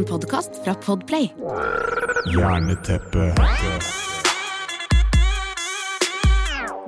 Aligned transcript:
En 0.00 0.06
podkast 0.08 0.50
fra 0.64 0.72
Podplay. 0.80 1.26
Hjerneteppe 2.32 3.26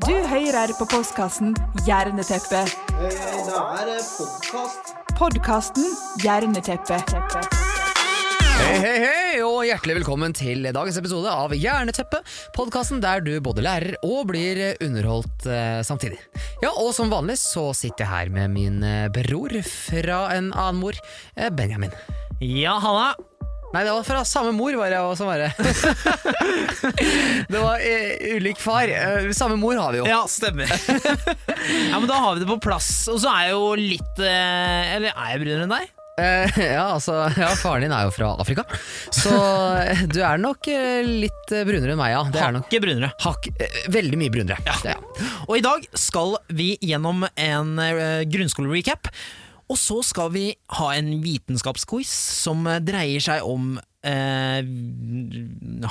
Du 0.07 0.15
hører 0.31 0.73
på 0.79 0.87
postkassen 0.89 1.53
Hjerneteppe. 1.85 2.63
Det 3.03 3.11
er 3.13 3.91
podkast. 4.15 4.95
Podkasten 5.19 5.91
Hjerneteppe. 6.25 7.03
Hei, 8.63 8.79
hei, 8.81 8.97
hei, 9.05 9.37
og 9.45 9.61
hjertelig 9.69 9.99
velkommen 10.01 10.33
til 10.33 10.65
dagens 10.73 10.97
episode 11.03 11.29
av 11.29 11.53
Jerneteppet. 11.53 12.25
Podkasten 12.57 13.05
der 13.05 13.21
du 13.21 13.35
både 13.45 13.67
lærer 13.69 14.01
og 14.09 14.31
blir 14.33 14.63
underholdt 14.81 15.51
eh, 15.53 15.83
samtidig. 15.85 16.23
Ja, 16.65 16.73
og 16.73 16.95
som 16.97 17.13
vanlig 17.13 17.37
så 17.45 17.75
sitter 17.77 18.07
jeg 18.07 18.13
her 18.15 18.35
med 18.41 18.57
min 18.57 18.81
eh, 18.81 19.11
bror 19.13 19.59
fra 19.69 20.25
en 20.39 20.53
annen 20.55 20.81
mor, 20.81 21.05
eh, 21.37 21.53
Benjamin. 21.53 21.93
Ja, 22.43 22.75
Hanna? 22.83 23.15
Nei, 23.73 23.85
det 23.87 23.93
var 23.95 24.03
fra 24.05 24.25
samme 24.27 24.51
mor, 24.53 24.75
var 24.77 24.91
jeg 24.91 25.01
også 25.01 25.25
det 27.53 27.61
var 27.63 27.79
uh, 27.79 28.35
ulik 28.35 28.59
far. 28.61 28.91
Uh, 28.91 29.31
samme 29.33 29.57
mor 29.57 29.77
har 29.79 29.93
vi 29.95 29.99
jo. 30.03 30.07
Ja, 30.11 30.27
stemmer. 30.29 30.67
ja, 30.67 31.97
men 31.97 32.09
Da 32.11 32.15
har 32.19 32.35
vi 32.35 32.41
det 32.43 32.51
på 32.51 32.59
plass. 32.67 33.09
Og 33.13 33.21
så 33.23 33.29
er 33.31 33.43
jeg 33.47 33.53
jo 33.55 33.75
litt 33.79 34.17
uh, 34.19 34.95
Eller 34.97 35.11
er 35.15 35.27
jeg 35.31 35.39
brunere 35.45 35.63
enn 35.69 35.75
deg? 35.77 35.87
Uh, 36.19 36.47
ja, 36.75 36.87
altså, 36.91 37.31
ja, 37.39 37.55
faren 37.63 37.83
din 37.87 37.95
er 37.95 38.03
jo 38.09 38.13
fra 38.13 38.35
Afrika, 38.43 38.65
så 39.15 39.31
du 40.11 40.21
er 40.21 40.37
nok 40.43 40.67
litt 41.07 41.55
brunere 41.55 41.93
enn 41.95 42.03
meg, 42.03 42.11
ja. 42.13 42.23
Det 42.35 42.43
Hakket 42.43 42.83
brunere. 42.85 43.11
Hakk, 43.23 43.47
eh, 43.55 43.87
veldig 43.95 44.19
mye 44.21 44.33
brunere. 44.35 44.59
Ja. 44.67 44.75
ja. 44.91 44.97
Og 45.47 45.55
i 45.57 45.65
dag 45.65 45.87
skal 45.95 46.37
vi 46.51 46.75
gjennom 46.83 47.25
en 47.31 47.69
grunnskolerecap. 48.35 49.09
Og 49.73 49.79
så 49.81 50.03
skal 50.05 50.29
vi 50.35 50.51
ha 50.77 50.91
en 50.99 51.15
vitenskapsquiz 51.23 52.11
som 52.43 52.67
dreier 52.85 53.23
seg 53.25 53.47
om 53.49 53.79
eh, 54.05 54.61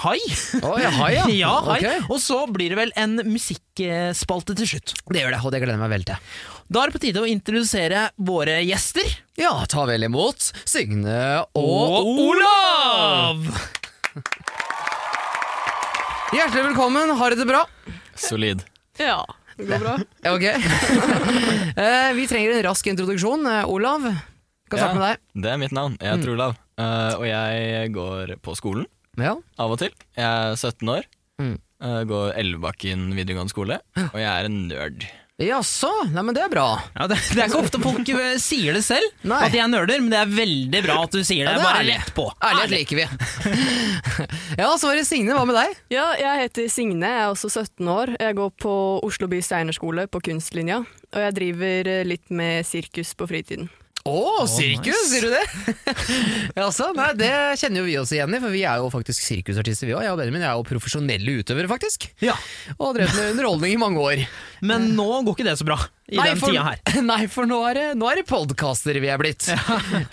hai. 0.04 0.20
Oh, 0.62 0.78
ja, 0.78 0.92
hai, 1.00 1.12
ja. 1.16 1.26
ja, 1.48 1.54
hai. 1.66 1.80
Okay. 1.80 2.04
Og 2.12 2.22
så 2.22 2.44
blir 2.54 2.76
det 2.76 2.78
vel 2.78 2.94
en 3.00 3.18
musikkspalte 3.26 4.54
til 4.60 4.76
slutt. 4.76 4.94
Det 5.10 5.24
gjør 5.24 5.34
det, 5.34 5.42
og 5.42 5.56
det 5.56 5.64
gleder 5.64 5.80
jeg 5.80 5.82
meg 5.82 5.94
veldig 5.96 6.10
til. 6.12 6.30
Da 6.72 6.84
er 6.84 6.92
det 6.92 6.96
på 6.96 7.04
tide 7.04 7.24
å 7.26 7.28
introdusere 7.28 8.06
våre 8.22 8.62
gjester. 8.64 9.10
Ja, 9.40 9.56
ta 9.68 9.88
vel 9.90 10.06
imot 10.08 10.52
Signe 10.62 11.42
og, 11.58 11.98
Og 11.98 12.22
Olav! 12.30 13.44
Hjertelig 16.32 16.70
velkommen, 16.70 17.12
har 17.18 17.34
dere 17.34 17.42
det 17.42 17.50
bra? 17.50 17.66
Solid. 18.16 18.62
Ja, 19.02 19.24
det 19.58 19.68
går 19.70 19.80
bra. 19.84 19.96
Ok. 20.36 20.46
Eh, 21.72 22.12
vi 22.18 22.26
trenger 22.28 22.52
en 22.58 22.64
rask 22.68 22.88
introduksjon. 22.92 23.46
Eh, 23.48 23.70
Olav, 23.72 24.04
kan 24.70 24.80
starte 24.82 24.98
med 25.00 25.06
deg. 25.06 25.22
Det 25.46 25.52
er 25.54 25.60
mitt 25.62 25.72
navn. 25.76 25.96
Jeg 26.02 26.18
heter 26.18 26.34
Olav, 26.34 26.56
eh, 26.78 27.14
og 27.18 27.26
jeg 27.28 27.92
går 27.96 28.34
på 28.44 28.56
skolen 28.60 28.86
Ja. 29.20 29.36
av 29.60 29.72
og 29.72 29.80
til. 29.80 29.92
Jeg 30.18 30.26
er 30.26 30.56
17 30.60 30.90
år, 30.90 31.08
Mm. 31.40 31.56
eh, 31.82 32.04
går 32.12 32.34
Elvebakken 32.38 33.08
videregående 33.16 33.50
skole, 33.54 33.80
og 33.98 34.18
jeg 34.20 34.28
er 34.30 34.46
en 34.46 34.68
nerd. 34.68 35.08
Jaså, 35.42 35.90
nei, 36.14 36.22
men 36.28 36.36
det 36.38 36.44
er 36.46 36.52
bra. 36.52 36.66
Ja, 36.94 37.08
det, 37.10 37.18
det 37.34 37.42
er 37.42 37.50
ikke 37.50 37.62
ofte 37.64 37.80
folk 37.82 38.10
eh, 38.14 38.36
sier 38.42 38.78
det 38.78 38.84
selv, 38.86 39.08
Nei. 39.28 39.40
at 39.48 39.56
de 39.56 39.62
er 39.64 39.70
nerder, 39.72 40.02
men 40.04 40.12
det 40.14 40.20
er 40.22 40.32
veldig 40.38 40.82
bra 40.86 40.98
at 41.08 41.16
du 41.16 41.22
sier 41.26 41.48
det. 41.48 41.56
Ja, 41.56 41.58
det 41.58 41.64
er 41.64 41.66
bare 41.66 41.82
ærlig. 41.82 41.98
rett 42.00 42.14
på. 42.18 42.28
Ærlighet 42.52 42.74
liker 42.76 43.02
vi. 43.02 43.08
ja, 44.62 44.70
så 44.78 44.92
var 44.92 45.00
det 45.00 45.08
Signe, 45.10 45.36
hva 45.38 45.44
med 45.50 45.58
deg? 45.58 45.76
Ja, 45.94 46.08
jeg 46.22 46.46
heter 46.46 46.70
Signe, 46.72 47.10
jeg 47.10 47.26
er 47.26 47.34
også 47.34 47.52
17 47.52 47.92
år. 47.96 48.16
Jeg 48.22 48.38
går 48.38 48.54
på 48.62 48.76
Oslo 49.08 49.30
by 49.32 49.42
steinerskole 49.46 50.08
på 50.12 50.24
kunstlinja, 50.30 50.82
og 51.12 51.22
jeg 51.26 51.38
driver 51.42 51.92
eh, 51.98 52.04
litt 52.08 52.28
med 52.30 52.68
sirkus 52.68 53.16
på 53.18 53.30
fritiden. 53.32 53.72
Å, 54.02 54.48
sirkus, 54.50 54.96
nice. 54.96 55.10
sier 55.12 55.28
du 55.28 55.34
det? 55.36 55.92
altså, 56.66 56.88
nei, 56.98 57.12
det 57.20 57.30
kjenner 57.62 57.84
jo 57.84 57.86
vi 57.86 57.98
oss 58.02 58.14
igjen 58.16 58.34
i, 58.34 58.40
for 58.42 58.54
vi 58.54 58.64
er 58.66 58.82
jo 58.82 58.90
faktisk 58.94 59.22
sirkusartister 59.22 59.90
vi 59.90 59.94
òg. 59.94 60.02
Jeg 60.08 60.16
og 60.16 60.18
Benjamin 60.22 60.46
er 60.46 60.56
jo 60.58 60.66
profesjonelle 60.66 61.36
utøvere, 61.42 61.70
faktisk. 61.70 62.10
Ja. 62.24 62.34
Og 62.80 62.88
har 62.88 62.98
drevet 62.98 63.20
med 63.20 63.36
underholdning 63.36 63.76
i 63.76 63.82
mange 63.82 64.02
år. 64.02 64.24
Men 64.72 64.90
nå 64.98 65.08
går 65.28 65.38
ikke 65.38 65.48
det 65.52 65.58
så 65.62 65.70
bra 65.70 65.78
i 66.10 66.18
den 66.18 66.42
for, 66.42 66.50
tida 66.50 66.66
her. 66.66 66.82
Nei, 67.12 67.22
for 67.32 67.50
nå 67.50 67.62
er 67.70 67.78
det, 67.78 67.88
nå 68.02 68.10
er 68.10 68.24
det 68.24 68.28
podkaster 68.30 68.98
vi 69.04 69.14
er 69.14 69.22
blitt. 69.22 69.52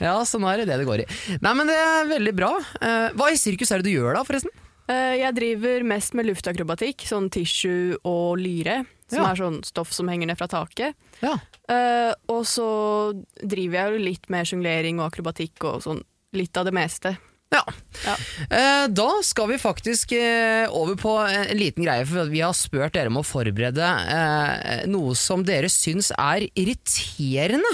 Ja. 0.04 0.18
så 0.28 0.40
nå 0.40 0.52
er 0.52 0.62
det 0.62 0.70
det 0.70 0.82
det 0.82 0.88
går 0.88 1.06
i. 1.06 1.10
Nei, 1.40 1.56
men 1.56 1.72
det 1.72 1.80
er 1.80 2.12
veldig 2.12 2.36
bra. 2.36 2.54
Eh, 2.84 3.10
hva 3.16 3.32
i 3.32 3.40
sirkus 3.40 3.72
er 3.72 3.80
det 3.80 3.88
du 3.88 3.96
gjør 3.96 4.20
da, 4.20 4.26
forresten? 4.28 4.52
Eh, 4.88 5.16
Jeg 5.20 5.34
driver 5.36 5.82
mest 5.84 6.14
med 6.14 6.26
luftakrobatikk, 6.26 7.04
sånn 7.04 7.30
tissue 7.30 7.96
og 8.04 8.38
lyre, 8.38 8.86
som 9.08 9.22
Ja. 9.24 9.30
er 9.32 9.36
sånn 9.36 9.64
stoff 9.64 9.92
som 9.92 10.08
henger 10.08 10.26
ned 10.28 10.38
fra 10.38 10.46
taket. 10.48 10.94
Ja. 11.22 11.36
Eh, 11.68 12.14
Og 12.28 12.44
så 12.44 13.12
driver 13.46 13.72
jeg 13.74 13.92
jo 13.92 14.04
litt 14.04 14.30
med 14.30 14.46
sjonglering 14.46 15.00
og 15.00 15.12
akrobatikk 15.12 15.64
og 15.64 15.82
sånn 15.82 16.02
litt 16.32 16.56
av 16.56 16.64
det 16.64 16.72
meste. 16.74 17.16
Ja. 17.48 17.62
Ja. 18.04 18.14
Eh, 18.56 18.86
da 18.92 19.08
skal 19.24 19.48
vi 19.48 19.56
faktisk 19.58 20.12
eh, 20.12 20.68
over 20.70 20.98
på 21.00 21.14
en 21.24 21.56
liten 21.58 21.82
greie, 21.86 22.04
for 22.06 22.28
vi 22.30 22.42
har 22.44 22.52
spurt 22.54 22.92
dere 22.94 23.08
om 23.10 23.16
å 23.22 23.24
forberede 23.26 23.86
eh, 23.88 24.82
noe 24.90 25.14
som 25.18 25.40
dere 25.48 25.70
syns 25.72 26.10
er 26.12 26.44
irriterende. 26.52 27.70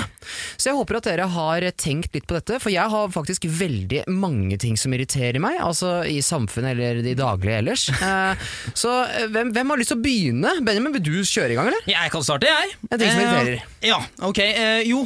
Så 0.57 0.71
jeg 0.71 0.79
håper 0.79 1.01
at 1.01 1.09
dere 1.11 1.27
har 1.35 1.67
tenkt 1.77 2.15
litt 2.15 2.29
på 2.31 2.37
dette, 2.39 2.61
for 2.63 2.73
jeg 2.73 2.87
har 2.95 3.11
faktisk 3.13 3.49
veldig 3.51 4.05
mange 4.15 4.57
ting 4.63 4.79
som 4.81 4.95
irriterer 4.95 5.43
meg, 5.43 5.59
altså 5.61 5.97
i 6.09 6.21
samfunnet 6.25 6.77
eller 6.77 7.03
i 7.03 7.17
daglige 7.19 7.61
ellers. 7.65 7.89
Eh, 8.05 8.41
så 8.77 8.91
eh, 9.09 9.25
hvem, 9.33 9.49
hvem 9.57 9.71
har 9.73 9.81
lyst 9.81 9.91
til 9.91 9.97
å 9.99 10.05
begynne? 10.05 10.51
Benjamin, 10.65 10.93
vil 10.95 11.03
du 11.03 11.15
kjøre 11.27 11.55
i 11.55 11.57
gang, 11.57 11.71
eller? 11.71 11.87
Jeg 11.89 12.13
kan 12.13 12.23
starte, 12.27 12.47
jeg. 12.51 12.75
En 12.93 13.01
ting 13.01 13.11
som 13.11 13.21
Eh, 13.25 13.25
irriterer. 13.25 13.65
Ja, 13.89 13.99
ok. 14.29 14.41
Eh, 14.45 14.83
jo, 14.87 15.01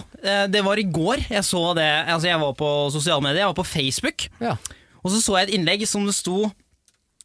det 0.50 0.62
var 0.66 0.80
i 0.82 0.84
går 0.92 1.22
jeg 1.30 1.44
så 1.46 1.62
det. 1.78 1.86
Altså, 2.10 2.28
jeg 2.28 2.40
var 2.42 2.56
på 2.58 2.70
sosiale 2.92 3.22
medier, 3.24 3.44
jeg 3.46 3.52
var 3.54 3.58
på 3.62 3.68
Facebook, 3.70 4.26
Ja. 4.42 4.57
Og 5.02 5.12
så 5.12 5.20
så 5.22 5.38
jeg 5.38 5.48
et 5.48 5.54
innlegg 5.58 5.84
som 5.88 6.06
det 6.08 6.14
sto 6.16 6.48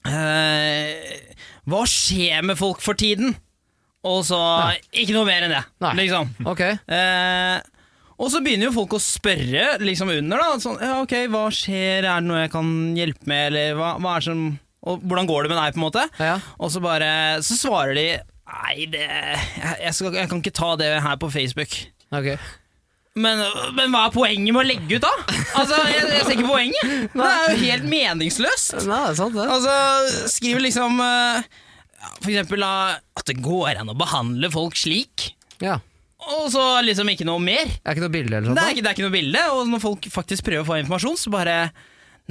eh, 0.07 1.19
Hva 1.69 1.83
skjer 1.89 2.43
med 2.45 2.59
folk 2.59 2.81
for 2.83 2.97
tiden? 2.99 3.35
Og 4.03 4.25
så 4.27 4.39
Ikke 4.91 5.15
noe 5.15 5.27
mer 5.27 5.45
enn 5.45 5.53
det, 5.53 5.61
Nei. 5.83 5.93
liksom. 6.01 6.33
Ok. 6.49 6.63
Eh, 6.67 7.59
og 8.13 8.29
så 8.31 8.41
begynner 8.43 8.69
jo 8.69 8.75
folk 8.75 8.97
å 8.97 9.01
spørre 9.01 9.77
liksom 9.81 10.11
under, 10.13 10.41
da. 10.43 10.59
Sånn, 10.61 10.77
ja, 10.83 10.97
ok, 11.01 11.15
hva 11.33 11.47
skjer, 11.55 12.03
er 12.03 12.19
det 12.19 12.27
noe 12.27 12.43
jeg 12.43 12.51
kan 12.53 12.69
hjelpe 12.97 13.29
med, 13.31 13.47
eller 13.49 13.79
hva, 13.79 13.95
hva 14.03 14.17
er 14.17 14.23
det 14.23 14.29
som 14.29 14.43
og 14.83 14.99
Hvordan 15.07 15.29
går 15.29 15.45
det 15.45 15.53
med 15.53 15.59
deg, 15.61 15.75
på 15.75 15.79
en 15.79 15.85
måte? 15.85 16.01
Ja. 16.19 16.25
ja. 16.33 16.35
Og 16.59 16.71
så 16.73 16.81
bare 16.83 17.09
Så 17.45 17.55
svarer 17.55 17.95
de 17.95 18.07
Nei, 18.53 18.85
det 18.91 19.05
jeg, 19.07 19.77
jeg, 19.79 19.93
skal, 19.95 20.17
jeg 20.19 20.29
kan 20.29 20.41
ikke 20.43 20.51
ta 20.53 20.73
det 20.77 20.89
her 21.01 21.15
på 21.17 21.29
Facebook. 21.31 21.71
Ok. 22.13 22.27
Men, 23.13 23.43
men 23.77 23.91
hva 23.93 24.07
er 24.07 24.13
poenget 24.13 24.49
med 24.55 24.63
å 24.63 24.65
legge 24.65 24.97
ut, 24.97 25.03
da? 25.03 25.11
Altså, 25.53 25.77
Jeg, 25.85 26.07
jeg 26.09 26.25
ser 26.25 26.33
ikke 26.33 26.49
poenget. 26.49 26.93
Det 27.13 27.27
er 27.29 27.51
jo 27.51 27.57
helt 27.61 27.85
meningsløst. 27.91 28.73
Nei, 28.79 29.01
det 29.05 29.11
er 29.11 29.19
sant, 29.19 29.37
det. 29.37 29.45
Altså, 29.53 29.75
skriver 30.33 30.65
liksom 30.65 30.97
eh, 31.05 31.45
For 32.23 32.31
eksempel 32.33 32.65
uh, 32.65 32.95
at 32.97 33.29
det 33.29 33.37
går 33.45 33.83
an 33.83 33.93
å 33.93 33.97
behandle 33.99 34.49
folk 34.53 34.79
slik. 34.81 35.29
Ja. 35.61 35.77
Og 36.33 36.47
så 36.55 36.63
liksom 36.87 37.11
ikke 37.13 37.27
noe 37.27 37.41
mer. 37.43 37.69
Det 37.69 37.85
er 37.85 37.97
ikke 37.97 38.05
noe 38.07 38.15
bilde 38.15 38.39
eller 38.39 38.49
Det 38.49 38.53
er, 38.55 38.61
sånt? 38.63 38.73
ikke, 38.73 38.83
det 38.83 38.89
er 38.89 38.97
ikke 38.97 39.05
noe 39.05 39.17
bilde, 39.19 39.47
og 39.53 39.71
når 39.75 39.83
folk 39.83 40.09
faktisk 40.13 40.47
prøver 40.49 40.65
å 40.65 40.69
få 40.71 40.81
informasjon, 40.81 41.19
så 41.19 41.33
bare 41.33 41.57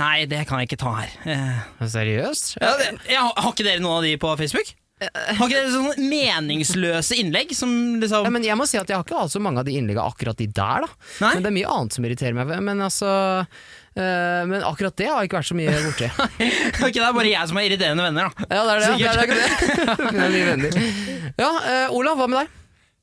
Nei, 0.00 0.24
det 0.24 0.46
kan 0.48 0.62
jeg 0.62 0.70
ikke 0.70 0.80
ta 0.80 0.90
her. 0.96 1.10
Eh, 1.28 1.56
da? 1.76 1.86
Seriøst? 1.92 2.54
Ja, 2.62 2.70
det, 2.80 2.86
jeg, 3.10 3.18
har 3.20 3.34
har 3.36 3.50
ikke 3.52 3.66
dere 3.66 3.82
noen 3.84 3.98
av 3.98 4.06
de 4.06 4.14
på 4.20 4.30
Facebook? 4.40 4.70
Har 5.10 5.48
ikke 5.48 5.58
dere 5.58 5.72
sånne 5.72 6.08
meningsløse 6.10 7.18
innlegg 7.18 7.52
som 7.56 7.72
liksom 8.02 8.26
Ja, 8.28 8.32
men 8.34 8.46
jeg 8.46 8.56
må 8.58 8.66
si 8.68 8.78
at 8.80 8.90
jeg 8.90 8.98
har 8.98 9.06
ikke 9.06 9.18
hatt 9.18 9.34
så 9.34 9.42
mange 9.42 9.62
av 9.62 9.68
de 9.68 9.74
innleggene 9.78 10.06
akkurat 10.06 10.38
de 10.38 10.46
der, 10.46 10.86
da. 10.86 11.06
Nei? 11.24 11.34
Men 11.34 11.44
det 11.44 11.50
er 11.50 11.56
mye 11.58 11.74
annet 11.76 11.96
som 11.96 12.08
irriterer 12.08 12.38
meg. 12.38 12.54
Men 12.68 12.86
altså 12.86 13.10
øh, 13.42 14.42
Men 14.52 14.66
akkurat 14.68 14.96
det 15.00 15.10
har 15.10 15.20
jeg 15.20 15.30
ikke 15.30 15.40
vært 15.40 15.50
så 15.50 15.58
mye 15.58 15.76
borti. 15.88 16.10
Ok, 16.86 16.96
det 16.96 17.04
er 17.04 17.14
bare 17.18 17.30
jeg 17.30 17.50
som 17.50 17.60
har 17.60 17.68
irriterende 17.68 18.08
venner, 18.08 18.32
da. 18.32 18.48
Ja, 18.48 18.64
det 18.64 18.72
er 18.72 18.82
det. 18.82 18.88
Sikkert. 18.88 20.10
det, 20.16 20.42
er 20.42 20.66
det. 20.66 20.90
Ja, 21.42 21.52
øh, 21.52 21.96
Olav, 22.00 22.18
hva 22.20 22.28
med 22.30 22.42
deg? 22.42 22.58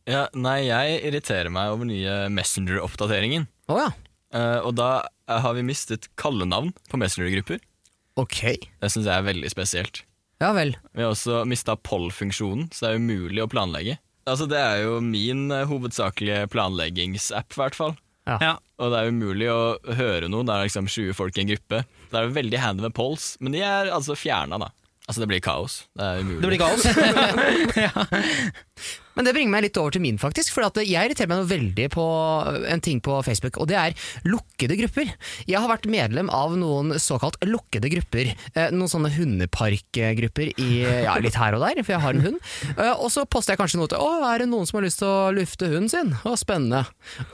Ja, 0.10 0.26
nei, 0.34 0.64
jeg 0.66 1.00
irriterer 1.06 1.52
meg 1.54 1.70
over 1.74 1.86
nye 1.86 2.14
Messenger-oppdateringen. 2.34 3.46
Oh, 3.70 3.78
ja. 3.78 3.90
uh, 4.34 4.60
og 4.66 4.74
da 4.80 4.92
eh, 5.30 5.38
har 5.44 5.54
vi 5.58 5.66
mistet 5.68 6.08
kallenavn 6.18 6.72
på 6.90 6.98
Messenger-grupper. 6.98 7.62
Ok. 8.20 8.40
Det 8.82 8.90
syns 8.90 9.06
jeg 9.06 9.14
er 9.14 9.28
veldig 9.28 9.52
spesielt. 9.54 10.02
Ja 10.40 10.54
vel. 10.56 10.78
Vi 10.96 11.04
har 11.04 11.12
også 11.12 11.42
mista 11.50 11.76
poll-funksjonen, 11.76 12.70
så 12.72 12.86
det 12.86 12.92
er 12.94 12.98
umulig 13.02 13.42
å 13.44 13.50
planlegge. 13.52 13.98
Altså, 14.30 14.46
Det 14.48 14.60
er 14.60 14.84
jo 14.86 15.00
min 15.04 15.52
eh, 15.52 15.66
hovedsakelige 15.68 16.48
planleggingsapp, 16.54 17.52
i 17.56 17.60
hvert 17.60 17.76
fall. 17.76 17.96
Ja. 18.30 18.60
Og 18.78 18.92
det 18.94 18.98
er 19.00 19.10
umulig 19.10 19.50
å 19.50 19.78
høre 19.98 20.28
noe. 20.30 20.46
Det 20.46 20.54
er 20.54 20.64
liksom 20.68 20.88
20 20.88 21.14
folk 21.18 21.38
i 21.38 21.42
en 21.44 21.50
gruppe. 21.50 21.84
Det 22.12 22.18
er 22.20 22.24
jo 22.28 22.36
veldig 22.36 22.60
handy 22.62 22.82
med 22.86 22.94
polls, 22.94 23.38
men 23.42 23.52
de 23.56 23.60
er 23.66 23.90
altså 23.90 24.14
fjerna, 24.20 24.58
da. 24.62 24.70
Altså, 25.10 25.20
det 25.24 25.30
blir 25.32 25.42
kaos. 25.42 25.88
Det 25.98 26.06
er 26.06 26.20
umulig. 26.22 26.42
Det 26.44 26.50
blir 26.52 26.62
kaos. 26.62 26.84
Men 29.20 29.28
det 29.28 29.34
bringer 29.36 29.52
meg 29.52 29.66
litt 29.68 29.78
over 29.82 29.92
til 29.92 30.00
min, 30.06 30.16
faktisk. 30.22 30.54
For 30.56 30.64
jeg 30.80 30.88
irriterer 30.96 31.28
meg 31.28 31.42
noe 31.42 31.50
veldig 31.50 31.90
på 31.92 32.04
en 32.72 32.80
ting 32.86 33.02
på 33.04 33.18
Facebook, 33.28 33.58
og 33.60 33.68
det 33.68 33.76
er 33.76 33.96
lukkede 34.24 34.78
grupper. 34.80 35.12
Jeg 35.44 35.60
har 35.60 35.68
vært 35.68 35.90
medlem 35.92 36.30
av 36.32 36.56
noen 36.56 36.94
såkalt 37.04 37.36
lukkede 37.44 37.92
grupper. 37.92 38.32
Eh, 38.56 38.70
Noen 38.72 38.88
sånne 38.88 39.10
hundeparkgrupper 39.12 40.54
i, 40.62 40.70
ja, 41.04 41.18
litt 41.20 41.36
her 41.36 41.58
og 41.58 41.64
der, 41.66 41.82
for 41.84 41.96
jeg 41.98 42.04
har 42.06 42.16
en 42.16 42.24
hund. 42.30 42.40
Eh, 42.78 42.94
Og 42.96 43.10
så 43.12 43.26
poster 43.28 43.54
jeg 43.58 43.60
kanskje 43.62 43.80
noe 43.82 43.90
til 43.92 44.00
Å, 44.00 44.10
er 44.30 44.44
det 44.46 44.48
noen 44.54 44.68
som 44.70 44.80
har 44.80 44.86
lyst 44.88 45.02
til 45.02 45.10
å 45.12 45.32
lufte 45.36 45.68
hunden 45.68 45.90
sin? 45.92 46.14
Å, 46.24 46.36
spennende. 46.40 46.86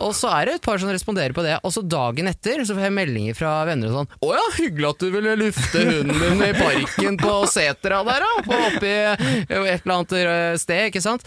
Og 0.01 0.15
så 0.17 0.31
er 0.39 0.49
det 0.49 0.55
et 0.59 0.65
par 0.65 0.81
som 0.81 0.89
responderer 0.89 1.35
på 1.37 1.45
det, 1.45 1.59
og 1.61 1.73
så 1.75 1.83
dagen 1.85 2.29
etter 2.31 2.63
så 2.65 2.73
får 2.73 2.87
jeg 2.87 2.95
meldinger 2.97 3.37
fra 3.37 3.53
venner 3.69 3.91
og 3.91 3.99
sånn 3.99 4.25
Å 4.25 4.31
ja, 4.39 4.45
hyggelig 4.57 4.89
at 4.89 5.03
du 5.05 5.07
ville 5.13 5.35
lufte 5.43 5.83
hunden 5.85 6.17
din 6.23 6.43
i 6.47 6.51
parken 6.57 7.19
på 7.21 7.35
setra 7.51 8.01
der, 8.07 8.25
da. 8.25 8.43
På 8.49 8.57
oppi 8.71 8.91
et 8.95 9.53
eller 9.53 9.95
annet 9.99 10.17
eh, 10.17 10.57
sted, 10.61 10.89
ikke 10.89 11.03
sant. 11.05 11.25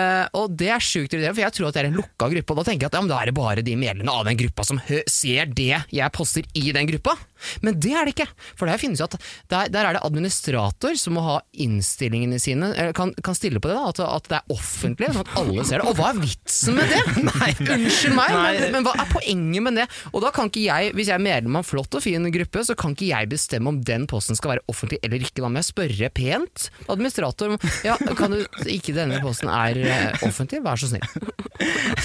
Eh, 0.00 0.26
og 0.38 0.54
det 0.58 0.70
er 0.74 0.84
sjukt 0.84 1.12
irriterende, 1.12 1.36
for 1.36 1.44
jeg 1.44 1.56
tror 1.56 1.70
at 1.70 1.76
det 1.76 1.82
er 1.82 1.90
en 1.90 1.98
lukka 2.00 2.30
gruppe, 2.34 2.54
og 2.54 2.60
da 2.60 2.66
tenker 2.68 2.86
jeg 2.86 2.92
at 2.92 2.98
ja, 2.98 3.06
da 3.10 3.18
er 3.20 3.30
det 3.30 3.36
bare 3.36 3.66
de 3.66 3.76
medlemmene 3.78 4.14
av 4.14 4.28
den 4.28 4.38
gruppa 4.40 4.66
som 4.66 4.80
ser 5.10 5.52
det 5.56 5.72
jeg 5.92 6.16
poster 6.16 6.46
i 6.58 6.70
den 6.76 6.88
gruppa. 6.90 7.16
Men 7.64 7.78
det 7.80 7.92
er 7.96 8.06
det 8.08 8.14
ikke, 8.16 8.28
for 8.58 8.70
der 8.70 8.80
finnes 8.80 9.00
jo 9.02 9.06
at 9.08 9.16
der, 9.50 9.70
der 9.72 9.88
er 9.90 9.96
det 9.98 10.02
administrator 10.06 10.96
som 11.00 11.16
må 11.16 11.24
ha 11.24 11.36
innstillingene 11.60 12.38
sine, 12.42 12.70
kan, 12.96 13.12
kan 13.24 13.36
stille 13.36 13.60
på 13.62 13.70
det, 13.70 13.76
da, 13.78 13.88
at, 13.92 14.00
at 14.20 14.30
det 14.30 14.38
er 14.40 14.54
offentlig, 14.56 15.10
sånn 15.14 15.24
at 15.26 15.32
alle 15.40 15.64
ser 15.68 15.82
det. 15.82 15.88
Og 15.90 15.98
hva 15.98 16.10
er 16.12 16.20
vitsen 16.22 16.76
med 16.78 16.90
det? 16.92 17.00
Unnskyld 17.76 18.16
meg, 18.16 18.34
men, 18.36 18.66
men 18.76 18.86
hva 18.88 18.94
er 19.02 19.10
poenget 19.12 19.66
med 19.66 19.78
det? 19.80 19.86
Og 20.12 20.24
da 20.24 20.32
kan 20.34 20.50
ikke 20.50 20.64
jeg, 20.66 20.92
hvis 20.98 21.10
jeg 21.10 21.16
er 21.18 21.24
medlem 21.24 21.58
av 21.58 21.64
en 21.64 21.68
flott 21.70 21.98
og 21.98 22.04
fin 22.04 22.30
gruppe, 22.34 22.64
så 22.66 22.76
kan 22.78 22.94
ikke 22.96 23.10
jeg 23.10 23.30
bestemme 23.32 23.72
om 23.72 23.80
den 23.86 24.06
posten 24.10 24.38
skal 24.38 24.54
være 24.56 24.64
offentlig 24.70 25.00
eller 25.06 25.22
ikke. 25.22 25.40
Da 25.42 25.50
må 25.50 25.60
jeg 25.62 25.70
spørre 25.70 26.10
pent. 26.16 26.68
Administrator, 26.90 27.56
ja, 27.86 27.96
kan 28.18 28.34
du 28.36 28.42
ikke 28.70 28.94
denne 28.96 29.20
posten 29.24 29.50
er 29.52 29.78
eh, 29.80 30.24
offentlig, 30.26 30.62
vær 30.66 30.80
så 30.80 30.90
snill. 30.92 31.06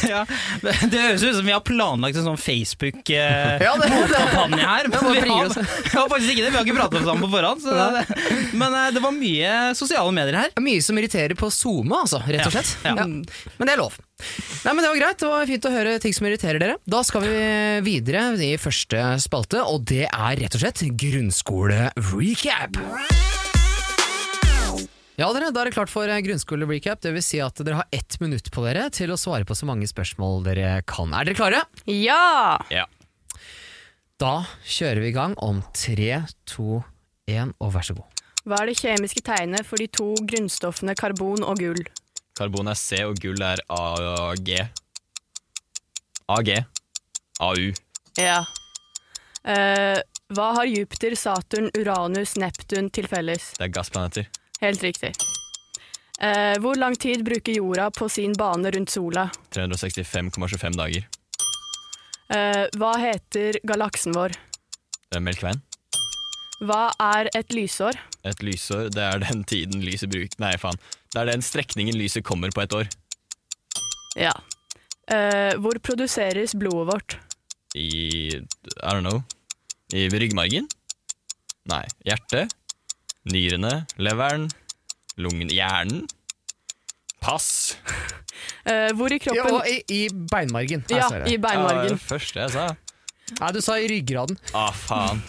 Ja, 0.06 0.26
det 0.60 1.00
høres 1.00 1.24
ut 1.24 1.38
som 1.38 1.46
vi 1.48 1.54
har 1.54 1.62
planlagt 1.64 2.18
en 2.20 2.26
sånn 2.28 2.40
Facebook-kampanje 2.40 3.64
Ja, 3.64 4.74
her. 4.76 4.90
men 4.92 5.06
Men 5.06 5.25
har, 5.34 5.46
oss- 5.50 5.58
Ja, 5.96 6.04
faktisk 6.12 6.32
ikke 6.36 6.44
det, 6.46 6.52
vi 6.52 6.58
har 6.58 6.66
ikke 6.68 6.78
pratet 6.78 7.06
sammen 7.08 7.24
på 7.26 7.32
forhånd. 7.34 7.62
Så 7.66 7.74
det, 7.74 8.54
men 8.60 8.74
eh, 8.78 8.90
det 8.96 9.02
var 9.04 9.12
mye 9.16 9.52
sosiale 9.80 10.12
medier 10.16 10.38
her. 10.42 10.50
Er 10.56 10.62
Mye 10.66 10.82
som 10.86 10.98
irriterer 11.02 11.36
på 11.40 11.50
SoMe, 11.54 11.96
altså, 12.04 12.22
rett 12.28 12.46
og 12.48 12.54
slett. 12.58 12.76
ja. 12.86 12.94
Ja. 12.96 13.06
Men 13.06 13.66
det 13.70 13.74
er 13.76 13.82
lov. 13.82 13.96
Nei, 14.64 14.72
men 14.74 14.82
Det 14.86 14.90
var 14.94 15.00
greit, 15.02 15.20
det 15.20 15.28
var 15.32 15.46
fint 15.50 15.66
å 15.68 15.72
høre 15.74 15.98
ting 16.00 16.14
som 16.16 16.28
irriterer 16.30 16.60
dere. 16.62 16.78
Da 16.88 17.02
skal 17.04 17.26
vi 17.26 17.36
videre 17.86 18.28
i 18.46 18.54
første 18.62 19.02
spalte, 19.24 19.60
og 19.68 19.84
det 19.90 20.06
er 20.08 20.40
rett 20.44 20.56
og 20.56 20.62
slett 20.64 20.86
grunnskole-recap. 21.04 22.80
Ja, 25.16 25.30
dere, 25.32 25.48
Da 25.56 25.62
er 25.62 25.70
det 25.70 25.76
klart 25.78 25.88
for 25.92 26.10
eh, 26.12 26.20
grunnskole-recap. 26.26 27.00
Det 27.06 27.14
vil 27.16 27.24
si 27.24 27.40
at 27.40 27.56
dere 27.64 27.78
har 27.80 27.88
ett 27.96 28.18
minutt 28.20 28.50
på 28.52 28.66
dere 28.66 28.90
til 28.92 29.14
å 29.14 29.20
svare 29.20 29.48
på 29.48 29.56
så 29.56 29.64
mange 29.70 29.88
spørsmål 29.88 30.44
dere 30.44 30.82
kan. 30.88 31.14
Er 31.16 31.24
dere 31.30 31.38
klare? 31.40 31.62
Ja! 31.88 32.58
Ja. 32.74 32.84
Da 34.16 34.46
kjører 34.64 35.02
vi 35.04 35.10
i 35.12 35.16
gang 35.16 35.34
om 35.44 35.58
tre, 35.76 36.22
to, 36.48 36.80
én, 37.28 37.50
og 37.60 37.74
vær 37.74 37.84
så 37.84 37.96
god. 37.98 38.22
Hva 38.48 38.62
er 38.62 38.70
det 38.70 38.78
kjemiske 38.80 39.20
tegnet 39.26 39.68
for 39.68 39.82
de 39.82 39.90
to 39.92 40.14
grunnstoffene 40.30 40.96
karbon 40.96 41.44
og 41.44 41.60
gull? 41.60 41.82
Karbon 42.40 42.72
er 42.72 42.80
C, 42.80 43.02
og 43.04 43.20
gull 43.20 43.44
er 43.44 43.60
AG. 43.76 44.52
AG. 46.32 46.52
AU. 47.44 47.66
Ja. 48.16 48.38
Eh, 49.44 50.00
hva 50.32 50.48
har 50.62 50.70
Jupiter, 50.70 51.18
Saturn, 51.20 51.68
Uranus, 51.76 52.38
Neptun 52.40 52.88
til 52.96 53.10
felles? 53.12 53.52
Det 53.60 53.68
er 53.68 53.76
gassplaneter. 53.76 54.32
Helt 54.64 54.86
riktig. 54.86 55.12
Eh, 56.24 56.56
hvor 56.64 56.80
lang 56.80 56.96
tid 56.96 57.26
bruker 57.28 57.60
jorda 57.60 57.90
på 57.92 58.08
sin 58.08 58.32
bane 58.40 58.72
rundt 58.72 58.96
sola? 58.96 59.28
365,25 59.52 60.80
dager. 60.80 61.12
Eh, 62.34 62.66
hva 62.80 62.96
heter 62.98 63.60
galaksen 63.68 64.16
vår? 64.16 64.34
Er 65.14 65.22
Melkveien. 65.22 65.62
Hva 66.66 66.88
er 67.04 67.30
et 67.36 67.52
lysår? 67.54 67.98
Et 68.26 68.42
lysår, 68.42 68.90
det 68.96 69.04
er 69.04 69.22
den 69.22 69.44
tiden 69.46 69.84
lyset 69.86 70.10
bruker 70.10 70.40
Nei, 70.42 70.56
faen. 70.58 70.80
Det 71.14 71.22
er 71.22 71.30
den 71.30 71.44
strekningen 71.46 71.98
lyset 72.00 72.26
kommer 72.26 72.54
på 72.56 72.64
et 72.64 72.74
år. 72.74 72.90
Ja. 74.18 74.34
Eh, 75.12 75.54
hvor 75.62 75.78
produseres 75.84 76.56
blodet 76.58 76.90
vårt? 76.90 77.18
I 77.76 78.40
I 78.40 78.90
don't 78.90 79.06
know. 79.06 79.22
I 79.94 80.08
ryggmargen? 80.10 80.66
Nei. 81.70 81.84
Hjertet? 82.08 82.56
Nyrene? 83.30 83.84
Leveren? 84.02 84.50
Lungen? 85.22 85.52
Hjernen? 85.54 86.08
Pass. 87.22 87.76
Eh, 88.66 88.90
hvor 88.98 89.14
i 89.14 89.20
Ja, 89.20 89.24
kroppen 89.28 89.60
og 89.60 89.68
i, 89.70 89.78
i 89.94 90.02
beinmargen. 90.10 90.84
Her 90.90 90.98
Ja, 90.98 91.10
i 91.10 91.16
i 91.16 91.18
Ja, 91.18 91.24
det 91.38 91.42
beinmargen. 91.42 92.00
første 92.02 92.40
jeg 92.46 92.52
sa. 92.56 92.68
Nei, 93.40 93.52
du 93.52 93.62
sa 93.62 93.80
i 93.82 93.88
ryggraden. 93.90 94.38
Ah, 94.54 94.72
faen. 94.74 95.22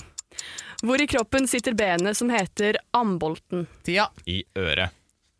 Hvor 0.84 1.00
i 1.00 1.06
kroppen 1.08 1.46
sitter 1.48 1.72
benet 1.76 2.16
som 2.18 2.28
heter 2.32 2.76
ambolten? 2.96 3.66
Tida. 3.84 4.10
I 4.28 4.42
øret. 4.56 4.92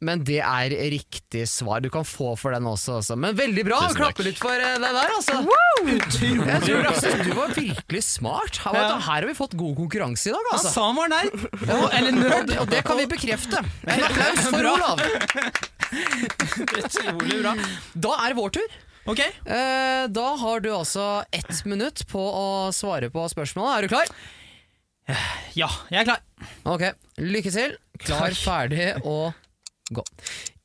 Men 0.04 0.20
det 0.28 0.43
er 0.44 0.72
riktig 0.93 1.46
svar. 1.48 1.81
Du 1.81 1.88
kan 1.88 2.04
få 2.04 2.34
for 2.37 2.52
den 2.52 2.66
også. 2.69 2.98
også. 3.00 3.16
Men 3.16 3.37
veldig 3.37 3.62
bra! 3.64 3.78
Tusen. 3.87 3.96
Klappe 3.96 4.26
litt 4.26 4.37
for 4.40 4.52
deg 4.52 4.81
der, 4.84 5.12
altså. 5.16 5.38
Jeg 5.87 6.60
tror 6.66 6.88
altså, 6.90 7.12
du 7.25 7.31
var 7.37 7.54
virkelig 7.56 8.02
smart. 8.04 8.60
Her, 8.60 8.76
ja. 8.76 8.88
du, 8.93 9.00
her 9.06 9.12
har 9.22 9.26
vi 9.28 9.34
fått 9.38 9.56
god 9.56 9.72
konkurranse 9.78 10.28
i 10.28 10.34
dag, 10.37 10.50
Han 10.50 10.58
altså. 10.58 10.72
sa 10.75 10.84
han 10.90 10.96
var 11.00 11.08
nerd! 11.08 11.46
Eller 11.96 12.12
nerd, 12.12 12.52
og 12.60 12.69
det 12.72 12.82
kan 12.84 13.00
vi 13.00 13.06
bekrefte. 13.08 13.64
En 13.88 14.04
applaus 14.10 14.44
for 14.52 14.69
Olav. 14.75 15.00
Utrolig 15.92 17.38
bra. 17.42 17.54
Da 17.94 18.12
er 18.24 18.32
det 18.34 18.38
vår 18.40 18.54
tur. 18.58 18.76
Ok, 19.06 19.20
Eh, 19.22 20.04
da 20.10 20.26
har 20.40 20.60
du 20.64 20.70
altså 20.74 21.24
ett 21.30 21.60
minutt 21.64 22.02
på 22.10 22.18
å 22.18 22.46
svare 22.74 23.06
på 23.14 23.22
spørsmålet. 23.30 23.76
Er 23.78 23.82
du 23.86 23.88
klar? 23.94 24.10
ja, 25.54 25.68
jeg 25.92 26.00
er 26.00 26.08
klar. 26.08 26.22
Ok, 26.66 26.82
lykke 27.22 27.52
til. 27.54 27.76
Klar, 28.02 28.34
ferdig 28.34 28.88
og 29.06 29.30
gå. 29.94 30.02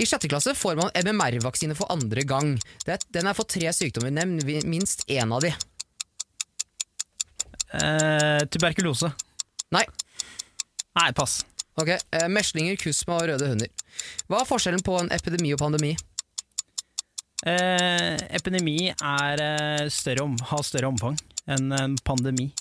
I 0.01 0.07
sjette 0.09 0.25
klasse 0.31 0.56
får 0.57 0.79
man 0.79 0.89
MMR-vaksine 0.97 1.77
for 1.77 1.91
andre 1.94 2.23
gang. 2.25 2.56
Det 2.88 2.97
den 3.13 3.29
er 3.29 3.38
for 3.38 3.45
tre 3.45 3.69
sykdommer. 3.77 4.09
Nevn 4.09 4.41
minst 4.65 5.06
én 5.07 5.29
av 5.38 5.45
de. 5.45 5.53
Eh, 7.77 8.41
tuberkulose. 8.51 9.12
Nei. 9.71 9.85
Nei, 10.97 11.12
pass. 11.15 11.44
Ok, 11.79 11.88
eh, 11.95 12.27
Meslinger, 12.27 12.75
kusma 12.81 13.15
og 13.21 13.27
røde 13.29 13.47
hunder. 13.47 13.69
Hva 14.27 14.41
er 14.41 14.50
forskjellen 14.50 14.83
på 14.83 14.97
en 15.00 15.12
epidemi 15.15 15.53
og 15.56 15.59
pandemi? 15.62 15.94
Eh, 17.47 18.18
epidemi 18.38 18.91
er 18.91 19.41
eh, 19.41 19.85
større 19.89 20.25
om, 20.27 20.35
har 20.51 20.65
større 20.68 20.91
omfang 20.91 21.15
enn 21.50 21.71
en 21.73 21.95
pandemi. 22.06 22.51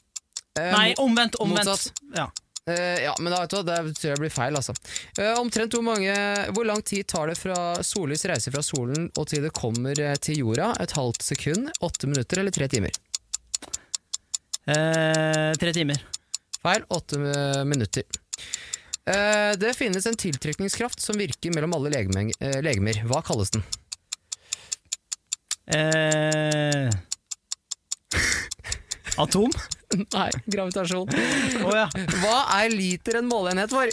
Eh, 0.58 0.70
Nei, 0.72 0.86
mo- 0.96 1.04
omvendt! 1.08 1.36
omvendt. 1.42 1.68
motsatt. 1.68 2.00
Ja. 2.16 2.28
eh, 2.70 3.02
ja, 3.04 3.12
men 3.18 3.32
da 3.34 3.42
vet 3.42 3.50
du 3.52 3.58
hva, 3.58 3.64
det 3.68 3.92
tror 3.98 4.08
jeg 4.14 4.22
blir 4.22 4.32
feil, 4.32 4.56
altså. 4.56 4.72
Eh, 5.18 5.34
omtrent 5.40 5.74
hvor 5.76 5.84
mange 5.84 6.14
Hvor 6.56 6.64
lang 6.70 6.80
tid 6.86 7.06
tar 7.10 7.28
det 7.28 7.36
fra 7.38 7.58
sollys 7.84 8.24
reiser 8.30 8.54
fra 8.54 8.62
solen 8.64 9.10
og 9.18 9.28
til 9.30 9.42
det 9.44 9.52
kommer 9.58 10.00
eh, 10.00 10.16
til 10.22 10.40
jorda? 10.46 10.72
Et 10.80 10.96
halvt 10.96 11.22
sekund, 11.28 11.68
åtte 11.84 12.08
minutter 12.08 12.40
eller 12.40 12.54
tre 12.56 12.68
timer? 12.72 12.96
Eh, 14.70 15.52
tre 15.60 15.72
timer. 15.76 16.00
Feil. 16.62 16.84
Åtte 16.92 17.16
eh, 17.20 17.64
minutter. 17.64 18.02
Eh, 19.10 19.52
det 19.58 19.72
finnes 19.79 20.06
en 20.06 20.17
tiltrekningskraft 20.19 21.00
som 21.02 21.19
virker 21.19 21.55
mellom 21.55 21.74
alle 21.79 21.90
legeme- 21.94 22.34
eh, 22.40 22.60
legemer. 22.62 23.00
Hva 23.10 23.22
kalles 23.26 23.50
den? 23.55 23.62
Eh, 25.70 26.90
atom? 29.24 29.50
Nei, 30.14 30.29
gravitasjon. 30.46 31.08
Oh, 31.64 31.74
ja. 31.74 31.88
Hva 32.22 32.36
er 32.60 32.70
liter 32.74 33.19
en 33.19 33.26
måleenhet 33.31 33.70
for? 33.74 33.90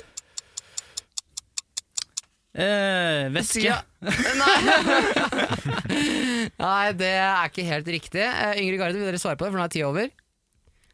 Eh, 2.57 3.27
væske. 3.33 3.73
Nei. 4.01 4.57
Nei, 6.57 6.85
det 6.97 7.09
er 7.21 7.49
ikke 7.49 7.65
helt 7.67 7.89
riktig. 7.93 8.23
Eh, 8.25 8.57
Ingrid 8.61 8.79
Garde, 8.81 8.97
vil 8.97 9.05
dere 9.09 9.19
svare 9.21 9.37
på 9.37 9.45
det, 9.45 9.51
for 9.53 9.59
nå 9.61 9.65
er 9.67 9.73
tida 9.73 9.89
over? 9.89 10.07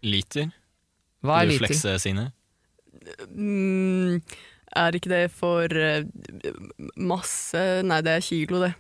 Liter. 0.03 0.49
Hva 1.23 1.33
er 1.41 1.45
liter? 1.51 1.67
Reflekse 1.69 1.95
sine. 2.03 2.25
Mm, 3.33 4.21
er 4.75 4.97
ikke 4.97 5.09
det 5.11 5.23
for 5.33 5.67
eh, 5.69 6.03
masse 6.97 7.63
Nei, 7.85 8.01
det 8.05 8.17
er 8.19 8.25
kilo, 8.25 8.61
det. 8.67 8.73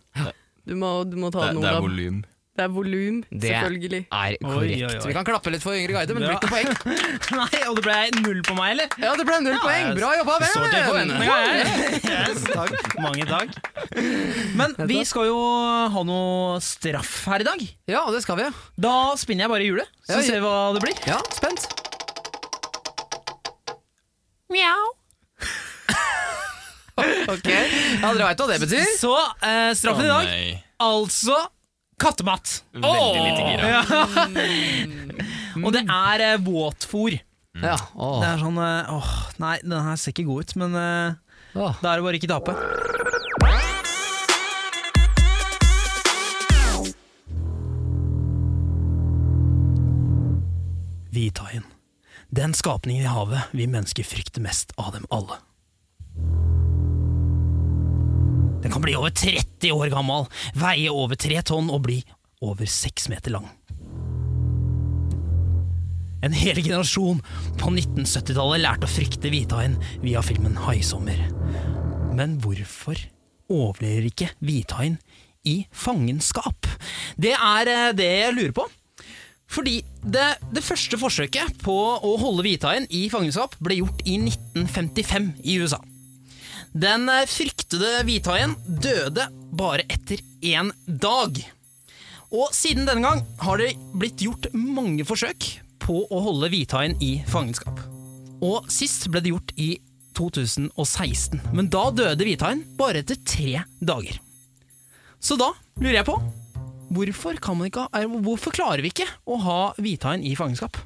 Du 0.65 0.77
må, 0.79 0.93
du 1.09 1.17
må 1.19 1.31
ta 1.33 1.49
Det, 1.49 1.55
den, 1.57 1.65
det 1.65 1.73
er 1.73 1.81
volym. 1.83 2.21
volum. 2.21 2.21
Det 2.53 2.61
er 2.61 2.69
volum, 2.69 3.15
Det- 3.33 3.49
Er 3.49 3.65
korrekt. 3.65 4.45
oi, 4.45 4.83
oi. 4.85 4.97
Vi 5.07 5.13
kan 5.17 5.25
klappe 5.25 5.49
litt 5.49 5.63
for 5.65 5.73
Yngre 5.73 5.95
Guide, 5.97 6.13
men 6.13 6.21
det 6.21 6.29
blir 6.29 6.37
ikke 6.37 6.49
noe 6.51 6.53
poeng. 6.53 6.69
Nei, 7.39 7.61
og 7.65 7.75
det 7.79 7.83
ble 7.87 7.95
null 8.21 8.41
på 8.45 8.53
meg, 8.59 8.75
eller? 8.75 8.93
Ja, 9.01 9.15
det 9.17 9.25
ble 9.25 9.39
null 9.41 9.57
poeng! 9.63 9.89
Bra 9.97 10.11
jobba, 10.19 10.35
Står 10.51 10.69
til 10.69 10.83
venn! 10.93 11.13
Yes, 12.13 12.43
takk. 12.53 12.77
Mange 13.01 13.25
takk. 13.25 13.57
Men 14.59 14.75
vi 14.87 15.01
skal 15.09 15.25
jo 15.31 15.39
ha 15.97 16.03
noe 16.05 16.59
straff 16.61 17.23
her 17.33 17.41
i 17.41 17.47
dag. 17.49 17.65
Ja, 17.89 18.05
det 18.13 18.21
skal 18.23 18.37
vi. 18.37 18.45
Da 18.85 18.93
spinner 19.17 19.47
jeg 19.47 19.53
bare 19.55 19.65
hjulet, 19.67 19.89
så 20.05 20.19
Ja, 20.21 20.27
ser 20.29 20.37
vi 20.39 20.45
hva 20.45 20.73
det 20.77 20.85
blir. 20.85 21.01
Ja, 21.09 21.17
spent. 21.33 21.65
Ok, 27.33 27.47
ja, 27.49 28.09
Dere 28.13 28.27
veit 28.27 28.37
hva 28.43 28.47
det 28.51 28.59
betyr? 28.61 28.83
Så 28.99 29.09
eh, 29.41 29.71
straffen 29.77 30.05
i 30.05 30.09
Å, 30.11 30.13
dag, 30.13 30.25
nei. 30.29 30.51
altså 30.85 31.37
kattemat. 32.03 32.45
Veldig 32.75 33.23
lite 33.23 33.43
gira. 33.49 33.81
Og 35.65 35.69
det 35.73 35.81
er 35.89 36.17
eh, 36.27 36.37
våtfôr. 36.45 37.13
Ja, 37.63 37.75
Det 37.77 38.27
er 38.29 38.37
sånn 38.41 38.57
eh, 38.61 38.89
åh, 38.93 39.11
Nei, 39.41 39.55
den 39.61 39.77
her 39.89 39.97
ser 40.01 40.11
ikke 40.13 40.25
god 40.29 40.39
ut, 40.45 40.51
men 40.61 40.71
eh, 40.77 41.09
åh. 41.57 41.73
da 41.81 41.87
er 41.93 41.97
det 42.01 42.05
bare 42.07 42.17
ikke 42.21 42.31
tape. 42.33 42.53
Hvithaien. 51.13 51.63
Den 52.33 52.53
skapningen 52.53 53.03
i 53.03 53.09
havet 53.09 53.51
vi 53.51 53.67
mennesker 53.69 54.05
frykter 54.07 54.41
mest 54.41 54.71
av 54.81 54.95
dem 54.95 55.03
alle. 55.13 55.35
Den 58.63 58.73
kan 58.73 58.81
bli 58.81 58.95
over 58.97 59.13
30 59.13 59.69
år 59.75 59.91
gammel, 59.93 60.25
veie 60.57 60.89
over 60.89 61.19
tre 61.19 61.43
tonn 61.45 61.69
og 61.69 61.83
bli 61.85 61.99
over 62.41 62.65
seks 62.65 63.05
meter 63.11 63.35
lang. 63.35 63.45
En 66.25 66.33
hel 66.33 66.57
generasjon 66.57 67.21
på 67.59 67.69
1970-tallet 67.69 68.63
lærte 68.63 68.89
å 68.89 68.95
frykte 68.95 69.29
hvithaien 69.29 69.77
via 70.01 70.23
filmen 70.25 70.57
Haisommer. 70.65 71.27
Men 72.17 72.39
hvorfor 72.41 72.97
overlever 73.51 74.09
ikke 74.09 74.31
hvithaien 74.41 74.97
i 75.45 75.59
fangenskap? 75.69 76.65
Det 77.13 77.35
er 77.37 77.69
eh, 77.69 77.91
det 77.93 78.09
jeg 78.09 78.37
lurer 78.39 78.57
på. 78.63 78.71
Fordi 79.53 79.79
det, 80.01 80.27
det 80.53 80.65
første 80.65 80.97
forsøket 80.97 81.59
på 81.63 81.75
å 82.01 82.13
holde 82.21 82.45
hvithaien 82.45 82.87
i 82.89 83.05
fangenskap 83.13 83.55
ble 83.63 83.81
gjort 83.83 84.01
i 84.09 84.17
1955 84.17 85.29
i 85.45 85.57
USA. 85.61 85.79
Den 86.73 87.05
eh, 87.11 87.27
fryktede 87.29 88.01
hvithaien 88.07 88.55
døde 88.65 89.27
bare 89.53 89.85
etter 89.93 90.23
én 90.41 90.73
dag. 90.87 91.37
Og 92.33 92.49
siden 92.55 92.87
denne 92.89 93.05
gang 93.05 93.21
har 93.45 93.61
det 93.61 93.75
blitt 93.93 94.23
gjort 94.25 94.49
mange 94.57 95.05
forsøk 95.05 95.51
på 95.83 96.01
å 96.09 96.21
holde 96.25 96.49
hvithaien 96.49 96.97
i 97.03 97.19
fangenskap. 97.29 97.77
Og 98.43 98.65
sist 98.73 99.05
ble 99.11 99.21
det 99.21 99.35
gjort 99.35 99.53
i 99.61 99.75
2016, 100.17 101.41
men 101.53 101.69
da 101.73 101.87
døde 101.93 102.25
hvithaien 102.25 102.65
bare 102.77 103.01
etter 103.03 103.21
tre 103.21 103.61
dager. 103.81 104.17
Så 105.23 105.37
da 105.39 105.53
lurer 105.77 106.01
jeg 106.01 106.09
på 106.09 106.17
Hvorfor, 106.93 107.37
kan 107.43 107.57
man 107.59 107.69
ikke, 107.71 107.87
er- 107.95 108.09
hvorfor 108.25 108.53
klarer 108.55 108.83
vi 108.85 108.91
ikke 108.93 109.07
å 109.29 109.39
ha 109.45 109.59
hvithaien 109.81 110.23
i 110.25 110.35
fangenskap? 110.39 110.77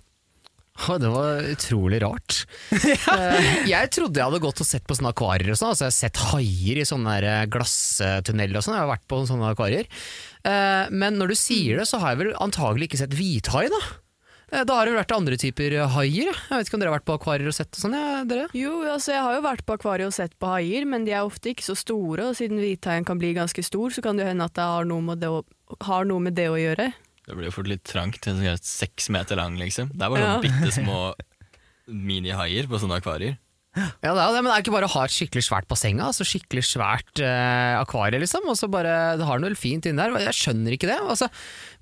Det 0.78 1.10
var 1.10 1.42
utrolig 1.50 2.02
rart. 2.04 2.44
Eh, 3.18 3.46
jeg 3.72 3.90
trodde 3.96 4.20
jeg 4.20 4.28
hadde 4.28 4.40
gått 4.44 4.60
og 4.62 4.68
sett 4.68 4.84
på 4.86 4.94
sånne 4.98 5.10
akvarier 5.14 5.50
og 5.54 5.58
sånn. 5.58 5.72
Altså, 5.74 5.88
jeg 5.88 5.94
har 5.94 5.96
sett 5.98 6.20
haier 6.32 6.80
i 6.82 6.86
sånne 6.86 7.16
eh, 7.26 7.46
glasstunneler 7.50 8.60
og 8.60 8.66
sånn. 8.66 8.76
Jeg 8.78 8.84
har 8.86 8.92
vært 8.92 9.08
på 9.10 9.22
sånne 9.26 9.50
akvarier. 9.56 9.88
Eh, 10.46 10.92
Men 10.94 11.18
når 11.18 11.34
du 11.34 11.38
sier 11.40 11.80
det, 11.82 11.88
så 11.90 11.98
har 12.04 12.14
jeg 12.14 12.22
vel 12.22 12.36
antagelig 12.46 12.92
ikke 12.92 13.00
sett 13.02 13.16
hvithai, 13.18 13.64
da. 13.74 13.82
Da 14.64 14.78
har 14.78 14.88
det 14.88 14.94
vært 14.96 15.12
andre 15.12 15.36
typer 15.36 15.74
haier. 15.92 16.30
Jeg 16.32 16.54
vet 16.62 16.70
ikke 16.70 16.78
om 16.78 16.84
dere 16.84 16.92
har 16.94 17.00
vært 17.02 17.08
på 17.10 17.16
akvarier 17.18 17.50
og 17.52 17.56
sett 17.58 17.76
sånn? 17.76 17.98
Ja, 17.98 18.22
dere? 18.30 18.46
Jo, 18.56 18.78
altså 18.94 19.12
jeg 19.12 19.26
har 19.26 19.34
jo 19.36 19.42
vært 19.44 19.66
på 19.68 19.76
akvariet 19.76 20.08
og 20.08 20.16
sett 20.16 20.38
på 20.40 20.48
haier, 20.54 20.86
men 20.88 21.04
de 21.10 21.12
er 21.18 21.26
ofte 21.28 21.52
ikke 21.52 21.66
så 21.66 21.76
store, 21.76 22.30
og 22.30 22.38
siden 22.40 22.62
hvithaien 22.62 23.04
kan 23.10 23.20
bli 23.20 23.34
ganske 23.36 23.66
stor, 23.66 23.92
så 23.92 24.06
kan 24.06 24.16
det 24.22 24.30
hende 24.30 24.46
at 24.48 24.56
det 24.56 24.64
har 24.70 24.88
noe 24.88 25.04
med 25.10 25.20
det 25.26 25.28
å, 25.34 25.42
har 25.88 26.06
noe 26.10 26.20
med 26.24 26.36
det 26.38 26.48
å 26.52 26.58
gjøre. 26.60 26.92
Det 27.28 27.36
blir 27.36 27.50
jo 27.50 27.56
fort 27.58 27.68
litt 27.68 27.84
trangt. 27.84 28.28
en 28.28 28.40
Seks 28.62 29.10
meter 29.12 29.36
lang, 29.36 29.58
liksom. 29.60 29.90
Det 29.94 30.02
er 30.02 30.10
bare 30.14 30.22
Ja. 30.24 30.40
bitte 30.40 30.72
små 30.72 31.14
minihaier 31.88 32.68
på 32.68 32.80
sånne 32.82 33.00
akvarier. 33.02 33.38
Ja, 33.78 34.10
det 34.16 34.22
er 34.24 34.32
det, 34.34 34.40
men 34.42 34.48
det 34.50 34.54
er 34.56 34.62
ikke 34.64 34.74
bare 34.74 34.88
å 34.88 34.94
ha 34.96 35.04
et 35.06 35.12
skikkelig 35.14 35.44
svært 35.46 35.68
basseng, 35.70 36.00
altså 36.02 36.26
skikkelig 36.26 36.64
svært 36.66 37.20
eh, 37.22 37.76
akvarie, 37.78 38.18
liksom, 38.24 38.48
og 38.50 38.56
så 38.58 38.66
bare 38.74 39.18
det 39.20 39.28
har 39.28 39.38
noe 39.38 39.54
fint 39.54 39.86
inni 39.86 40.00
der. 40.02 40.16
Jeg 40.18 40.34
skjønner 40.34 40.74
ikke 40.74 40.90
det. 40.90 40.96
Altså, 40.98 41.28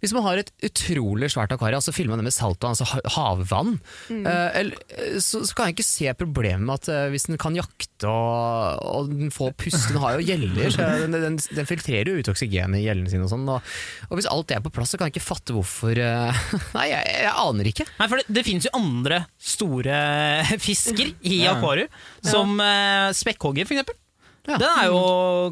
hvis 0.04 0.12
man 0.12 0.26
har 0.28 0.42
et 0.42 0.52
utrolig 0.68 1.30
svært 1.32 1.54
akvarie, 1.56 1.80
altså 1.80 1.94
fyller 1.96 2.12
man 2.12 2.20
det 2.20 2.28
med 2.28 2.36
saltvann, 2.36 2.76
altså 2.76 2.90
ha- 2.92 3.14
havvann, 3.16 3.78
eh, 4.12 4.60
eller, 4.60 4.76
eh, 4.92 5.16
så, 5.24 5.46
så 5.48 5.56
kan 5.56 5.70
jeg 5.72 5.78
ikke 5.78 5.88
se 5.88 6.12
problemet 6.20 6.68
med 6.68 6.76
at 6.84 6.90
eh, 6.92 7.08
hvis 7.16 7.30
den 7.32 7.40
kan 7.40 7.56
jakte 7.56 7.95
og, 8.08 8.80
og 8.86 9.10
den 9.12 9.32
får 9.34 9.52
puste, 9.60 9.92
den 9.94 10.02
har 10.04 10.16
jo 10.20 10.26
gjeller, 10.28 10.70
så 10.74 10.88
den, 11.04 11.16
den, 11.16 11.38
den 11.58 11.68
filtrerer 11.70 12.12
jo 12.14 12.22
ut 12.24 12.30
oksygenet 12.32 12.80
i 12.80 12.86
gjellene 12.86 13.12
sine 13.12 13.26
og 13.28 13.32
sånn, 13.34 13.44
og, 13.52 13.74
og 14.10 14.16
hvis 14.20 14.30
alt 14.32 14.48
det 14.52 14.58
er 14.60 14.64
på 14.66 14.72
plass, 14.76 14.94
så 14.94 15.00
kan 15.02 15.10
jeg 15.10 15.16
ikke 15.18 15.26
fatte 15.28 15.56
hvorfor 15.56 16.00
eh, 16.02 16.46
Nei, 16.78 16.86
jeg, 16.92 17.18
jeg 17.26 17.34
aner 17.46 17.70
ikke. 17.72 17.88
Nei, 18.00 18.08
for 18.12 18.22
det, 18.22 18.28
det 18.40 18.46
finnes 18.48 18.68
jo 18.70 18.74
andre 18.80 19.22
store 19.52 20.00
fisker 20.68 21.12
i 21.26 21.42
Ja. 21.44 21.56
akvarier, 21.58 21.92
som 22.26 22.56
eh, 22.64 23.10
spekkhogger 23.18 23.68
for 23.68 23.78
eksempel. 23.78 24.00
Ja. 24.46 24.60
Den 24.62 24.70
er 24.70 24.90
jo, 24.94 25.00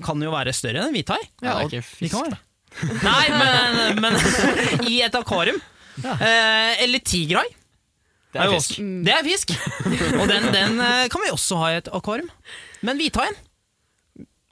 kan 0.05 0.21
jo 0.21 0.29
være 0.33 0.51
større 0.53 0.83
enn 0.83 0.91
en 0.91 0.95
hvithai. 0.97 1.17
Ja, 1.41 1.55
det 1.57 1.63
er 1.63 1.69
ikke 1.71 1.85
fisk. 1.87 2.19
Nei, 3.03 3.23
men, 3.33 4.01
men 4.01 4.17
i 4.91 4.99
et 5.05 5.15
akvarium. 5.17 5.57
Eh, 6.03 6.71
eller 6.83 7.01
tigerhai. 7.05 7.47
Det 8.33 8.41
er 8.41 8.53
fisk. 8.55 8.77
Det 9.05 9.13
er 9.13 9.25
fisk. 9.27 9.55
Og 10.19 10.27
den, 10.31 10.49
den 10.55 10.79
eh, 10.81 11.07
kan 11.13 11.21
vi 11.25 11.31
også 11.33 11.59
ha 11.61 11.73
i 11.73 11.81
et 11.83 11.89
akvarium. 11.93 12.29
Men 12.83 12.97
hvithaien 13.01 13.35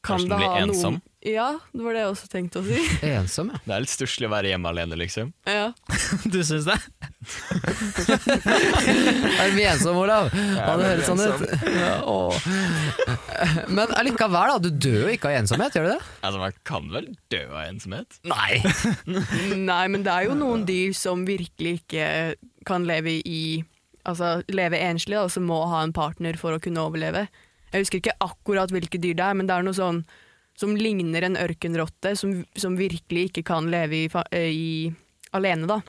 Kan 0.06 0.24
det 0.30 0.38
ha 0.38 0.54
ensom? 0.64 1.00
Noen... 1.00 1.08
Ja, 1.22 1.60
det 1.70 1.84
var 1.86 1.94
det 1.94 2.00
jeg 2.02 2.10
også 2.16 2.28
tenkte 2.32 2.62
å 2.64 2.66
si. 2.66 2.80
Ensom, 3.06 3.52
ja. 3.54 3.60
Det 3.62 3.74
er 3.76 3.84
litt 3.84 3.92
stusslig 3.94 4.26
å 4.26 4.32
være 4.32 4.50
hjemme 4.50 4.72
alene, 4.72 4.98
liksom. 4.98 5.28
Ja. 5.46 5.68
Du 6.26 6.40
syns 6.42 6.66
det? 6.72 6.78
Er 9.38 9.52
du 9.52 9.54
mye 9.60 9.68
ensom, 9.76 10.00
Olav? 10.02 10.32
Ja, 10.34 10.72
det 10.82 10.88
høres 10.90 11.06
sånn 11.06 11.22
ut. 11.22 11.46
Ja. 11.78 12.02
Men 13.70 13.94
allikevel, 14.02 14.56
da. 14.56 14.58
Du 14.66 14.72
dør 14.74 15.04
jo 15.06 15.14
ikke 15.14 15.30
av 15.30 15.38
ensomhet, 15.44 15.78
gjør 15.78 15.86
du 15.86 15.92
det? 15.94 16.02
Altså, 16.26 16.42
Man 16.42 16.58
kan 16.72 16.90
vel 16.94 17.12
dø 17.34 17.44
av 17.52 17.62
ensomhet? 17.68 18.18
Nei. 18.26 18.58
Nei, 19.62 19.84
men 19.94 20.02
det 20.08 20.16
er 20.16 20.32
jo 20.32 20.38
noen 20.42 20.66
dyr 20.66 20.98
som 20.98 21.22
virkelig 21.30 21.84
ikke 21.84 22.08
kan 22.66 22.90
leve 22.90 23.20
i 23.22 23.44
Altså 24.06 24.42
leve 24.50 24.80
enslig, 24.82 25.16
da, 25.20 25.28
som 25.30 25.46
må 25.46 25.60
ha 25.70 25.84
en 25.86 25.94
partner 25.94 26.38
for 26.40 26.56
å 26.56 26.62
kunne 26.64 26.82
overleve. 26.82 27.28
Jeg 27.72 27.86
husker 27.86 28.02
ikke 28.02 28.18
akkurat 28.20 28.72
hvilke 28.74 29.00
dyr 29.00 29.14
det 29.16 29.24
er, 29.26 29.34
men 29.38 29.48
det 29.48 29.56
er 29.56 29.64
noe 29.64 29.78
sånn 29.78 30.04
som 30.60 30.74
ligner 30.76 31.24
en 31.24 31.38
ørkenrotte, 31.40 32.16
som, 32.20 32.42
som 32.60 32.76
virkelig 32.78 33.30
ikke 33.30 33.44
kan 33.48 33.70
leve 33.72 34.04
i, 34.04 34.10
eh, 34.36 34.50
i 34.52 34.96
alene, 35.34 35.68
da. 35.70 35.80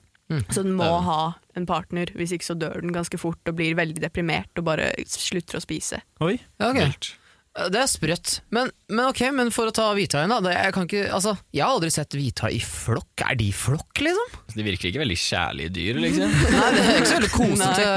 Så 0.48 0.62
den 0.64 0.76
må 0.78 0.86
Ja. 0.86 1.00
ha 1.04 1.34
en 1.56 1.66
partner, 1.66 2.06
hvis 2.16 2.32
ikke 2.32 2.46
så 2.46 2.54
dør 2.56 2.80
den 2.80 2.92
ganske 2.94 3.18
fort 3.20 3.36
og 3.50 3.56
blir 3.58 3.74
veldig 3.76 4.00
deprimert 4.00 4.48
og 4.56 4.64
bare 4.64 4.92
slutter 5.04 5.58
å 5.58 5.60
spise. 5.60 5.98
Oi. 6.24 6.38
Ja, 6.58 6.70
okay. 6.70 6.86
Vilt. 6.86 7.10
Det 7.52 7.76
er 7.76 7.88
sprøtt. 7.90 8.38
Men, 8.54 8.70
men 8.88 9.10
ok, 9.10 9.26
men 9.36 9.50
for 9.52 9.68
å 9.68 9.72
ta 9.76 9.90
hvithaien, 9.92 10.30
da. 10.32 10.38
Det, 10.40 10.54
jeg, 10.56 10.72
kan 10.72 10.86
ikke, 10.86 11.02
altså, 11.12 11.34
jeg 11.52 11.60
har 11.60 11.74
aldri 11.74 11.90
sett 11.92 12.14
hvithai 12.16 12.54
i 12.56 12.60
flokk. 12.64 13.24
Er 13.26 13.36
de 13.36 13.50
i 13.50 13.52
flokk, 13.52 14.00
liksom? 14.00 14.38
De 14.56 14.64
virker 14.64 14.88
ikke 14.88 15.02
veldig 15.02 15.18
kjærlige 15.20 15.72
dyr, 15.76 16.00
liksom. 16.00 16.32
Nei, 16.56 16.70
det 16.72 16.84
er 16.86 16.96
ikke 16.96 17.10
så 17.10 17.18
veldig 17.18 17.32
kosete 17.36 17.90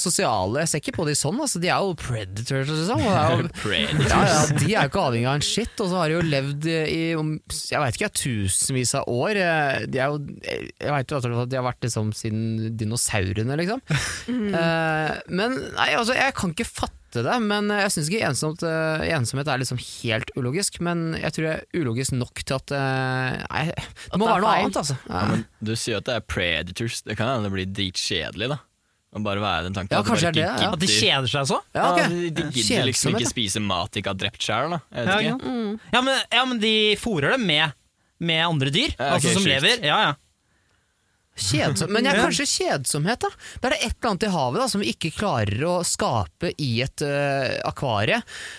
sosiale. 0.00 0.62
Jeg 0.62 0.70
ser 0.72 0.82
ikke 0.84 0.94
på 0.96 1.06
de 1.10 1.16
sånn. 1.20 1.42
Altså, 1.44 1.60
de 1.60 1.68
er 1.68 1.84
jo 1.84 1.98
predators, 2.00 2.72
liksom. 2.72 3.04
Er 3.04 3.34
jo, 3.34 3.50
predators. 3.60 4.08
ja, 4.08 4.22
ja, 4.30 4.40
de 4.56 4.70
er 4.70 4.78
jo 4.78 4.94
ikke 4.94 5.04
avhengig 5.04 5.28
av 5.28 5.36
en 5.42 5.46
shit, 5.50 5.74
og 5.76 5.92
så 5.92 6.00
har 6.00 6.08
de 6.08 6.16
jo 6.16 6.24
levd 6.32 6.70
i 6.72 7.02
jeg 7.12 7.84
vet 7.84 8.00
ikke, 8.00 8.12
tusenvis 8.22 8.94
av 8.96 9.12
år. 9.12 9.42
De 9.92 10.00
er 10.00 10.08
jo, 10.08 10.24
jeg 10.48 10.96
veit 10.96 11.12
jo 11.12 11.20
at 11.20 11.28
de 11.52 11.60
har 11.60 11.68
vært 11.68 11.84
liksom 11.84 12.14
siden 12.16 12.72
dinosaurene, 12.80 13.60
liksom. 13.60 13.84
Eh, 13.92 15.14
men 15.28 15.60
nei, 15.76 15.92
altså, 16.00 16.16
jeg 16.16 16.36
kan 16.40 16.56
ikke 16.56 16.70
fatte 16.70 17.01
det, 17.12 17.36
men 17.44 17.68
jeg 17.68 17.92
syns 17.92 18.08
ikke 18.08 18.24
ensomhet, 18.30 18.62
eh, 18.64 19.04
ensomhet 19.18 19.48
er 19.52 19.60
liksom 19.60 19.78
helt 19.82 20.30
ulogisk. 20.38 20.80
Men 20.80 21.12
jeg 21.20 21.34
tror 21.36 21.44
det 21.48 21.52
er 21.58 21.80
ulogisk 21.82 22.16
nok 22.16 22.40
til 22.48 22.56
at 22.56 22.72
eh, 22.78 23.38
Nei, 23.44 23.64
det 23.68 24.18
må 24.20 24.24
det 24.26 24.32
være 24.32 24.42
noe 24.42 24.48
feil. 24.48 24.64
annet, 24.64 24.78
altså. 24.80 24.96
Ja, 25.10 25.22
men 25.28 25.44
du 25.60 25.72
sier 25.76 26.00
at 26.00 26.08
det 26.08 26.16
er 26.16 26.24
predators. 26.32 27.02
Det 27.04 27.16
kan 27.20 27.28
hende 27.34 27.50
det 27.50 27.54
blir 27.58 27.68
dritkjedelig, 27.76 28.48
da. 28.54 28.58
Å 29.12 29.20
bare 29.20 29.42
være 29.44 29.66
den 29.68 29.74
tanken 29.76 29.92
Ja, 29.92 30.00
at 30.00 30.06
de 30.08 30.14
bare 30.16 30.32
det 30.32 30.40
ja. 30.40 30.70
At 30.72 30.80
de 30.80 30.88
kjeder 30.88 31.28
seg 31.28 31.48
så? 31.50 31.58
Ja, 31.76 31.90
okay. 31.92 32.06
Ja, 32.08 32.08
de, 32.08 32.30
de 32.32 32.46
gidder 32.56 32.86
liksom 32.88 33.12
ikke 33.18 33.28
spise 33.28 33.60
mat 33.60 33.92
de 33.92 34.00
ikke 34.00 34.14
har 34.14 34.20
drept 34.22 34.40
sjøl. 34.46 34.72
Ja, 34.72 35.18
ikke 35.20 35.52
ja, 35.92 36.00
men, 36.00 36.16
ja, 36.32 36.44
men 36.48 36.62
de 36.62 36.70
fôrer 36.96 37.34
det 37.36 37.40
med, 37.44 37.74
med 38.24 38.40
andre 38.46 38.72
dyr, 38.72 38.94
Ja, 38.96 39.10
ok, 39.10 39.18
altså 39.18 39.34
som 39.36 39.44
sjukt. 39.44 39.52
lever. 39.52 39.84
Ja, 39.84 39.98
ja. 40.06 40.14
Kjedsom, 41.32 41.88
men 41.88 42.04
jeg, 42.04 42.18
kanskje 42.20 42.44
kjedsomhet, 42.44 43.22
da. 43.24 43.28
Det 43.56 43.68
er 43.68 43.72
det 43.72 43.78
et 43.86 43.94
eller 43.94 44.10
annet 44.10 44.26
i 44.26 44.32
havet 44.34 44.60
da, 44.60 44.66
som 44.68 44.82
vi 44.82 44.90
ikke 44.92 45.10
klarer 45.16 45.62
å 45.64 45.76
skape 45.86 46.50
i 46.60 46.68
et 46.84 47.04
uh, 47.06 47.56
akvarie. 47.68 48.18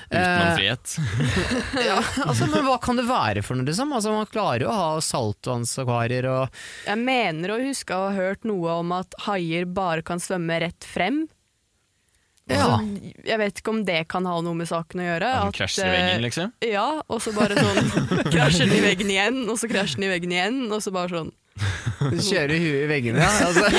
Utenom 0.09 0.47
Eh, 0.49 0.55
frihet. 0.57 0.95
ja, 1.87 1.99
altså, 2.25 2.47
men 2.49 2.65
hva 2.65 2.79
kan 2.81 2.97
det 2.97 3.05
være 3.05 3.43
for 3.45 3.59
noe, 3.59 3.67
liksom? 3.69 3.93
Altså, 3.93 4.15
man 4.15 4.29
klarer 4.31 4.65
jo 4.65 4.71
å 4.73 4.79
ha 4.79 4.89
saltvannsakvarier 5.05 6.25
og 6.31 6.63
Jeg 6.87 6.99
mener 7.03 7.53
å 7.53 7.61
huske 7.61 7.93
å 7.93 8.07
ha 8.07 8.17
hørt 8.17 8.49
noe 8.49 8.79
om 8.81 8.95
at 8.97 9.21
haier 9.27 9.69
bare 9.69 10.01
kan 10.05 10.21
svømme 10.23 10.57
rett 10.65 10.89
frem. 10.89 11.27
Ja. 12.49 12.65
Så 12.65 13.13
jeg 13.23 13.39
vet 13.39 13.61
ikke 13.61 13.71
om 13.71 13.85
det 13.87 14.01
kan 14.11 14.25
ha 14.27 14.33
noe 14.43 14.57
med 14.57 14.67
saken 14.67 14.99
å 14.99 15.07
gjøre. 15.11 15.29
At, 15.45 15.53
krasjer 15.61 15.85
i 15.85 15.91
eh, 15.91 15.95
veggen, 15.99 16.25
liksom. 16.25 16.51
Ja, 16.73 16.89
og 17.05 17.21
så 17.23 17.37
bare 17.37 17.55
sånn 17.61 17.93
krasjer 18.33 18.65
den 18.65 18.75
i 18.81 18.83
veggen 18.83 19.13
igjen, 19.13 19.43
og 19.45 19.61
så 19.61 19.69
krasjer 19.71 20.01
den 20.01 20.09
i 20.09 20.13
veggen 20.17 20.35
igjen, 20.35 20.61
og 20.73 20.81
så 20.83 20.95
bare 20.95 21.13
sånn 21.13 21.31
kjøre 22.29 22.57
huet 22.57 22.83
i 22.83 22.87
veggene. 22.89 23.21
Ja, 23.21 23.31
altså. 23.47 23.67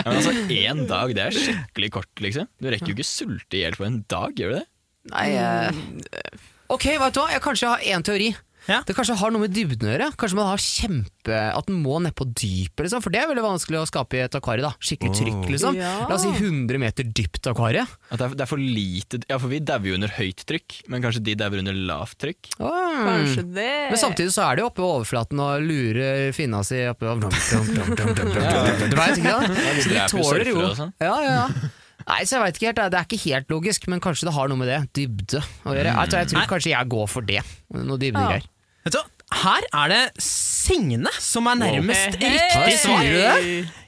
Ja, 0.00 0.06
men 0.08 0.16
altså, 0.16 0.32
Én 0.48 0.86
dag, 0.88 1.12
det 1.16 1.24
er 1.26 1.36
skikkelig 1.36 1.90
kort, 1.98 2.12
liksom. 2.24 2.48
Du 2.62 2.70
rekker 2.72 2.88
jo 2.92 2.96
ikke 2.96 3.06
sulte 3.06 3.58
i 3.58 3.64
hjel 3.64 3.76
på 3.76 3.84
en 3.84 3.98
dag, 4.10 4.32
gjør 4.38 4.54
du 4.54 4.58
det? 4.60 4.66
Nei, 5.12 5.26
uh, 5.36 6.46
Ok, 6.72 6.86
vet 7.02 7.16
du 7.16 7.20
hva? 7.20 7.28
Jeg 7.34 7.42
kanskje 7.44 7.72
har 7.72 7.84
én 7.92 8.04
teori. 8.06 8.30
Ja. 8.68 8.80
Det 8.86 8.94
kanskje 8.96 9.16
har 9.20 9.32
noe 9.32 9.44
med 9.46 9.54
dybden 9.54 9.88
å 9.88 9.92
gjøre. 9.94 10.08
Kanskje 10.20 10.38
man 10.38 10.50
har 10.50 10.60
kjempe 10.60 11.38
At 11.54 11.68
den 11.68 11.80
må 11.84 11.98
ned 12.02 12.14
på 12.18 12.26
dypet, 12.28 12.82
liksom. 12.84 13.02
For 13.04 13.12
det 13.14 13.22
er 13.22 13.30
veldig 13.30 13.44
vanskelig 13.44 13.80
å 13.80 13.86
skape 13.88 14.18
i 14.18 14.22
et 14.24 14.36
akvarie. 14.36 14.64
da 14.64 14.72
Skikkelig 14.82 15.16
trykk, 15.16 15.48
liksom. 15.54 15.78
Ja. 15.78 15.94
La 16.10 16.16
oss 16.18 16.24
si 16.26 16.32
100 16.34 16.80
meter 16.82 17.06
dypt 17.06 17.48
akvarie. 17.50 17.86
At 18.10 18.20
det, 18.20 18.28
er, 18.28 18.36
det 18.40 18.44
er 18.46 18.50
for 18.50 18.60
lite 18.60 19.22
Ja, 19.30 19.38
for 19.40 19.52
vi 19.52 19.62
dauer 19.64 19.92
jo 19.92 19.96
under 19.98 20.12
høyt 20.18 20.44
trykk, 20.48 20.80
men 20.92 21.04
kanskje 21.04 21.24
de 21.30 21.36
dauer 21.40 21.62
under 21.62 21.76
lavt 21.90 22.18
trykk? 22.22 22.52
Kanskje 22.60 23.46
det. 23.54 23.72
Men 23.92 24.00
samtidig 24.00 24.34
så 24.36 24.46
er 24.48 24.60
de 24.60 24.66
oppe 24.68 24.82
ved 24.84 24.90
overflaten 25.00 25.40
og 25.44 25.64
lurer 25.64 26.32
finna 26.36 26.62
si 26.66 26.82
oppe 26.90 27.08
Du 28.90 28.96
veit 28.96 29.18
ikke 29.18 29.36
det? 29.36 29.50
de 29.50 29.84
Så 29.84 29.92
de 29.92 30.08
tåler 30.12 30.50
jo 30.52 30.72
sånn. 30.76 30.92
Ja, 31.02 31.14
ja, 31.24 31.36
ja. 31.42 31.70
Nei, 32.10 32.24
så 32.26 32.36
jeg 32.36 32.42
vet 32.42 32.58
ikke 32.58 32.70
helt, 32.72 32.82
det 32.90 32.98
er 32.98 33.06
ikke 33.06 33.22
helt 33.28 33.52
logisk, 33.54 33.86
men 33.92 34.02
kanskje 34.02 34.26
det 34.26 34.34
har 34.34 34.50
noe 34.50 34.58
med 34.58 34.70
det. 34.70 34.80
Dybde 34.98 35.40
å 35.40 35.76
gjøre. 35.76 35.94
Jeg 35.94 36.10
tror, 36.10 36.18
jeg 36.18 36.32
tror 36.32 36.50
kanskje 36.50 36.74
jeg 36.74 36.92
går 36.96 37.08
for 37.12 37.28
det. 37.28 37.44
Noe 37.76 38.00
dybdegreier. 38.02 38.48
Vet 38.86 38.96
du, 38.96 38.98
hva? 38.98 39.06
her 39.30 39.66
er 39.82 39.92
det 39.92 40.02
Signe 40.24 41.12
som 41.22 41.46
er 41.50 41.60
nærmest 41.60 42.18
wow. 42.18 42.34
riktig 42.34 42.76
svar. 42.82 43.08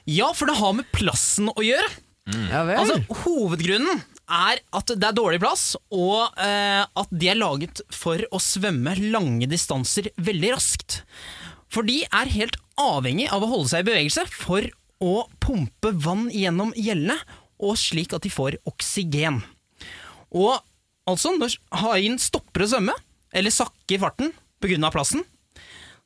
Ja, 0.09 0.31
for 0.35 0.49
det 0.49 0.57
har 0.59 0.73
med 0.77 0.89
plassen 0.95 1.51
å 1.51 1.63
gjøre. 1.63 1.91
Ja 2.49 2.63
vel. 2.67 2.79
Altså, 2.79 3.23
Hovedgrunnen 3.23 4.03
er 4.33 4.61
at 4.73 4.93
det 4.95 5.07
er 5.09 5.15
dårlig 5.15 5.41
plass, 5.43 5.73
og 5.91 6.37
eh, 6.39 6.83
at 6.83 7.11
de 7.11 7.29
er 7.29 7.39
laget 7.39 7.83
for 7.93 8.23
å 8.31 8.39
svømme 8.41 8.95
lange 9.11 9.49
distanser 9.51 10.07
veldig 10.15 10.53
raskt. 10.55 11.01
For 11.73 11.85
de 11.85 12.03
er 12.07 12.31
helt 12.37 12.55
avhengig 12.79 13.27
av 13.33 13.43
å 13.43 13.51
holde 13.51 13.73
seg 13.73 13.83
i 13.83 13.89
bevegelse 13.91 14.25
for 14.31 14.65
å 15.03 15.15
pumpe 15.43 15.91
vann 15.99 16.29
gjennom 16.31 16.71
gjellene, 16.79 17.17
og 17.61 17.77
slik 17.79 18.15
at 18.15 18.25
de 18.25 18.31
får 18.33 18.57
oksygen. 18.69 19.41
Og 20.33 20.55
altså, 21.09 21.33
når 21.37 21.57
haien 21.83 22.17
stopper 22.21 22.65
å 22.65 22.71
svømme, 22.73 22.95
eller 23.33 23.53
sakker 23.53 24.01
farten 24.01 24.33
pga. 24.63 24.91
plassen, 24.93 25.23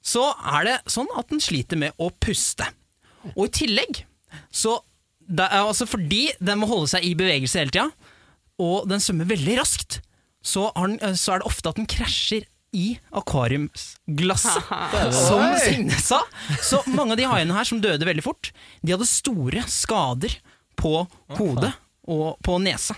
så 0.01 0.29
er 0.55 0.67
det 0.67 0.75
sånn 0.91 1.09
at 1.19 1.29
den 1.31 1.43
sliter 1.43 1.79
med 1.79 1.95
å 1.99 2.09
puste. 2.23 2.67
Og 3.35 3.47
i 3.47 3.55
tillegg, 3.63 4.03
så 4.51 4.79
det 5.27 5.47
er 5.51 5.65
altså 5.65 5.87
fordi 5.89 6.29
den 6.39 6.61
må 6.61 6.69
holde 6.69 6.87
seg 6.93 7.03
i 7.03 7.15
bevegelse 7.17 7.59
hele 7.59 7.73
tida, 7.73 7.89
og 8.57 8.87
den 8.89 9.03
svømmer 9.03 9.27
veldig 9.29 9.57
raskt, 9.59 9.99
så, 10.41 10.69
har 10.77 10.93
den, 10.93 11.17
så 11.19 11.35
er 11.35 11.41
det 11.41 11.49
ofte 11.49 11.73
at 11.73 11.79
den 11.79 11.89
krasjer 11.89 12.47
i 12.75 12.97
akvariumsglasset, 13.15 14.71
som 15.15 15.43
Signe 15.63 15.97
sa. 16.03 16.21
Så 16.63 16.81
mange 16.91 17.15
av 17.15 17.19
de 17.19 17.27
haiene 17.29 17.55
her 17.55 17.67
som 17.67 17.81
døde 17.83 18.07
veldig 18.07 18.25
fort, 18.25 18.51
de 18.83 18.93
hadde 18.95 19.07
store 19.09 19.63
skader 19.71 20.35
på 20.77 20.93
hodet 21.37 21.73
og 22.07 22.37
på 22.45 22.57
nesa. 22.63 22.95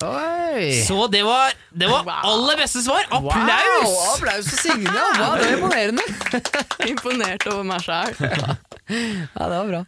Oi. 0.00 0.72
Så 0.86 1.06
det 1.12 1.20
var, 1.26 1.52
det 1.76 1.88
var 1.90 2.08
aller 2.24 2.56
beste 2.56 2.80
svar. 2.82 3.04
Wow, 3.12 3.28
Applaus! 3.34 4.48
til 4.48 4.58
Signe! 4.58 4.88
Wow, 4.88 5.34
det 5.40 5.44
var 5.44 5.56
imponerende. 5.56 6.04
Imponert 6.90 7.44
over 7.52 7.66
meg 7.68 7.84
sjæl. 7.84 8.14
Ja, 8.16 9.44
det 9.44 9.58
var 9.58 9.68
bra. 9.68 9.82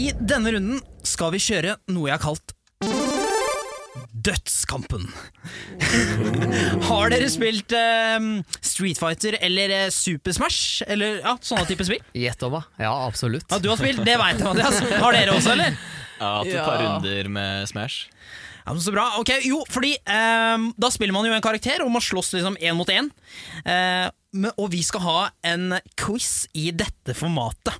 I 0.00 0.10
denne 0.18 0.54
runden 0.56 0.82
skal 1.06 1.30
vi 1.34 1.42
kjøre 1.42 1.78
noe 1.94 2.10
jeg 2.10 2.18
har 2.18 2.24
kalt 2.24 2.54
Dødskampen. 4.26 5.06
har 6.88 7.12
dere 7.12 7.28
spilt 7.32 7.72
eh, 7.76 8.18
Street 8.60 9.00
Fighter 9.00 9.38
eller 9.40 9.74
uh, 9.76 9.86
Super 9.94 10.34
Smash? 10.36 10.82
Eller 10.90 11.20
ja, 11.22 11.36
sånne 11.44 11.66
type 11.70 11.86
spill? 11.88 12.02
Gjett 12.16 12.42
om, 12.46 12.58
da. 12.58 12.62
Ja, 12.82 12.92
absolutt. 13.06 13.46
Ja, 13.50 13.60
Du 13.62 13.70
har 13.72 13.80
spilt, 13.80 14.02
det 14.06 14.18
veit 14.20 14.38
jeg, 14.40 14.46
Mathias. 14.46 14.80
Har 15.00 15.16
dere 15.16 15.36
også, 15.36 15.54
eller? 15.56 15.76
Ja, 16.20 16.30
hatt 16.42 16.52
et 16.52 16.64
par 16.66 16.80
runder 16.84 17.30
med 17.32 17.68
Smash. 17.70 18.08
Ja, 18.60 18.74
men 18.74 18.82
Så 18.84 18.92
bra. 18.92 19.06
Ok, 19.18 19.30
jo, 19.48 19.62
fordi 19.72 19.94
um, 20.04 20.70
da 20.78 20.90
spiller 20.92 21.16
man 21.16 21.26
jo 21.26 21.32
en 21.34 21.42
karakter, 21.44 21.80
og 21.84 21.90
man 21.94 22.04
slåss 22.04 22.34
liksom 22.36 22.58
én 22.60 22.76
mot 22.76 22.88
én. 22.92 23.08
Eh, 23.64 24.06
men- 24.06 24.19
og 24.56 24.68
vi 24.70 24.80
skal 24.86 25.02
ha 25.02 25.16
en 25.46 25.74
quiz 25.98 26.46
i 26.54 26.70
dette 26.70 27.14
formatet. 27.18 27.74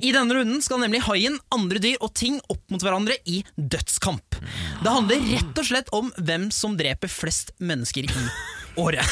I 0.00 0.12
denne 0.14 0.34
runden 0.38 0.62
skal 0.64 0.80
nemlig 0.80 1.02
haien, 1.04 1.36
andre 1.52 1.80
dyr 1.82 1.98
og 2.00 2.14
ting 2.16 2.38
opp 2.52 2.62
mot 2.72 2.82
hverandre 2.82 3.18
i 3.28 3.42
dødskamp. 3.56 4.38
Det 4.82 4.94
handler 4.94 5.26
rett 5.34 5.60
og 5.60 5.68
slett 5.68 5.92
om 5.96 6.08
hvem 6.16 6.48
som 6.54 6.78
dreper 6.80 7.12
flest 7.12 7.52
mennesker 7.60 8.08
i 8.08 8.26
året. 8.86 9.04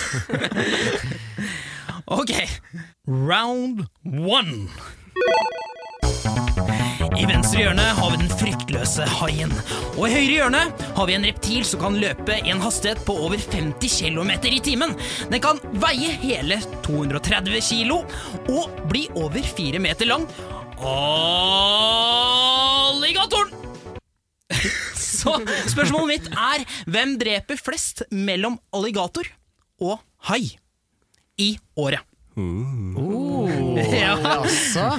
ok, 2.09 2.33
round 3.09 3.85
one. 4.09 4.68
I 7.14 7.26
venstre 7.30 7.61
hjørne 7.62 7.85
har 7.94 8.11
vi 8.11 8.16
den 8.18 8.30
fryktløse 8.40 9.04
haien. 9.21 9.52
Og 9.94 10.09
i 10.09 10.12
høyre 10.16 10.33
hjørne 10.33 10.62
har 10.97 11.06
vi 11.06 11.14
en 11.14 11.26
reptil 11.28 11.62
som 11.66 11.78
kan 11.85 11.94
løpe 12.02 12.35
i 12.40 12.50
en 12.50 12.62
hastighet 12.62 13.00
på 13.07 13.14
over 13.27 13.38
50 13.38 14.00
km 14.03 14.31
i 14.50 14.59
timen. 14.64 14.90
Den 15.31 15.40
kan 15.44 15.61
veie 15.83 16.11
hele 16.24 16.57
230 16.83 17.61
kilo 17.68 17.96
og 18.50 18.64
bli 18.90 19.07
over 19.14 19.42
4 19.46 19.79
meter 19.85 20.07
lang. 20.11 20.27
Alligatoren! 22.94 23.50
Så 24.98 25.38
spørsmålet 25.70 26.09
mitt 26.11 26.27
er 26.35 26.66
hvem 26.90 27.14
dreper 27.20 27.57
flest 27.62 28.03
mellom 28.11 28.59
alligator 28.74 29.24
og 29.79 30.03
hai 30.31 30.59
i 31.38 31.59
året? 31.79 32.03
Ja. 33.94 34.14
Altså, 34.44 34.99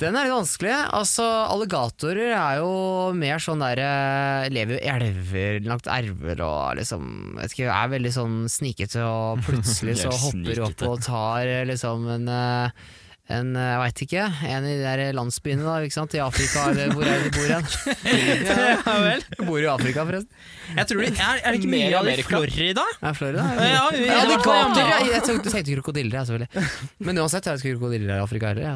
den 0.00 0.16
er 0.16 0.26
litt 0.26 0.34
vanskelig. 0.34 0.72
Altså, 0.94 1.24
Alligatorer 1.52 2.32
er 2.34 2.60
jo 2.60 2.72
mer 3.16 3.42
sånn 3.42 3.62
der 3.62 3.80
eh, 3.82 4.48
Lever 4.52 4.78
i 4.80 4.88
elver, 4.90 5.60
langt 5.66 5.88
elver 5.90 6.42
og 6.46 6.78
liksom 6.80 7.36
vet 7.38 7.54
ikke, 7.54 7.68
Er 7.72 7.92
veldig 7.92 8.12
sånn 8.14 8.36
snikete, 8.52 9.04
og 9.06 9.42
plutselig 9.46 9.98
så 10.02 10.10
er 10.10 10.20
hopper 10.24 10.64
opp 10.68 10.86
og 10.88 11.04
tar 11.06 11.46
eh, 11.50 11.64
liksom 11.68 12.08
en 12.16 12.28
eh, 12.32 12.90
en, 13.30 13.52
eh, 13.54 13.66
jeg 13.70 13.78
veit 13.78 14.00
ikke, 14.02 14.22
en 14.50 14.64
i 14.66 14.72
de 14.74 14.82
der 14.82 15.12
landsbyene 15.14 15.62
da, 15.62 15.76
ikke 15.86 15.94
sant? 15.94 16.14
i 16.18 16.20
Afrika, 16.22 16.64
eller 16.72 16.90
hvor 16.90 17.06
er 17.06 17.22
det 17.22 17.28
de 17.28 17.36
bor 17.36 17.52
hen? 17.52 17.68
Ja 18.82 18.96
vel. 18.98 19.22
De 19.38 19.46
bor 19.46 19.62
i 19.62 19.68
Afrika, 19.70 20.02
forresten. 20.08 20.40
Jeg 20.74 20.88
tror 20.90 21.04
det, 21.04 21.12
er, 21.14 21.38
er 21.38 21.54
det 21.54 21.60
ikke 21.60 21.70
Mer 21.70 21.84
mye 21.86 22.00
av 22.00 22.08
det 22.08 22.16
i. 22.18 22.24
Florida? 22.26 22.86
Ja, 22.98 23.12
Florida? 23.14 23.44
Ja, 23.46 23.68
ja, 23.68 23.84
Ja, 23.94 24.02
ja, 24.08 24.16
alligator! 24.24 24.80
ja. 24.82 24.88
Jeg, 24.98 25.12
jeg 25.12 25.24
tenkte, 25.28 25.52
tenkte 25.54 25.76
krokodiller, 25.78 26.18
jeg, 26.18 26.30
selvfølgelig. 26.32 26.96
Men 27.06 27.22
uansett, 27.22 27.46
jeg 27.46 27.54
vet 27.54 27.64
ikke 27.64 27.76
krokodiller 27.78 28.10
er 28.10 28.18
i 28.18 28.26
Afrika 28.26 28.50
heller. 28.50 28.72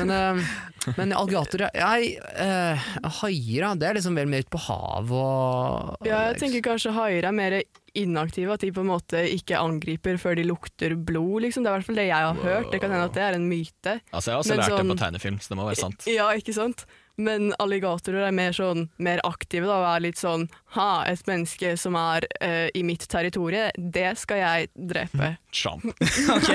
Men, 0.00 0.10
uh, 0.10 0.92
men 0.96 1.14
alligator 1.14 1.68
Nei, 1.76 2.14
uh, 2.34 2.90
Haier, 3.20 3.68
da, 3.68 3.74
det 3.78 3.90
er 3.90 4.00
liksom 4.00 4.18
vel 4.18 4.30
mer 4.32 4.42
ute 4.42 4.52
på 4.52 4.62
havet 4.66 5.14
og 5.20 6.08
Ja, 6.08 6.26
jeg 6.30 6.40
tenker 6.42 6.66
kanskje 6.72 6.94
haier 6.98 7.30
er 7.30 7.36
mer 7.36 7.60
inaktive, 7.94 8.52
at 8.54 8.60
de 8.64 8.70
på 8.72 8.80
en 8.84 8.90
måte 8.90 9.20
ikke 9.34 9.58
angriper 9.58 10.16
før 10.20 10.36
de 10.38 10.44
lukter 10.48 10.94
blod. 10.96 11.42
Liksom. 11.46 11.64
Det 11.64 11.70
er 11.70 11.74
i 11.74 11.78
hvert 11.80 11.86
fall 11.90 12.00
det 12.00 12.08
jeg 12.08 12.26
har 12.28 12.40
hørt. 12.44 12.70
Det 12.72 12.80
kan 12.82 12.90
hende 12.94 13.04
at 13.10 13.14
det 13.16 13.22
er 13.26 13.38
en 13.38 13.46
myte. 13.50 13.94
Altså 14.12 14.30
Jeg 14.30 14.34
har 14.34 14.40
også 14.44 14.50
Men 14.54 14.58
lært 14.60 14.68
det 14.70 14.78
sånn- 14.78 14.90
på 14.94 14.98
tegnefilm, 15.04 15.38
så 15.40 15.48
det 15.54 15.56
må 15.60 15.68
være 15.70 15.80
sant. 15.84 16.04
Ja, 16.20 16.28
ikke 16.38 16.54
sant? 16.56 16.84
Men 17.20 17.50
alligatorer 17.60 18.22
er 18.28 18.32
mer, 18.32 18.54
sånn, 18.56 18.86
mer 18.96 19.20
aktive 19.28 19.66
da, 19.68 19.74
og 19.82 19.88
er 19.90 20.00
litt 20.06 20.16
sånn 20.16 20.46
Ha, 20.72 21.04
et 21.10 21.20
menneske 21.28 21.74
som 21.76 21.94
er 22.00 22.24
uh, 22.40 22.68
i 22.72 22.80
mitt 22.86 23.04
territorie, 23.12 23.66
det 23.76 24.14
skal 24.22 24.40
jeg 24.40 24.70
drepe. 24.74 25.34
Champ. 25.52 25.84
Ok. 25.84 26.50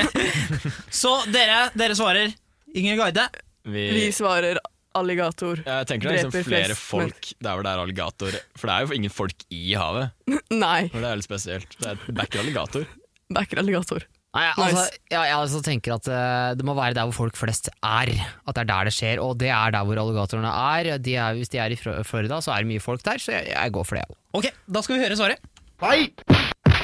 Så 0.89 1.11
dere, 1.29 1.67
dere 1.77 1.93
svarer 1.97 2.33
Inger 2.73 2.97
Guide. 2.97 3.27
Vi, 3.65 3.85
Vi 3.93 4.07
svarer 4.13 4.57
alligator. 4.95 5.61
jeg 5.65 5.87
tenker 5.89 6.09
det 6.09 6.17
er 6.17 6.25
liksom 6.29 6.45
flere 6.47 6.73
flest, 6.73 6.81
folk 6.89 7.29
der 7.43 7.53
hvor 7.57 7.63
det 7.67 7.71
er 7.75 7.81
alligator. 7.83 8.37
For 8.57 8.69
det 8.71 8.75
er 8.75 8.85
jo 8.89 8.97
ingen 8.99 9.13
folk 9.13 9.45
i 9.53 9.63
havet. 9.77 10.11
Nei, 10.65 10.87
For 10.93 10.99
det 11.03 11.09
er 11.11 11.19
litt 11.21 11.27
spesielt. 11.29 11.77
Det 11.81 11.93
er 11.93 12.13
backer 12.19 12.43
alligator. 12.45 12.85
backer 13.33 13.61
alligator. 13.63 14.05
Nei, 14.35 14.49
altså, 14.51 14.81
Nice. 14.83 14.97
ja, 15.13 15.21
jeg 15.29 15.35
altså 15.39 15.59
tenker 15.63 15.93
at 15.95 16.07
uh, 16.11 16.49
det 16.59 16.65
må 16.67 16.73
være 16.75 16.93
der 16.97 17.07
hvor 17.07 17.15
folk 17.21 17.37
flest 17.39 17.69
er. 17.71 18.09
At 18.43 18.57
det 18.57 18.65
er 18.65 18.67
der 18.73 18.89
det 18.89 18.93
skjer, 18.97 19.21
og 19.23 19.37
det 19.39 19.47
er 19.47 19.71
der 19.71 19.85
hvor 19.87 20.01
alligatorene 20.01 20.51
er. 20.51 20.89
De 20.99 21.13
er 21.15 21.37
hvis 21.39 21.53
de 21.53 21.61
er 21.63 21.71
i 21.71 21.77
Florida, 21.79 22.41
så 22.43 22.51
er 22.51 22.65
det 22.65 22.71
mye 22.73 22.83
folk 22.83 23.03
der, 23.07 23.21
så 23.23 23.31
jeg, 23.37 23.47
jeg 23.53 23.71
går 23.77 23.87
for 23.87 23.95
det. 23.95 24.03
jeg. 24.03 24.19
Ok, 24.35 24.49
da 24.75 24.83
skal 24.83 24.97
vi 24.97 25.05
høre 25.05 25.15
svaret. 25.15 25.39
Hei! 25.79 26.11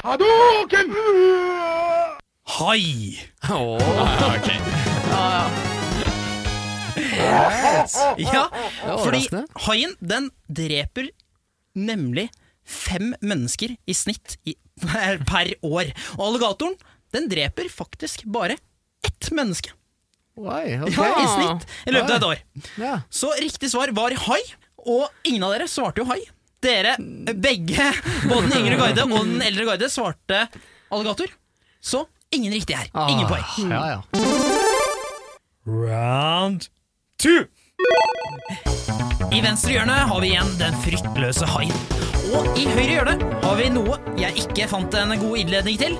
Hadoken! 0.01 0.95
Hai! 2.51 3.19
Ah, 3.43 4.31
ok. 4.31 4.47
Ja, 5.11 5.70
var 8.85 9.01
fordi 9.01 9.27
haien 9.67 9.95
den 9.99 10.29
dreper 10.47 11.11
nemlig 11.77 12.29
fem 12.67 13.13
mennesker 13.21 13.75
i 13.85 13.95
snitt 13.95 14.37
i, 14.47 14.55
per, 15.29 15.53
år. 15.65 15.91
Og 16.17 16.25
alligatoren 16.29 16.75
den 17.15 17.27
dreper 17.31 17.69
faktisk 17.71 18.23
bare 18.31 18.57
ett 19.05 19.31
menneske 19.35 19.73
Oi, 20.39 20.77
okay. 20.79 20.95
ja, 20.95 21.07
i 21.19 21.25
snitt 21.27 21.65
i 21.85 21.91
løpet 21.91 22.13
av 22.13 22.15
et 22.15 22.27
år. 22.29 22.43
Ja. 22.79 22.93
Så 23.11 23.33
riktig 23.35 23.67
svar 23.73 23.91
var 23.93 24.15
hai, 24.29 24.39
og 24.79 25.27
ingen 25.27 25.43
av 25.43 25.51
dere 25.53 25.67
svarte 25.69 26.01
jo 26.01 26.07
hai. 26.09 26.21
Dere 26.63 26.95
begge, 27.35 27.89
både 28.29 28.47
den 28.47 28.55
yngre 28.61 28.77
guide 28.79 29.05
og 29.09 29.17
den 29.17 29.43
eldre 29.43 29.67
guide, 29.73 29.89
svarte 29.91 30.45
alligator. 30.93 31.33
Så 31.83 32.05
ingen 32.31 32.53
riktig 32.55 32.77
her. 32.79 32.87
Ingen 33.09 33.27
Ah, 33.27 33.31
poeng. 33.33 33.45
Ja, 33.69 33.81
ja. 33.91 33.99
Round 35.67 36.71
two. 37.21 37.45
I 39.31 39.39
venstre 39.45 39.71
hjørne 39.75 39.93
har 40.09 40.19
vi 40.23 40.27
igjen 40.33 40.49
den 40.59 40.73
fryktløse 40.83 41.45
haien. 41.53 41.79
Og 42.31 42.43
i 42.59 42.63
høyre 42.71 42.93
hjørne 42.95 43.15
har 43.43 43.55
vi 43.59 43.65
noe 43.73 43.95
jeg 44.19 44.31
ikke 44.45 44.65
fant 44.71 44.93
en 44.97 45.11
god 45.21 45.35
innledning 45.43 45.75
til. 45.81 45.93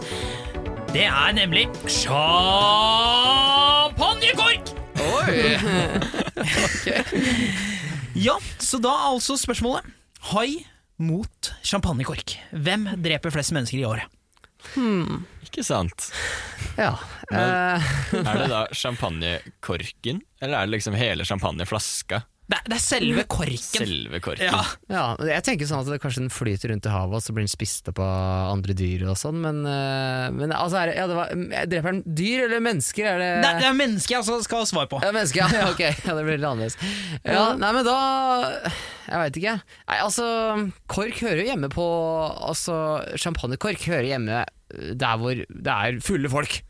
Det 0.92 1.06
er 1.08 1.32
nemlig 1.38 1.64
champagnekork! 1.88 4.64
Oi! 5.12 5.32
Ja, 8.22 8.36
så 8.60 8.78
da 8.78 8.90
er 8.92 9.14
altså 9.16 9.38
spørsmålet 9.40 9.82
hai 10.34 10.50
mot 11.02 11.54
champagnekork. 11.66 12.36
Hvem 12.52 12.88
dreper 13.02 13.32
flest 13.34 13.54
mennesker 13.56 13.80
i 13.80 13.86
året? 13.88 14.04
Ikke 15.46 15.64
sant? 15.68 16.10
Ja. 16.78 16.94
Men 17.32 18.24
Er 18.26 18.38
det 18.42 18.50
da 18.52 18.62
champagnekorken, 18.76 20.22
eller 20.42 20.58
er 20.62 20.70
det 20.70 20.78
liksom 20.78 20.96
hele 20.96 21.26
champagneflaska? 21.28 22.22
Det, 22.52 22.58
er- 22.60 22.68
det 22.74 22.76
er 22.76 22.84
selve 22.84 23.24
korken. 23.32 23.80
Selve 23.86 24.20
korken? 24.24 24.52
Ja, 24.52 24.62
ja, 24.92 25.04
jeg 25.32 25.44
tenker 25.48 25.70
sånn 25.70 25.86
at 25.86 25.92
det 25.94 26.02
kanskje 26.04 26.26
den 26.26 26.34
flyter 26.36 26.74
rundt 26.74 26.90
i 26.90 26.92
havet, 26.92 27.16
og 27.16 27.24
så 27.24 27.32
blir 27.36 27.46
den 27.48 27.52
spist 27.54 27.88
opp 27.88 28.02
av 28.04 28.52
andre 28.52 28.76
dyr 28.76 29.06
og 29.08 29.16
sånn, 29.22 29.40
men, 29.40 29.62
eh, 29.66 30.28
men 30.36 30.52
altså 30.52 30.82
er 30.84 30.92
ja, 30.98 31.08
det 31.08 31.16
var, 31.16 31.32
Dreper 31.72 31.96
den 31.96 32.04
dyr 32.18 32.46
eller 32.50 32.60
mennesker? 32.66 33.08
Er 33.14 33.22
det, 33.24 33.30
det, 33.42 33.50
er- 33.54 33.60
det 33.64 33.70
er 33.72 33.78
mennesker 33.80 34.18
jeg 34.18 34.22
altså 34.26 34.42
skal 34.44 34.66
ha 34.66 34.70
svar 34.74 34.90
på. 34.92 35.00
Ja, 35.06 35.14
mennesker, 35.16 35.48
ja. 35.62 35.70
Ok, 35.72 35.80
ja, 35.88 36.16
det 36.20 36.26
blir 36.28 36.36
litt 36.38 36.50
annerledes. 36.52 36.78
Ja, 37.24 37.46
nei, 37.56 37.72
men 37.80 37.88
da 37.88 37.98
Jeg 39.08 39.18
veit 39.24 39.38
ikke. 39.42 39.56
Nei, 39.88 39.98
altså, 40.04 40.26
kork 40.92 41.18
hører 41.24 41.42
jo 41.44 41.50
hjemme 41.54 41.70
på 41.72 41.86
Altså, 42.52 42.76
champagnekork 43.20 43.82
hører 43.88 44.12
hjemme 44.12 44.44
der 44.72 45.22
hvor 45.22 45.38
det 45.38 45.78
er 45.78 46.02
fulle 46.04 46.32
folk. 46.32 46.62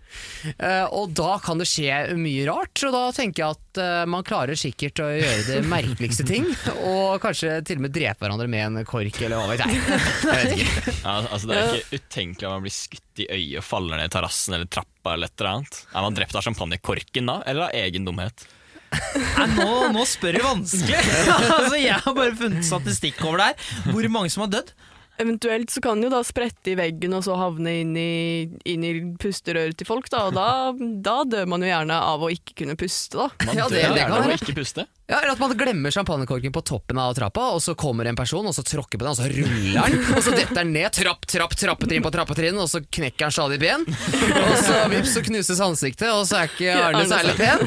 Uh, 0.60 0.88
og 0.92 1.14
da 1.16 1.38
kan 1.44 1.62
det 1.62 1.68
skje 1.70 2.18
mye 2.20 2.44
rart, 2.50 2.82
og 2.88 2.96
da 2.96 3.04
tenker 3.16 3.44
jeg 3.44 3.56
at 3.56 3.80
uh, 3.80 4.10
man 4.12 4.26
klarer 4.28 4.60
sikkert 4.60 5.00
å 5.04 5.08
gjøre 5.08 5.46
det 5.48 5.60
merkeligste 5.72 6.26
ting, 6.28 6.48
og 6.92 7.22
kanskje 7.24 7.62
til 7.68 7.80
og 7.80 7.86
med 7.88 7.96
drepe 7.96 8.26
hverandre 8.26 8.50
med 8.52 8.66
en 8.68 8.88
kork, 8.88 9.22
eller 9.24 9.40
hva 9.40 9.54
vet 9.54 9.64
jeg. 9.64 9.82
Jeg 9.82 10.40
vet 10.42 10.56
ikke. 10.58 10.96
Ja, 11.02 11.14
altså 11.24 11.48
Det 11.50 11.58
er 11.58 11.76
ikke 11.80 11.98
utenkelig 12.02 12.48
at 12.48 12.54
man 12.54 12.66
blir 12.66 12.74
skutt 12.76 13.22
i 13.24 13.28
øyet 13.32 13.60
og 13.62 13.66
faller 13.66 13.98
ned 13.98 14.10
i 14.12 14.14
terrassen 14.14 14.58
eller 14.58 14.70
trappa. 14.70 15.16
eller 15.16 15.32
et 15.32 15.42
eller 15.42 15.52
annet. 15.56 15.80
Er 15.92 16.06
man 16.06 16.18
drept 16.18 16.38
av 16.38 16.46
champagnekorken 16.46 17.32
da, 17.32 17.40
eller 17.48 17.70
av 17.70 17.80
egen 17.82 18.06
dumhet? 18.08 18.46
Nei, 18.92 19.48
nå, 19.56 19.68
nå 19.96 20.04
spør 20.08 20.36
du 20.36 20.44
vanskelig! 20.44 21.00
altså, 21.56 21.78
jeg 21.80 21.98
har 22.04 22.16
bare 22.18 22.36
funnet 22.38 22.68
statistikk 22.68 23.22
over 23.24 23.40
det 23.40 23.52
her. 23.52 23.92
Hvor 23.94 24.08
mange 24.12 24.34
som 24.34 24.46
har 24.46 24.52
dødd. 24.58 24.74
Eventuelt 25.20 25.70
så 25.70 25.82
kan 25.84 26.00
den 26.00 26.08
jo 26.08 26.14
da 26.16 26.22
sprette 26.26 26.72
i 26.72 26.76
veggen 26.80 27.14
og 27.14 27.22
så 27.26 27.36
havne 27.38 27.74
inn 27.84 27.92
i, 28.00 28.48
inn 28.72 28.84
i 28.88 28.92
pusterøret 29.22 29.76
til 29.78 29.86
folk, 29.86 30.08
da, 30.10 30.24
og 30.30 30.34
da, 30.34 30.72
da 31.04 31.18
dør 31.30 31.46
man 31.52 31.62
jo 31.62 31.68
gjerne 31.70 31.94
av 31.94 32.24
å 32.26 32.30
ikke 32.34 32.56
kunne 32.64 32.78
puste, 32.80 33.20
da. 33.20 33.28
Man 33.46 33.60
Ja, 33.60 33.68
dør 33.68 33.76
det- 33.76 33.82
det 33.82 34.00
gjerne 34.00 34.08
kan 34.16 34.24
av 34.24 34.32
å 34.32 34.38
ikke 34.40 34.56
puste. 34.58 34.88
Ja, 35.12 35.20
eller 35.20 35.34
at 35.36 35.40
man 35.44 35.52
glemmer 35.60 35.92
champagnekorken 35.92 36.54
på 36.56 36.64
toppen 36.64 36.98
av 36.98 37.14
trappa, 37.14 37.50
og 37.54 37.60
så 37.62 37.76
kommer 37.76 38.08
en 38.08 38.16
person 38.16 38.48
og 38.48 38.56
så 38.56 38.64
tråkker 38.64 38.98
på 38.98 39.04
den, 39.04 39.12
og 39.12 39.20
så 39.20 39.28
ruller 39.28 39.90
den, 39.92 40.16
og 40.16 40.24
så 40.24 40.32
detter 40.34 40.56
den 40.62 40.72
ned, 40.74 40.90
trapp, 40.96 41.26
trapp, 41.28 41.54
trappetrinn 41.60 42.02
på 42.08 42.12
trappetrinn, 42.16 42.58
og 42.58 42.70
så 42.72 42.80
knekker 42.82 43.28
han 43.28 43.36
stadig 43.36 43.60
ben. 43.60 43.84
Og 43.86 44.58
så 44.64 44.82
vips, 44.90 45.14
så 45.18 45.22
knuses 45.28 45.60
ansiktet, 45.62 46.08
og 46.16 46.24
så 46.26 46.40
er 46.42 46.48
ikke 46.50 46.72
Arne 46.80 47.04
Arne 47.04 47.12
særlig 47.12 47.36
pen. 47.38 47.60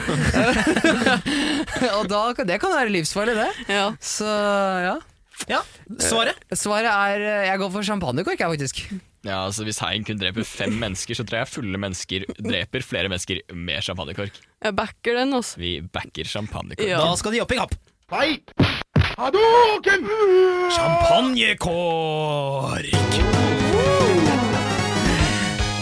og 1.99 2.09
da, 2.11 2.23
det 2.49 2.59
kan 2.63 2.73
være 2.75 2.91
livsfarlig, 2.97 3.37
det. 3.39 3.51
Ja. 3.77 3.91
Så 4.01 4.25
ja. 4.89 4.97
Ja, 5.51 5.61
Svaret? 6.01 6.39
Svaret 6.57 6.89
er 6.89 7.25
Jeg 7.51 7.61
går 7.61 7.73
for 7.75 7.85
champagnekork, 7.85 8.41
jeg, 8.41 8.55
faktisk. 8.57 8.81
Ja, 9.25 9.45
altså 9.47 9.65
Hvis 9.65 9.79
haien 9.81 10.05
kun 10.05 10.19
dreper 10.21 10.45
fem 10.45 10.73
mennesker, 10.81 11.17
så 11.17 11.25
tror 11.25 11.43
jeg 11.43 11.49
fulle 11.53 11.81
mennesker 11.81 12.25
dreper 12.45 12.85
flere 12.85 13.09
mennesker 13.13 13.41
med 13.57 13.85
champagnekork. 13.85 14.37
Jeg 14.65 14.77
backer 14.77 15.21
den, 15.21 15.33
altså. 15.37 15.61
Vi 15.61 15.79
backer 15.81 16.29
champagnekork. 16.29 16.89
Ja. 16.89 17.01
Da 17.05 17.17
skal 17.21 17.37
de 17.37 17.45
opp 17.45 17.53
i 17.53 17.61
kapp. 17.61 17.77
Champagnekork! 20.75 22.91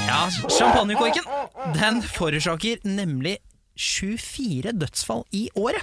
Ja, 0.06 0.20
champagnekorken 0.52 1.26
den 1.78 2.02
forårsaker 2.02 2.82
nemlig 2.86 3.38
24 3.78 4.74
dødsfall 4.78 5.24
i 5.34 5.48
året. 5.58 5.82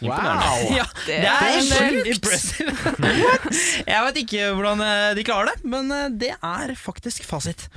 Imponerende. 0.00 0.76
Ja, 0.78 0.86
det 1.06 1.18
Det 1.20 1.30
er 1.30 1.46
er 1.48 1.60
sjukt 1.60 1.78
sjukt. 1.78 2.10
impressive. 2.14 2.72
Jeg 3.92 4.04
vet 4.06 4.20
ikke 4.24 4.50
hvordan 4.56 4.84
eh, 4.86 5.10
de 5.18 5.24
klarer 5.28 5.52
det, 5.52 5.64
men 5.76 5.92
eh, 5.92 6.08
det 6.24 6.32
er 6.40 6.74
faktisk 6.80 7.24
fasit. 7.28 7.68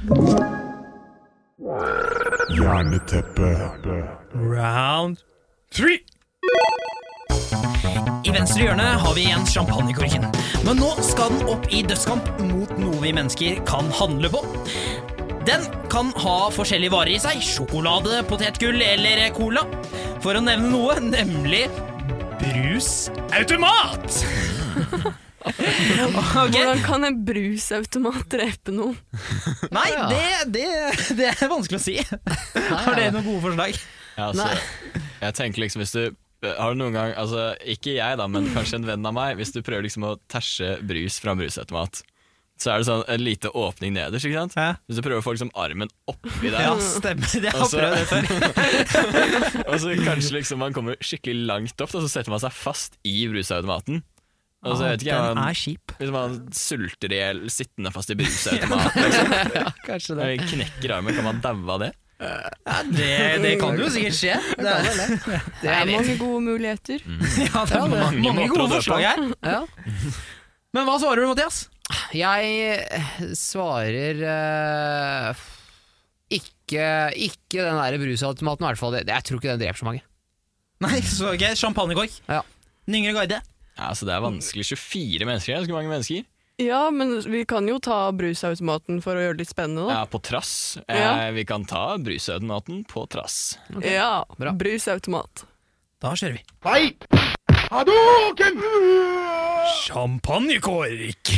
Hjerneteppe. 2.54 3.50
Round 4.36 5.18
three. 5.74 6.00
I 8.24 8.32
venstre 8.34 8.64
hjørne 8.66 8.86
har 9.04 9.14
vi 9.16 9.26
igjen 9.28 9.46
champagnekorken. 9.48 10.26
Men 10.64 10.80
nå 10.80 10.92
skal 11.04 11.32
den 11.34 11.48
opp 11.54 11.68
i 11.76 11.82
dødskamp 11.88 12.28
mot 12.50 12.72
noe 12.80 13.00
vi 13.04 13.14
mennesker 13.16 13.60
kan 13.68 13.90
handle 14.00 14.32
på. 14.34 14.42
Den 15.48 15.66
kan 15.92 16.12
ha 16.24 16.36
forskjellige 16.56 16.94
varer 16.94 17.16
i 17.18 17.20
seg. 17.22 17.42
Sjokolade, 17.44 18.22
potetgull 18.30 18.80
eller 18.84 19.26
cola. 19.36 19.66
For 20.24 20.40
å 20.40 20.44
nevne 20.46 20.70
noe, 20.72 20.96
nemlig 21.04 21.66
brusautomat! 22.44 24.04
okay. 25.44 26.32
Hvordan 26.34 26.82
kan 26.84 27.08
en 27.08 27.20
brusautomat 27.26 28.26
drepe 28.32 28.74
noen? 28.76 28.98
Nei, 29.74 29.90
det, 30.12 30.26
det, 30.56 30.68
det 31.20 31.30
er 31.32 31.52
vanskelig 31.52 31.80
å 31.80 31.84
si. 31.84 31.96
Har 32.04 32.98
dere 32.98 33.14
noen 33.16 33.28
gode 33.28 33.44
forslag? 33.48 33.80
Ja, 34.18 34.30
altså, 34.30 34.50
jeg 35.24 35.38
tenker 35.40 35.66
liksom 35.66 35.84
hvis 35.84 35.96
du 35.96 36.04
har 36.44 36.74
du 36.74 36.80
noen 36.82 36.92
gang, 36.92 37.14
altså 37.16 37.54
Ikke 37.72 37.94
jeg, 37.96 38.18
da, 38.20 38.26
men 38.28 38.50
kanskje 38.52 38.82
en 38.82 38.88
venn 38.90 39.08
av 39.08 39.16
meg. 39.16 39.38
Hvis 39.40 39.54
du 39.56 39.62
prøver 39.64 39.86
liksom 39.88 40.04
å 40.10 40.18
tæsje 40.32 40.76
brus 40.84 41.22
fra 41.24 41.32
en 41.32 41.40
brusautomat, 41.40 42.02
så 42.62 42.70
er 42.72 42.80
det 42.84 42.86
sånn 42.88 43.02
en 43.10 43.24
lite 43.26 43.50
åpning 43.58 43.96
nederst. 43.96 44.26
ikke 44.30 44.39
sant? 44.44 44.54
Hæ? 44.60 44.68
Hvis 44.88 45.00
du 45.00 45.04
prøver 45.04 45.20
å 45.20 45.26
få 45.26 45.34
liksom 45.36 45.50
armen 45.60 45.89
oppi 46.08 46.52
der, 46.54 46.60
Ja, 46.62 46.74
stemmer. 46.80 47.28
Jeg 47.34 47.52
har 47.52 47.68
prøvd 47.74 47.96
det 47.98 48.06
før. 48.12 48.24
og 49.74 49.76
så 49.82 49.96
kanskje 50.00 50.38
liksom 50.38 50.62
man 50.63 50.76
kommer 50.76 50.96
skikkelig 51.04 51.48
langt 51.50 51.82
opp, 51.84 51.92
da, 51.92 52.04
så 52.06 52.12
setter 52.13 52.32
man 52.34 52.39
seg 52.44 52.54
fast 52.56 53.00
i 53.10 53.26
brusautomaten. 53.32 54.04
Og 54.63 54.78
så 54.80 54.86
vet 54.94 55.02
ikke 55.04 55.18
Den 55.18 55.36
man, 55.36 55.50
er 55.50 55.58
kjip. 55.60 55.92
Hvis 56.00 56.12
man 56.13 56.38
sulter 56.56 57.12
i 57.12 57.18
hjel 57.20 57.42
sittende 57.52 57.92
fast 57.92 58.13
i 58.13 58.16
brusautomaten, 58.22 59.04
liksom, 59.10 59.34
Ja, 59.60 59.66
kanskje 59.89 60.16
det. 60.22 60.30
og 60.38 60.46
knekker 60.54 60.96
armen, 61.00 61.18
kan 61.18 61.28
man 61.28 61.42
daue 61.44 61.76
av 61.76 61.84
det? 61.84 61.92
Ja, 62.24 62.78
det, 62.88 63.10
det 63.44 63.50
kan 63.60 63.76
jo 63.76 63.89
sikkert 63.92 64.16
skje. 64.16 64.38
Det 64.56 64.72
er, 64.72 65.42
Det 65.60 65.74
er 65.74 65.89
mange 65.89 66.16
gode 66.22 66.39
muligheter. 66.46 67.04
ja, 67.04 67.66
det 67.68 67.76
er 67.82 67.92
mange, 67.92 68.22
mange 68.24 68.48
gode 68.54 68.70
forslag 68.78 69.04
her. 69.10 69.26
Ja. 69.44 69.60
Men 70.74 70.88
hva 70.88 70.96
svarer 71.02 71.26
du, 71.26 71.34
Mathias? 71.34 71.66
Jeg 72.13 72.86
svarer 73.38 74.22
uh, 74.24 75.41
ikke, 76.34 76.86
ikke 77.28 77.60
den 77.65 77.80
der 77.82 77.98
brusautomaten, 78.02 78.63
i 78.65 78.69
hvert 78.72 78.80
fall. 78.82 78.98
Jeg 79.02 79.26
tror 79.28 79.39
ikke 79.41 79.52
den 79.56 79.63
dreper 79.65 79.82
så 79.82 79.88
mange. 79.89 80.04
Nei, 80.84 81.00
så 81.06 81.34
ok, 81.34 81.43
champagnekork. 81.60 82.15
Ja. 82.30 82.41
Den 82.88 83.00
yngre 83.02 83.13
guide. 83.22 83.41
Ja, 83.78 83.89
så 83.98 84.06
Det 84.08 84.13
er 84.15 84.24
vanskelig. 84.24 84.65
24 84.74 85.26
mennesker, 85.30 85.58
ganske 85.60 85.76
mange 85.76 85.91
mennesker. 85.91 86.26
Ja, 86.62 86.84
men 86.93 87.15
vi 87.26 87.41
kan 87.50 87.65
jo 87.67 87.80
ta 87.82 88.12
brusautomaten 88.13 89.00
for 89.02 89.17
å 89.17 89.24
gjøre 89.24 89.38
det 89.39 89.46
litt 89.48 89.54
spennende, 89.54 89.88
da. 89.89 90.02
Ja, 90.04 90.10
på 90.10 90.22
trass. 90.22 90.78
Eh, 90.88 91.00
Ja. 91.02 91.32
Vi 91.34 91.46
kan 91.50 91.65
ta 91.65 91.98
brusautomaten 91.98 92.84
på 92.86 93.08
trass. 93.10 93.58
Ja, 93.82 94.24
bra. 94.38 94.54
brusautomat. 94.54 95.48
Da 96.04 96.13
kjører 96.13 96.38
vi. 96.38 97.33
Champagnekork! 99.88 101.30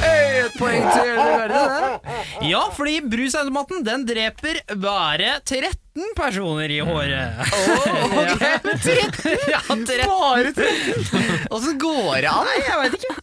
Et 0.00 0.54
poeng 0.56 0.86
til 0.94 1.10
Verde, 1.18 1.60
det. 1.60 2.14
Ja, 2.48 2.62
fordi 2.72 2.94
brusautomaten 3.12 3.82
den 3.84 4.06
dreper 4.08 4.60
bare 4.80 5.34
13 5.44 6.14
personer 6.16 6.72
i 6.72 6.78
håret. 6.88 7.42
Oh, 7.52 8.16
Ok, 8.22 8.46
men 8.64 8.80
13? 8.86 9.36
Ja, 9.52 9.60
13. 9.68 10.06
Bare 10.08 10.54
13? 10.56 11.44
Åssen 11.52 11.76
går 11.84 12.16
det 12.24 12.32
an? 12.32 12.48
Nei, 12.48 12.56
jeg 12.64 12.80
vet 12.86 12.96
ikke. 13.00 13.16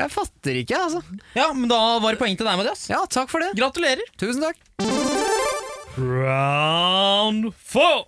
Jeg 0.00 0.10
fatter 0.16 0.62
ikke, 0.62 0.80
altså. 0.86 1.04
Ja, 1.36 1.50
men 1.52 1.68
da 1.70 1.82
var 2.02 2.16
det 2.16 2.22
poeng 2.24 2.40
til 2.40 2.48
deg, 2.48 2.56
Mathias. 2.62 2.86
Ja, 2.90 3.04
takk 3.04 3.28
for 3.30 3.44
det. 3.44 3.52
Gratulerer. 3.60 4.00
Tusen 4.18 4.40
takk. 4.48 4.56
Round 6.00 7.52
four. 7.60 8.06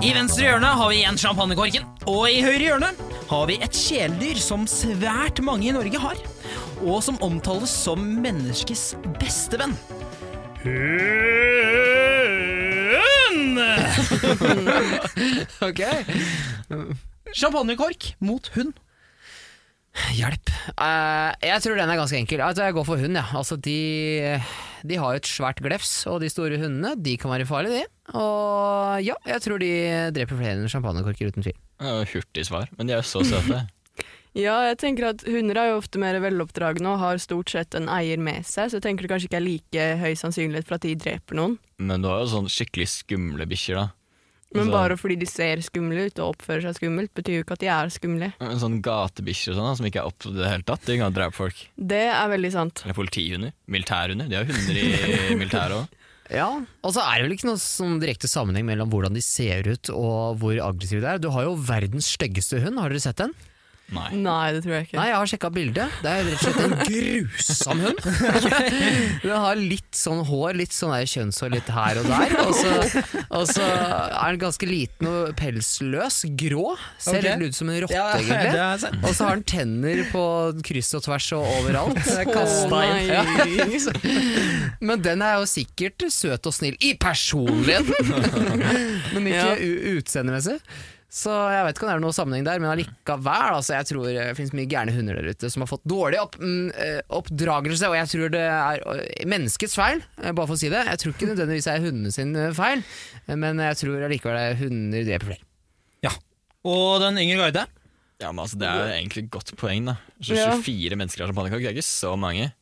I 0.00 0.14
venstre 0.16 0.46
hjørne 0.46 0.68
har 0.78 0.88
vi 0.88 0.96
igjen 1.02 1.18
champagnekorken, 1.20 1.84
og 2.08 2.22
i 2.32 2.38
høyre 2.40 2.62
hjørne 2.70 2.88
har 3.28 3.42
vi 3.50 3.58
et 3.60 3.76
kjæledyr 3.76 4.38
som 4.40 4.62
svært 4.70 5.42
mange 5.44 5.68
i 5.68 5.74
Norge 5.76 6.00
har, 6.00 6.16
og 6.80 7.02
som 7.04 7.18
omtales 7.20 7.74
som 7.84 8.00
menneskets 8.24 8.94
beste 9.20 9.60
venn. 9.60 9.76
Hund! 10.64 11.20
Ok. 15.68 15.80
Champagnekork 17.36 18.14
mot 18.24 18.48
hund. 18.56 18.72
Hjelp. 20.14 20.50
Uh, 20.78 21.32
jeg 21.42 21.62
tror 21.64 21.78
den 21.78 21.90
er 21.90 21.98
ganske 21.98 22.18
enkel. 22.18 22.42
Altså, 22.44 22.66
jeg 22.66 22.76
går 22.76 22.86
for 22.86 23.02
hund, 23.02 23.18
ja. 23.18 23.24
Altså, 23.36 23.58
de, 23.58 24.38
de 24.86 25.00
har 25.00 25.16
jo 25.16 25.22
et 25.22 25.30
svært 25.30 25.62
glefs, 25.64 25.92
og 26.10 26.20
de 26.22 26.30
store 26.30 26.60
hundene 26.62 26.94
de 26.98 27.16
kan 27.20 27.32
være 27.32 27.48
farlige, 27.48 27.82
de. 27.82 28.14
Og 28.14 29.02
ja, 29.06 29.18
jeg 29.26 29.44
tror 29.44 29.62
de 29.62 29.72
dreper 30.14 30.38
flere 30.38 30.56
enn 30.56 30.70
champagnekorker, 30.70 31.30
uten 31.34 31.46
tvil. 31.46 31.58
Hurtig 32.14 32.46
svar, 32.46 32.70
men 32.78 32.88
de 32.88 32.96
er 32.96 33.02
jo 33.02 33.10
så 33.10 33.26
søte. 33.26 33.64
Ja, 34.38 34.60
jeg 34.68 34.76
tenker 34.78 35.08
at 35.08 35.24
hunder 35.26 35.58
er 35.58 35.72
jo 35.72 35.80
ofte 35.80 35.98
mer 35.98 36.14
veloppdragne 36.22 36.86
og 36.86 37.00
har 37.02 37.18
stort 37.18 37.50
sett 37.50 37.74
en 37.74 37.88
eier 37.90 38.20
med 38.22 38.46
seg, 38.46 38.70
så 38.70 38.78
jeg 38.78 38.84
tenker 38.84 39.02
det 39.02 39.10
kanskje 39.10 39.26
ikke 39.26 39.38
er 39.40 39.42
like 39.42 39.86
høy 40.04 40.12
sannsynlighet 40.20 40.68
for 40.68 40.78
at 40.78 40.86
de 40.86 40.92
dreper 41.02 41.34
noen. 41.34 41.56
Men 41.82 42.04
du 42.04 42.06
har 42.06 42.20
jo 42.22 42.28
sånn 42.36 42.46
skikkelig 42.46 42.86
skumle 42.92 43.48
bikkjer, 43.50 43.80
da. 43.80 43.88
Men 44.52 44.66
Altså- 44.66 44.72
bare 44.74 44.96
fordi 44.98 45.16
de 45.20 45.26
ser 45.30 45.56
skumle 45.62 46.06
ut 46.08 46.18
og 46.18 46.34
oppfører 46.34 46.62
seg 46.66 46.74
skummelt, 46.80 47.12
betyr 47.14 47.36
jo 47.38 47.42
ikke 47.44 47.52
at 47.54 47.60
de 47.62 47.68
er 47.70 47.86
skumle. 47.94 48.32
En 48.40 48.58
sånn 48.58 48.80
gatebikkjer 48.82 49.54
og 49.54 49.60
sånn, 49.60 49.76
som 49.78 49.86
ikke 49.86 50.00
er 50.02 50.08
opp 50.10 50.26
i 50.26 50.32
det 50.34 50.48
hele 50.50 50.62
tatt. 50.66 50.84
De 50.86 50.96
kan 50.98 51.12
drepe 51.14 51.34
folk. 51.38 51.54
Det 51.78 52.02
er 52.10 52.28
veldig 52.28 52.50
sant. 52.52 52.82
Eller 52.84 52.94
politihunder. 52.98 53.52
Militærhunder. 53.70 54.28
De 54.28 54.36
har 54.40 54.44
hunder 54.44 54.74
i 54.74 55.36
militæret 55.42 55.76
òg. 55.78 55.88
Ja, 56.30 56.46
og 56.84 56.92
så 56.94 57.02
er 57.02 57.18
det 57.18 57.24
vel 57.28 57.36
ikke 57.36 57.48
noe 57.50 57.58
sånn 57.58 57.96
direkte 58.02 58.28
sammenheng 58.30 58.64
mellom 58.66 58.90
hvordan 58.90 59.14
de 59.14 59.22
ser 59.22 59.66
ut 59.66 59.90
og 59.90 60.38
hvor 60.38 60.54
aggressive 60.62 61.00
de 61.02 61.06
er. 61.14 61.18
Du 61.18 61.30
har 61.34 61.42
jo 61.46 61.56
verdens 61.56 62.06
styggeste 62.16 62.60
hund, 62.62 62.78
har 62.78 62.88
dere 62.92 63.00
sett 63.02 63.16
den? 63.18 63.32
Nei. 63.90 64.08
Nei, 64.22 64.52
det 64.54 64.62
tror 64.64 64.74
jeg 64.76 64.86
ikke. 64.88 64.98
Nei, 65.00 65.06
jeg 65.10 65.16
har 65.18 65.30
sjekka 65.32 65.50
bildet. 65.54 65.96
Det 66.04 66.10
er 66.10 66.26
rett 66.28 66.34
og 66.34 66.42
slett 66.44 66.60
en 66.64 66.74
grusom 66.86 67.82
hund. 67.84 68.02
Den 69.24 69.34
har 69.44 69.60
litt 69.60 69.98
sånn 69.98 70.22
hår, 70.28 70.58
litt 70.60 70.74
sånn 70.74 70.94
der 70.94 71.08
kjønnshår 71.10 71.54
litt 71.56 71.70
her 71.74 72.00
og 72.02 72.10
der. 72.10 72.36
Og 72.44 72.52
så, 72.56 73.04
og 73.40 73.46
så 73.50 73.66
er 73.66 74.30
den 74.30 74.40
ganske 74.42 74.68
liten 74.70 75.10
og 75.10 75.32
pelsløs, 75.40 76.20
grå. 76.38 76.76
Ser 77.02 77.18
okay. 77.18 77.34
litt 77.40 77.50
ut 77.50 77.58
som 77.58 77.72
en 77.72 77.80
rotte, 77.84 77.96
Ja, 77.98 78.06
egentlig. 78.20 78.92
Og 79.02 79.10
så 79.16 79.26
har 79.26 79.40
den 79.40 79.46
tenner 79.50 80.04
på 80.12 80.24
kryss 80.70 80.92
og 80.98 81.04
tvers 81.08 81.30
og 81.38 81.50
overalt. 81.58 82.00
Kasta 82.30 82.84
inn. 82.86 83.10
Ja. 83.10 83.24
Men 84.86 85.02
den 85.04 85.22
er 85.26 85.40
jo 85.40 85.50
sikkert 85.50 86.06
søt 86.12 86.46
og 86.46 86.54
snill 86.54 86.78
i 86.84 86.94
personligheten, 87.00 88.14
men 89.14 89.26
ikke 89.28 89.40
Ja. 89.40 89.54
utseendemessig. 89.96 90.58
Så 91.10 91.32
jeg 91.50 91.64
vet 91.66 91.74
ikke 91.74 91.86
om 91.86 91.90
det 91.90 91.94
er 91.96 92.02
noen 92.04 92.14
sammenheng 92.14 92.44
der, 92.46 92.60
men 92.62 92.70
allikevel. 92.70 93.56
Altså, 93.56 93.74
jeg 93.74 93.88
tror 93.88 94.04
det 94.06 94.26
finnes 94.38 94.52
mye 94.54 94.68
gærne 94.70 94.92
hunder 94.94 95.18
der 95.18 95.34
ute 95.34 95.50
som 95.50 95.64
har 95.64 95.70
fått 95.72 95.82
dårlig 95.90 96.20
opp, 96.22 96.36
mm, 96.38 96.68
eh, 96.78 97.00
oppdragelse, 97.18 97.90
og 97.90 97.96
jeg 97.98 98.10
tror 98.12 98.30
det 98.36 98.44
er 98.46 98.84
eh, 98.94 99.26
menneskets 99.26 99.74
feil, 99.74 100.04
eh, 100.22 100.30
bare 100.30 100.46
for 100.46 100.54
å 100.54 100.60
si 100.62 100.70
det. 100.70 100.84
Jeg 100.86 101.02
tror 101.02 101.16
ikke 101.16 101.30
nødvendigvis 101.32 101.66
det 101.66 101.74
er 101.74 101.84
hundene 101.88 102.14
sin 102.14 102.32
feil, 102.54 102.86
men 103.26 103.64
jeg 103.66 103.80
tror 103.82 104.06
allikevel 104.06 104.38
det 104.38 104.46
er 104.52 104.60
hunder 104.62 105.10
dreper 105.10 105.32
flere. 105.32 105.46
Ja. 106.06 106.14
Og 106.70 107.02
den 107.02 107.18
yngre 107.24 107.42
guide? 107.48 107.66
Ja, 108.20 108.30
men 108.30 108.44
altså, 108.44 108.60
Det 108.60 108.68
er 108.70 108.94
egentlig 108.94 109.24
et 109.26 109.34
godt 109.34 109.50
poeng. 109.58 109.86
da 109.90 109.96
Så 110.22 110.36
Ja. 110.36 110.52
24 110.54 110.94
mennesker 110.94 111.24
har 111.24 111.32
champagnekork, 111.32 111.64
det 111.64 111.72
er 111.72 111.78
ikke 111.80 111.90
så 111.90 112.14
mange. 112.20 112.52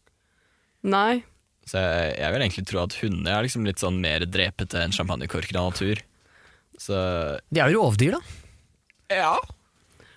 Nei. 0.89 1.23
Så 1.69 1.77
jeg, 1.77 2.17
jeg 2.17 2.33
vil 2.33 2.43
egentlig 2.47 2.67
tro 2.71 2.81
at 2.81 2.97
hunder 3.03 3.33
er 3.35 3.45
liksom 3.45 3.67
litt 3.69 3.83
sånn 3.83 4.01
mer 4.01 4.25
drepete 4.25 4.81
enn 4.81 4.95
champagnekorker 4.95 5.59
av 5.59 5.73
natur. 5.75 6.01
Så 6.79 6.95
De 7.53 7.61
er 7.61 7.73
jo 7.75 7.83
rovdyr, 7.85 8.15
da. 8.19 8.21
ja. 9.19 9.35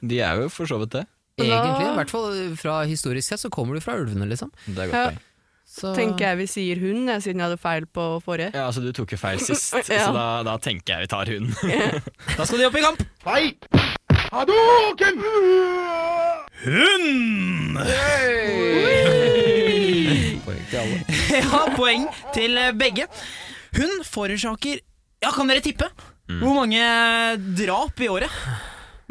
De 0.02 0.18
er 0.22 0.40
jo 0.42 0.48
for 0.50 0.66
så 0.70 0.78
vidt 0.82 0.92
det. 0.96 1.04
Egentlig. 1.42 1.90
I 1.92 1.96
hvert 1.98 2.10
fall 2.14 2.56
fra 2.58 2.80
historisk 2.90 3.28
sett 3.32 3.40
så 3.42 3.50
kommer 3.54 3.74
du 3.78 3.82
fra 3.82 3.96
ulvene, 3.98 4.26
liksom. 4.30 4.50
Det 4.66 4.78
er 4.78 4.88
godt 4.90 4.94
Ja. 4.98 5.04
poeng. 5.12 5.20
Så 5.72 5.94
Tenker 5.96 6.26
jeg 6.28 6.38
vi 6.42 6.46
sier 6.52 6.80
hund, 6.82 7.08
jeg, 7.08 7.22
siden 7.24 7.40
jeg 7.40 7.48
hadde 7.48 7.58
feil 7.62 7.86
på 7.88 8.20
forrige. 8.26 8.50
Ja, 8.54 8.66
altså 8.68 8.82
Du 8.84 8.92
tok 8.92 9.12
jo 9.14 9.18
feil 9.18 9.40
sist, 9.46 9.74
Ja. 9.88 10.06
så 10.08 10.12
da, 10.14 10.44
da 10.44 10.58
tenker 10.58 10.98
jeg 11.00 11.06
vi 11.06 11.12
tar 11.14 11.26
hunden. 11.32 11.56
Da 12.38 12.44
skal 12.46 12.58
de 12.60 12.66
opp 12.68 12.76
i 12.76 12.82
kamp. 12.84 13.04
Fight! 13.24 13.68
Hadouken! 14.32 15.22
Hund! 16.66 17.78
Ja, 20.72 21.66
poeng 21.76 22.06
til 22.36 22.56
eh, 22.58 22.72
begge. 22.78 23.06
Hun 23.76 24.02
forårsaker 24.08 24.80
Ja, 25.24 25.32
kan 25.36 25.50
dere 25.52 25.62
tippe? 25.64 25.88
Hvor 26.40 26.54
mange 26.56 26.80
drap 27.60 28.00
i 28.00 28.08
året? 28.08 28.32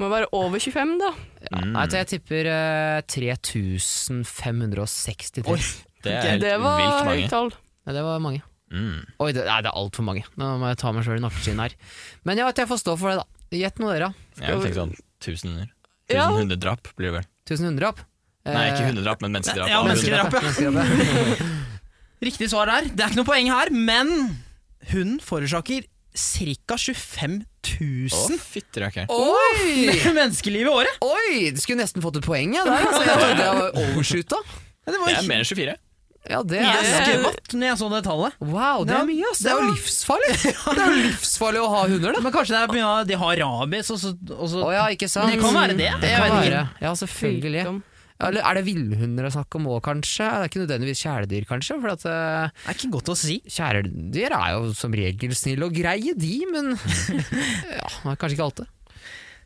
Må 0.00 0.08
være 0.08 0.30
over 0.32 0.56
25, 0.62 0.94
da. 1.02 1.10
Ja, 1.50 1.58
nei, 1.74 1.82
jeg 1.92 2.06
tipper 2.14 2.46
eh, 2.48 3.00
3563. 3.10 5.44
Oi. 5.50 5.58
Det 6.00 6.12
er 6.14 6.22
helt 6.30 6.40
Det 6.44 6.54
var 6.62 6.78
vilt 6.80 6.94
mange. 7.04 7.20
høyt 7.20 7.30
tall. 7.34 7.50
Ja, 7.86 7.90
det 7.96 8.02
var 8.06 8.18
mange. 8.24 8.40
Mm. 8.70 9.00
Oi, 9.20 9.32
det, 9.34 9.42
nei, 9.48 9.58
det 9.66 9.70
er 9.72 9.76
altfor 9.76 10.04
mange. 10.06 10.22
Nå 10.40 10.44
må 10.62 10.66
jeg 10.70 10.78
ta 10.80 10.88
meg 10.94 11.02
sjøl 11.04 11.18
i 11.18 11.24
nakkeskinnet 11.24 11.62
her. 11.66 11.72
Men 12.28 12.34
ja, 12.40 12.46
jeg 12.54 12.68
får 12.70 12.78
stå 12.80 12.92
for 13.00 13.08
det, 13.12 13.18
da. 13.20 13.26
Gjett 13.60 13.76
noe, 13.82 13.92
dere. 13.96 14.08
Jeg 14.38 14.48
vil 14.54 14.62
tenke 14.68 14.78
sånn 14.78 14.94
1000 15.20 15.44
hunder. 15.50 15.68
1000 16.10 16.16
Ja. 16.16 16.26
hundedrap 16.38 16.82
blir 16.96 17.06
det 17.10 17.14
vel. 17.18 17.26
1000 17.50 17.64
hundedrap. 17.72 17.98
Nei, 18.46 18.64
ikke 18.70 18.82
Eh, 18.84 18.88
hundedrap, 18.88 19.18
men 19.22 19.30
menneskedrap. 19.36 19.68
Ja, 19.68 19.82
menneskedrap, 19.84 20.32
ja. 20.32 20.40
menneskedrap, 20.40 20.74
ja. 20.74 20.80
Riktig 22.30 22.46
svar 22.52 22.66
der. 22.70 22.82
Det 22.88 23.00
er 23.04 23.08
ikke 23.12 23.20
noe 23.20 23.28
poeng 23.28 23.48
her, 23.52 23.68
men 23.74 24.06
hun 24.92 25.08
forårsaker 25.24 25.82
ca. 26.14 26.78
25 26.78 27.36
Å, 27.60 28.22
000 28.30 28.40
fytti 28.40 28.82
okay. 28.86 29.04
Oi! 29.12 29.92
menneskeliv 30.16 30.66
i 30.66 30.72
året. 30.72 31.04
Oi! 31.04 31.50
Det 31.54 31.62
skulle 31.62 31.82
nesten 31.82 32.02
fått 32.04 32.18
et 32.20 32.26
poeng, 32.26 32.56
ja, 32.56 32.64
der. 32.66 32.88
Altså, 32.88 33.04
jeg 33.04 33.20
trodde 33.20 33.46
jeg 33.46 33.60
var 33.60 33.78
overshoota. 33.84 34.42
Ja, 34.80 34.92
det 34.94 34.98
var 34.98 35.12
Det 35.12 35.20
er 35.20 35.28
mer 35.28 35.44
enn 35.44 35.50
24. 35.50 35.78
Ja, 36.28 36.42
det 36.44 36.58
er 36.60 36.84
skvatt 36.84 37.54
når 37.56 37.66
jeg 37.70 37.78
så 37.80 37.86
det 37.90 38.00
tallet. 38.04 38.34
Wow, 38.44 38.82
det 38.86 38.92
er 38.94 39.06
mye, 39.08 39.28
ass. 39.30 39.40
Det 39.40 39.52
er 39.52 39.56
jo 39.62 39.70
livsfarlig. 39.70 40.34
Det 40.76 40.82
er 40.84 40.90
jo 40.92 40.98
livsfarlig 41.06 41.62
å 41.62 41.70
ha 41.72 41.84
hunder, 41.88 42.16
da. 42.16 42.24
Men 42.26 42.34
kanskje 42.34 42.54
det 42.54 42.60
er 42.60 42.74
mye, 42.76 42.90
de 43.08 43.16
har 43.22 43.40
rabies, 43.40 43.92
og 43.94 44.02
så, 44.02 44.12
og 44.36 44.50
så 44.52 44.60
Oh, 44.60 44.72
ja, 44.74 44.84
ikke 44.92 45.08
sant? 45.10 45.32
Det 45.32 45.40
kan 45.40 45.56
være 45.56 45.78
det. 45.78 45.88
Det 45.96 46.02
det 46.04 46.12
kan 46.20 46.36
være. 46.36 46.66
Ja, 46.84 46.92
selvfølgelig. 47.00 47.64
Eller 48.20 48.44
er 48.44 48.58
det 48.58 48.64
villhunder 48.66 49.24
det 49.24 49.30
er 49.30 49.34
snakk 49.38 49.56
om 49.56 49.66
òg, 49.72 49.80
kanskje? 49.86 50.26
Det 50.28 50.42
er 50.44 50.50
ikke 50.50 50.62
nødvendigvis 50.64 51.02
kjæledyr, 51.06 51.46
kanskje? 51.48 51.78
At 51.88 52.04
eh, 52.04 52.50
Det 52.60 52.68
er 52.74 52.76
ikke 52.78 52.92
godt 52.98 53.10
å 53.14 53.16
si. 53.16 53.38
kjæledyr 53.48 54.36
er 54.36 54.52
jo 54.58 54.72
som 54.76 54.92
regel 54.92 55.32
snille 55.38 55.64
og 55.70 55.74
greie, 55.76 56.12
de, 56.18 56.34
men 56.52 56.74
ja, 57.80 57.88
kanskje 58.14 58.34
ikke 58.36 58.46
alltid. 58.50 58.70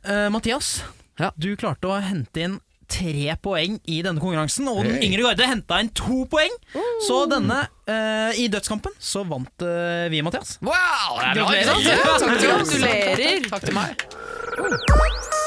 Uh, 0.05 0.29
Mathias, 0.35 0.75
Ja. 1.23 1.31
du 1.39 1.53
klarte 1.57 1.89
å 1.89 2.01
hente 2.03 2.43
inn 2.49 2.59
tre 2.91 3.33
poeng 3.41 3.79
i 3.89 4.03
denne 4.05 4.21
konkurransen, 4.21 4.67
og 4.69 4.83
den 4.85 4.99
yngre 5.07 5.23
garde 5.25 5.47
henta 5.49 5.79
inn 5.81 5.89
to 5.97 6.27
poeng. 6.31 6.53
Så 7.07 7.23
denne, 7.31 7.63
uh, 7.89 8.31
i 8.37 8.45
dødskampen, 8.53 8.93
så 9.01 9.23
vant 9.27 9.65
uh, 9.65 10.05
vi, 10.13 10.21
Mathias. 10.27 10.59
Wow! 10.61 11.17
Er 11.23 11.33
Gratulerer. 11.41 12.13
oss. 12.13 12.27
Gratulerer. 12.45 13.49
Takk 13.49 13.65
til 13.71 13.79
meg. 13.81 15.43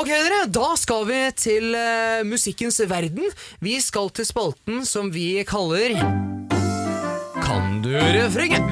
Ok 0.00 0.08
dere, 0.08 0.46
da 0.48 0.70
skal 0.80 1.02
vi 1.04 1.16
til 1.36 1.74
uh, 1.76 2.22
musikkens 2.24 2.78
verden. 2.88 3.26
Vi 3.60 3.74
skal 3.84 4.08
til 4.16 4.24
spalten 4.24 4.80
som 4.88 5.10
vi 5.12 5.42
kaller 5.44 5.92
Kan 7.44 7.82
du 7.84 7.90
refrenget? 7.92 8.64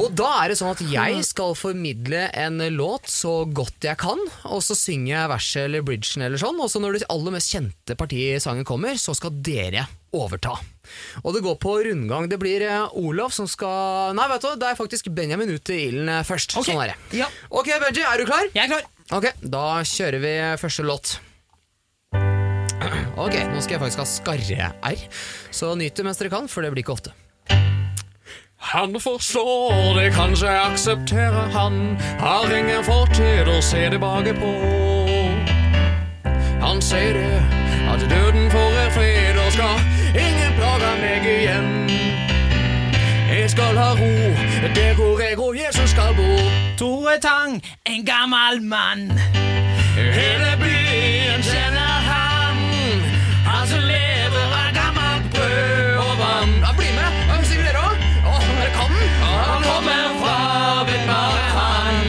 Og 0.00 0.10
da 0.18 0.26
er 0.40 0.50
det 0.50 0.56
sånn 0.58 0.72
at 0.72 0.82
jeg 0.82 1.22
skal 1.28 1.54
formidle 1.54 2.24
en 2.42 2.58
låt 2.74 3.06
så 3.12 3.44
godt 3.46 3.86
jeg 3.86 4.00
kan, 4.02 4.18
og 4.50 4.64
så 4.66 4.74
synger 4.74 5.12
jeg 5.12 5.30
verset 5.36 5.62
eller 5.68 5.86
bridgen 5.86 6.26
eller 6.26 6.40
sånn, 6.42 6.58
og 6.58 6.72
så 6.72 6.82
når 6.82 6.98
det 6.98 7.10
aller 7.12 7.36
mest 7.36 7.54
kjente 7.54 7.94
partiet 8.00 8.40
i 8.40 8.42
sangen 8.42 8.66
kommer, 8.66 8.98
så 8.98 9.14
skal 9.14 9.36
dere 9.44 9.84
overta. 10.16 10.56
Og 11.22 11.36
det 11.36 11.44
går 11.44 11.58
på 11.62 11.76
rundgang. 11.86 12.26
Det 12.32 12.40
blir 12.40 12.64
eh, 12.66 12.96
Olav 12.98 13.30
som 13.36 13.46
skal 13.46 14.16
Nei, 14.18 14.26
vet 14.32 14.42
du, 14.42 14.56
det 14.58 14.72
er 14.72 14.78
faktisk 14.78 15.12
Benjamin 15.14 15.52
ut 15.52 15.62
til 15.68 15.84
ilden 15.92 16.10
eh, 16.16 16.24
først. 16.26 16.56
Okay. 16.56 16.72
Sånn 16.72 16.82
er 16.82 16.96
det. 16.96 17.20
Ja. 17.20 17.28
Ok, 17.52 17.70
Benji, 17.84 18.02
er 18.02 18.18
du 18.18 18.26
klar? 18.26 18.48
Jeg 18.50 18.64
er 18.64 18.72
klar. 18.72 18.88
Ok, 19.10 19.24
da 19.42 19.80
kjører 19.82 20.22
vi 20.22 20.32
første 20.60 20.84
låt. 20.86 21.16
Ok, 23.18 23.34
nå 23.50 23.58
skal 23.58 23.74
jeg 23.74 23.80
faktisk 23.82 24.00
ha 24.00 24.06
skarre-r, 24.06 25.00
så 25.50 25.72
nyt 25.74 25.98
det 25.98 26.04
mens 26.06 26.20
dere 26.20 26.30
kan, 26.30 26.46
for 26.48 26.62
det 26.62 26.70
blir 26.70 26.84
ikke 26.84 26.94
ofte. 26.94 27.12
Han 28.70 28.94
forstår 29.02 29.98
det, 29.98 30.12
kanskje 30.14 30.52
aksepterer 30.52 31.50
han, 31.56 31.96
har 32.22 32.54
ingen 32.54 32.86
fortid 32.86 33.50
å 33.50 33.58
se 33.64 33.82
tilbake 33.90 34.36
på. 34.38 34.52
Han 36.62 36.78
sier 36.84 37.18
det, 37.18 37.40
at 37.90 38.06
døden 38.12 38.46
får 38.52 38.69
Jeg 43.50 43.56
skal 43.58 43.76
ha 43.76 43.90
ro, 43.90 44.14
der 44.74 44.94
hvor 44.94 45.20
jeg 45.20 45.38
og 45.38 45.54
Jesus 45.62 45.90
skal 45.90 46.14
bo. 46.16 46.30
Tore 46.78 47.18
Tang, 47.22 47.62
en 47.86 48.06
gammel 48.06 48.62
mann. 48.62 49.18
Hele 50.18 50.50
byen 50.62 51.42
kjenner 51.42 51.96
han 52.10 52.56
Han 53.50 53.68
som 53.68 53.82
lever 53.92 54.46
av 54.62 54.70
gammelt 54.80 55.24
brød 55.34 55.96
og 56.06 56.14
vann. 56.22 56.52
Ja, 56.64 56.70
Bli 56.78 56.88
med, 56.98 57.10
ja, 57.28 57.34
vi 57.40 57.56
det 57.66 57.74
da? 57.80 57.88
Åh, 58.30 58.46
dere 58.58 58.70
kan 58.78 58.90
den 59.00 59.08
Han 59.22 59.60
kommer 59.70 60.04
fra, 60.20 60.36
vet 60.88 61.04
bare 61.10 61.46
han. 61.58 62.06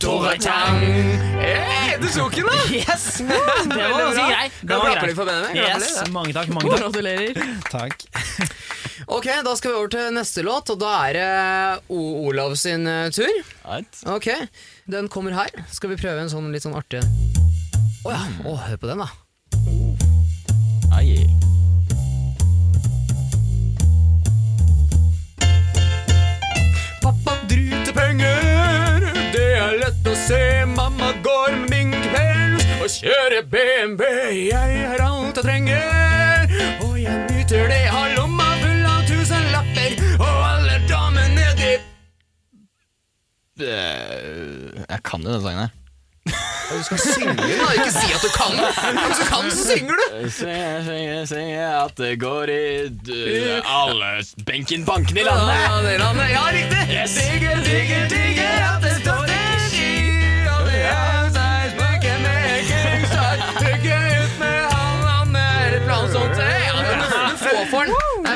Tore 0.00 0.34
Tang 0.46 0.82
Tok 2.10 2.34
den 2.34 2.46
da 2.48 2.56
Yes! 2.76 3.04
Det 3.18 3.28
var 3.28 3.98
ganske 3.98 4.26
grei. 4.26 4.50
Det 4.60 4.76
var 4.78 4.90
klappe 4.96 5.14
for 5.16 5.28
Benjamin? 5.28 5.56
Yes, 5.62 6.02
mange 6.14 6.34
takk, 6.36 6.50
mange 6.54 6.70
takk. 6.72 6.82
Gratulerer. 6.86 7.42
Takk. 7.70 8.06
Ok, 9.12 9.26
da 9.44 9.52
skal 9.58 9.72
vi 9.72 9.76
over 9.80 9.88
til 9.90 10.12
neste 10.14 10.44
låt, 10.46 10.70
og 10.70 10.78
da 10.78 10.90
er 11.08 11.16
det 11.16 11.24
o 11.90 11.98
Olav 12.28 12.54
sin 12.56 12.86
eh, 12.86 13.08
tur. 13.10 13.32
Ok, 14.14 14.28
den 14.86 15.08
kommer 15.10 15.34
her. 15.34 15.50
Skal 15.74 15.90
vi 15.90 15.98
prøve 15.98 16.22
en 16.22 16.30
sånn 16.30 16.46
litt 16.54 16.62
sånn 16.62 16.76
artig 16.78 17.02
Å 18.06 18.14
ja, 18.14 18.20
Oh, 18.46 18.62
hør 18.62 18.78
på 18.78 18.92
den, 18.92 19.02
da. 19.02 19.10
Ai. 20.94 21.26
Pappa 27.02 27.34
driter 27.50 27.92
penger, 27.92 28.81
det 29.34 29.48
er 29.58 29.78
lett 29.82 30.08
å 30.08 30.14
se. 30.26 30.40
Mamma 30.76 31.12
går 31.24 31.56
min 31.70 31.90
minkpels 31.92 32.66
og 32.82 32.88
kjører 32.98 33.44
BMW. 33.52 34.04
Jeg 34.50 34.82
har 34.92 35.04
alt 35.06 35.36
jeg 35.40 35.44
trenger, 35.46 36.56
og 36.86 36.96
jeg 37.00 37.18
nyter 37.30 37.68
det. 37.72 37.82
Har 37.92 38.14
lomma 38.16 38.48
full 38.62 38.88
av 38.94 39.04
tusenlapper, 39.10 39.96
og 40.18 40.42
alle 40.52 40.80
damene 40.90 41.48
de 41.60 41.72
Eh, 43.62 44.82
Jeg 44.88 45.00
kan 45.04 45.22
jo 45.22 45.32
den 45.36 45.42
sangen 45.44 45.60
her. 45.66 45.70
Du 46.72 46.82
skal 46.86 46.98
synge 47.02 47.34
den, 47.36 47.58
da. 47.60 47.66
Ikke 47.76 47.92
si 47.92 48.12
at 48.16 48.22
du 48.24 48.30
kan 48.32 48.54
den. 48.56 48.98
Hvis 49.06 49.18
du 49.20 49.24
kan, 49.28 49.50
så 49.52 49.64
synger 49.68 49.98
du. 50.00 50.04
Synge, 50.32 50.70
synge, 50.86 51.16
synge 51.30 51.66
at 51.82 51.94
det 52.00 52.12
går 52.22 52.52
i 52.54 52.60
alle 53.68 54.10
benken 54.48 54.86
bankene 54.88 55.20
i 55.20 55.26
landet. 55.28 55.60
Ja, 55.66 55.76
det 55.84 55.98
landet. 56.00 56.30
ja 56.32 56.44
riktig. 56.56 56.82
Yes. 56.96 57.18
Digger, 57.20 57.60
digger, 57.68 58.08
digger 58.14 58.56
at 58.70 58.82
det 58.86 58.94
står 59.02 59.21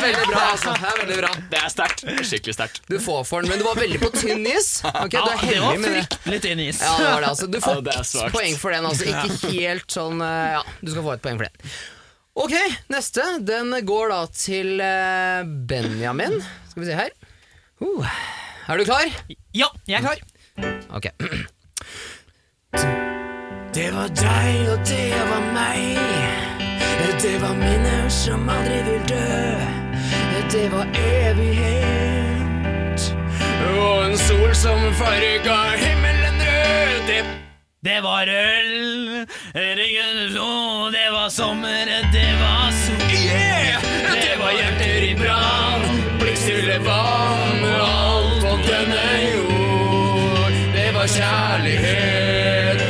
veldig 0.07 0.27
bra, 0.31 0.42
altså. 0.53 0.73
Det 0.77 0.88
er 0.92 1.01
veldig 1.03 1.16
bra. 1.21 1.31
Det 1.53 1.59
er 1.62 1.73
sterkt. 1.73 2.05
Skikkelig 2.31 2.55
sterkt. 2.57 2.81
Du 2.90 2.97
får 3.03 3.25
for 3.29 3.42
den, 3.45 3.51
men 3.53 3.59
du 3.61 3.64
var 3.66 3.77
veldig 3.81 4.01
på 4.03 4.11
tynn 4.14 4.47
is. 4.51 4.71
Okay, 5.07 5.16
du 5.16 5.19
er 5.19 5.27
det 5.27 5.33
var 5.33 5.42
heldig 5.42 5.81
med 5.83 5.90
det. 5.90 6.05
fryktelig 6.07 6.40
tynn 6.47 6.62
is. 6.66 6.81
Ja, 6.85 6.95
det 7.01 7.11
var 7.11 7.21
det, 7.27 7.29
altså. 7.35 7.47
Du 7.51 7.59
får 7.64 7.83
Ja, 7.90 8.03
svakt. 8.12 8.33
poeng 8.37 8.57
for 8.61 8.71
den. 8.77 8.87
Altså. 8.90 9.05
Ikke 9.11 9.53
helt 9.57 9.90
sånn 9.99 10.23
eh, 10.25 10.55
Ja, 10.57 10.62
du 10.83 10.92
skal 10.95 11.07
få 11.09 11.14
et 11.16 11.25
poeng 11.27 11.40
for 11.42 11.49
den. 11.51 11.77
Ok, 12.37 12.53
neste. 12.92 13.25
Den 13.49 13.73
går 13.88 14.11
da 14.12 14.21
til 14.37 14.81
eh, 14.85 15.42
Benjamin. 15.71 16.38
Skal 16.71 16.83
vi 16.85 16.90
se 16.90 16.99
her. 16.99 17.12
Uh. 17.81 18.05
Er 18.69 18.81
du 18.81 18.85
klar? 18.88 19.07
Ja, 19.55 19.69
jeg 19.87 20.01
er 20.01 20.05
klar. 20.05 20.25
Ok. 20.97 21.07
Det 23.77 23.90
var 23.92 24.09
deg, 24.16 24.69
og 24.73 24.79
det 24.88 25.11
var 25.31 25.42
meg. 25.53 25.99
Det 27.23 27.35
var 27.40 27.55
minner 27.57 28.09
som 28.12 28.49
aldri 28.53 28.79
vil 28.87 29.03
dø. 29.09 29.25
Det 30.53 30.72
var 30.72 30.87
evighet. 30.94 33.01
Og 33.79 34.07
en 34.07 34.18
sol 34.18 34.55
som 34.55 34.94
farga 34.94 35.57
himmelen 35.77 36.40
rød. 36.49 37.07
Det 37.09 37.25
Det 37.85 38.03
var 38.03 38.22
øl, 38.22 39.27
ringen 39.55 40.38
og 40.38 40.92
det 40.92 41.09
var 41.12 41.29
sommer, 41.29 41.85
det 42.12 42.33
var 42.40 42.70
sol. 42.85 43.11
Yeah! 43.12 43.83
Det 44.12 44.35
var 44.38 44.51
hjerter 44.59 45.03
i 45.11 45.14
brann, 45.14 45.83
blikkstille 46.20 46.79
vann, 46.88 47.64
alt 47.64 48.42
på 48.42 48.57
denne 48.66 49.07
jord. 49.35 50.53
Det 50.75 50.94
var 50.94 51.07
kjærlighet. 51.07 52.86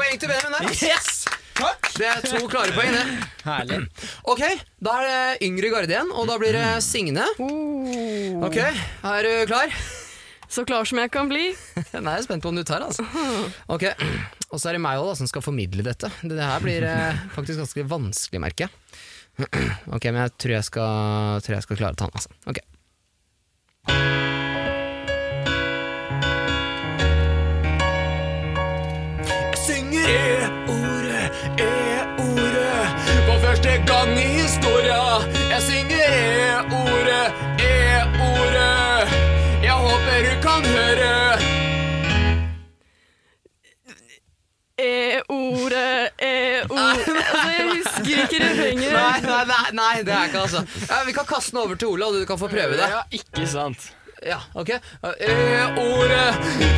Poeng 0.00 0.16
til 0.16 0.30
Benjamin 0.32 0.54
der. 0.56 0.70
Yes! 0.80 1.20
Det 2.00 2.06
er 2.08 2.22
to 2.24 2.46
klare 2.48 2.72
poeng, 2.72 2.94
det. 2.94 3.02
Herlig. 3.44 3.80
Ok, 4.32 4.40
da 4.80 4.94
er 4.96 5.08
det 5.10 5.48
yngre 5.50 5.68
garde 5.74 5.92
igjen, 5.92 6.12
og 6.16 6.24
da 6.30 6.38
blir 6.40 6.56
det 6.56 6.68
Signe. 6.86 7.26
Ok, 8.40 8.56
er 8.56 9.26
du 9.26 9.32
klar? 9.50 9.74
Så 10.50 10.64
klar 10.66 10.88
som 10.88 11.02
jeg 11.02 11.12
kan 11.12 11.28
bli. 11.28 11.50
Nei, 11.76 11.84
jeg 12.00 12.06
er 12.16 12.24
spent 12.24 12.42
på 12.46 12.48
om 12.48 12.56
du 12.56 12.64
tar, 12.64 12.86
altså. 12.86 13.04
Ok, 13.76 13.84
Og 14.48 14.56
så 14.56 14.70
er 14.70 14.78
det 14.78 14.82
meg 14.86 15.02
også, 15.02 15.12
da, 15.12 15.18
som 15.20 15.30
skal 15.30 15.44
formidle 15.44 15.84
dette. 15.86 16.08
Det 16.24 16.40
her 16.40 16.64
blir 16.64 16.88
eh, 16.88 17.20
faktisk 17.36 17.60
ganske 17.60 17.84
vanskelig, 17.92 18.40
merker 18.48 18.66
jeg. 18.66 18.72
Ok, 19.94 20.08
men 20.08 20.24
jeg 20.24 20.34
tror 20.40 20.56
jeg 20.56 20.70
skal, 20.72 21.44
tror 21.44 21.58
jeg 21.58 21.68
skal 21.68 21.82
klare 21.84 21.94
å 21.94 22.00
ta 22.00 22.08
den, 22.08 22.24
altså. 22.24 22.32
Ok. 22.48 22.64
E-ordet, 30.10 31.26
e-ordet, 31.66 32.86
for 33.26 33.36
første 33.46 33.72
gang 33.90 34.12
i 34.18 34.28
historia. 34.40 35.00
Jeg 35.52 35.62
synger 35.70 36.04
e-ordet, 36.18 37.26
e-ordet. 37.70 39.16
Jeg 39.62 39.76
håper 39.86 40.18
du 40.28 40.34
kan 40.46 40.62
høre. 40.74 41.14
E-ordet, 44.80 46.08
e-ord 46.18 46.80
Altså, 46.80 47.50
jeg 47.58 47.66
husker 47.68 48.22
ikke 48.22 48.38
refrenget. 48.44 48.92
Nei, 48.92 49.20
nei, 49.24 49.44
nei, 49.52 49.66
nei, 49.72 49.96
det 50.06 50.14
er 50.14 50.30
ikke 50.30 50.44
altså. 50.46 50.64
Ja, 50.88 51.02
vi 51.06 51.12
kan 51.12 51.28
kaste 51.28 51.50
den 51.50 51.64
over 51.64 51.74
til 51.74 51.88
Ola, 51.92 52.06
og 52.06 52.14
du 52.14 52.24
kan 52.24 52.38
få 52.38 52.48
prøve 52.48 52.78
det. 52.80 52.88
Ja, 52.88 53.02
ikke 53.12 53.46
sant. 53.48 53.90
Ja, 54.26 54.40
ok. 54.54 54.70
E-ordet 54.70 56.30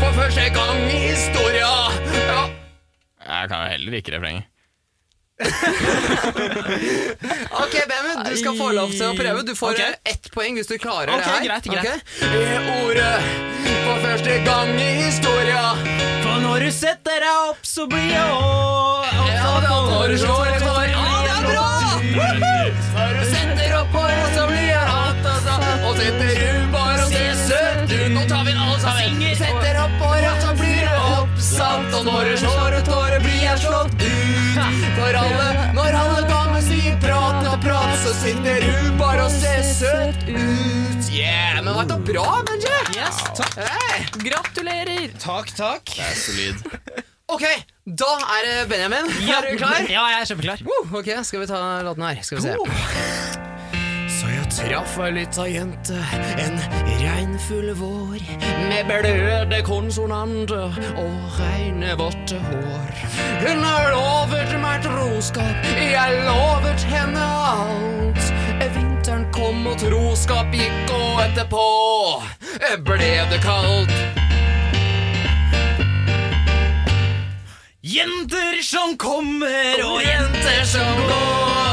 for 0.03 0.19
første 0.19 0.51
gang 0.59 0.83
i 0.91 0.99
historia. 1.11 1.71
Ja. 2.27 2.62
Jeg 3.27 3.49
kan 3.49 3.59
jo 3.63 3.67
heller 3.75 3.93
ikke 4.01 4.13
refrenget. 4.17 4.45
Ok, 7.63 7.75
Benjamin, 7.89 8.19
du 8.31 8.37
skal 8.37 8.57
få 8.59 8.71
lov 8.77 8.91
til 8.93 9.07
å 9.09 9.15
prøve. 9.17 9.43
Du 9.47 9.55
får 9.59 9.69
Ok. 9.75 9.81
eh, 9.81 9.95
ett 10.13 10.31
poeng 10.35 10.55
hvis 10.59 10.67
du 10.71 10.77
klarer 10.79 11.09
okay, 11.15 11.19
det 11.19 11.25
her. 11.33 11.41
greit, 11.49 11.65
greit. 11.65 11.79
Okay? 11.83 11.99
E-ordet 12.29 13.19
for 13.87 13.97
første 14.05 14.33
gang 14.47 14.71
i 14.81 14.83
historia. 15.03 15.63
For 16.23 16.37
når 16.45 16.57
du 16.67 16.71
setter 16.75 17.17
deg 17.25 17.37
opp, 17.51 17.63
så 17.67 17.83
blir 17.91 18.09
jeg 18.13 18.29
òg 18.31 19.05
Ja, 19.13 19.23
det 19.27 19.35
er 19.35 19.39
når 19.91 20.07
du 20.09 20.17
slår 20.23 20.45
et 20.53 20.63
hår. 20.63 20.87
Ja, 20.93 20.99
det 21.27 21.33
er 21.37 21.43
bra! 21.51 21.69
For 35.13 35.19
alle, 35.21 35.65
når 35.77 35.93
alle 35.93 36.21
damer 36.25 36.63
sier 36.65 36.95
prat 37.03 37.43
og 37.45 37.59
prat, 37.61 37.91
så 38.01 38.15
sitter 38.17 38.63
du 38.65 38.95
bare 38.97 39.27
og 39.27 39.35
ser 39.35 39.61
søt 39.69 40.23
ut. 40.25 41.11
Yeah, 41.13 41.59
men 41.59 41.69
var 41.77 41.91
det 41.91 41.99
bra, 42.09 42.25
Benji? 42.49 42.73
Yes, 42.97 43.21
takk. 43.37 43.59
Hey. 43.61 44.07
Gratulerer! 44.25 45.13
Takk, 45.21 45.53
takk. 45.53 45.93
Det 45.93 46.09
er 46.09 46.17
solid. 46.17 46.65
Ok, 47.33 47.45
da 47.85 48.09
er 48.39 48.43
det 48.45 48.57
Benjamin. 48.73 49.07
Er 49.25 49.47
du 49.47 49.55
klar? 49.61 49.79
Ja, 49.89 50.09
jeg 50.15 50.19
er 50.25 50.33
kjempeklar. 50.33 50.65
Uh, 50.69 50.99
ok, 51.01 51.15
skal 51.25 51.45
vi 51.45 51.53
ta 51.53 51.63
låten 51.85 52.09
her? 52.09 52.25
Skal 52.25 52.41
vi 52.41 52.49
se. 52.49 52.57
Jeg 52.57 53.52
traff 54.57 54.99
ei 55.01 55.13
lita 55.17 55.47
jente 55.49 55.97
en 56.45 56.59
regnfull 57.01 57.71
vår 57.79 58.21
med 58.69 58.85
bløde 58.89 59.61
konsonanter 59.65 60.77
og 61.01 61.39
reine, 61.39 61.95
våtte 61.99 62.41
hår. 62.49 62.93
Hun 63.45 63.65
har 63.65 63.89
lovet 63.95 64.53
meg 64.61 64.85
troskap, 64.85 65.69
jeg 65.79 66.19
lovet 66.27 66.85
henne 66.93 67.27
alt. 67.53 68.33
Vinteren 68.77 69.25
kom 69.33 69.67
og 69.67 69.79
troskap 69.81 70.53
gikk, 70.53 70.93
og 70.97 71.23
etterpå 71.27 71.69
ble 72.89 73.13
det 73.33 73.41
kaldt. 73.45 73.97
Jenter 77.83 78.61
som 78.63 78.97
kommer 79.01 79.81
og 79.85 80.03
Jenter 80.05 80.65
som 80.69 81.01
går, 81.09 81.72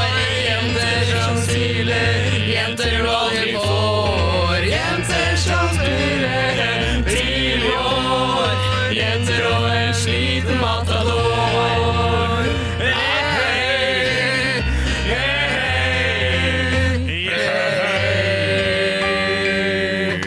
jenter 0.70 1.26
som 1.26 1.36
smiler, 1.42 2.14
jenter 2.54 2.90
du 3.02 3.08
aldri 3.10 3.52
får. 3.56 4.60
Jenter 4.70 5.36
som 5.36 5.68
spiller 5.74 7.02
til 7.06 7.62
år, 7.74 8.56
jenter 8.94 9.46
og 9.50 9.66
en 9.74 9.94
sliten 9.94 10.58
matador. 10.60 12.44
Hey, 12.78 12.94
hey. 13.34 14.62
Hey. 15.10 15.16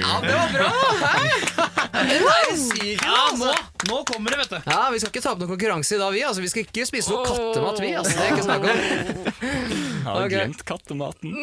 Ja, 0.01 0.19
det 0.27 0.34
var 0.34 0.47
bra! 0.53 0.71
Hæ? 1.03 1.13
Den 2.03 2.23
er 2.27 2.58
sykt, 2.58 3.06
altså. 3.08 3.45
nå, 3.45 3.53
nå 3.89 4.03
kommer 4.12 4.29
det, 4.29 4.38
vet 4.43 4.49
du. 4.49 4.56
Ja, 4.71 4.82
Vi 4.91 4.99
skal 4.99 5.10
ikke 5.13 5.21
ta 5.23 5.29
opp 5.34 5.39
noen 5.43 5.51
konkurranse 5.56 5.95
i 5.95 5.99
dag, 6.03 6.12
vi. 6.13 6.21
Altså, 6.27 6.41
vi 6.43 6.47
skal 6.51 6.62
ikke 6.67 6.86
spise 6.89 7.08
noe 7.15 7.23
kattemat, 7.32 7.77
vi. 7.84 7.89
Altså, 7.95 8.12
det 8.19 8.23
er 8.23 8.29
ikke 8.36 8.47
snakk 8.51 8.63
om. 8.67 8.77
Jeg 10.03 10.11
har 10.11 10.25
okay. 10.25 10.35
glemt 10.35 10.63
kattematen. 10.67 11.35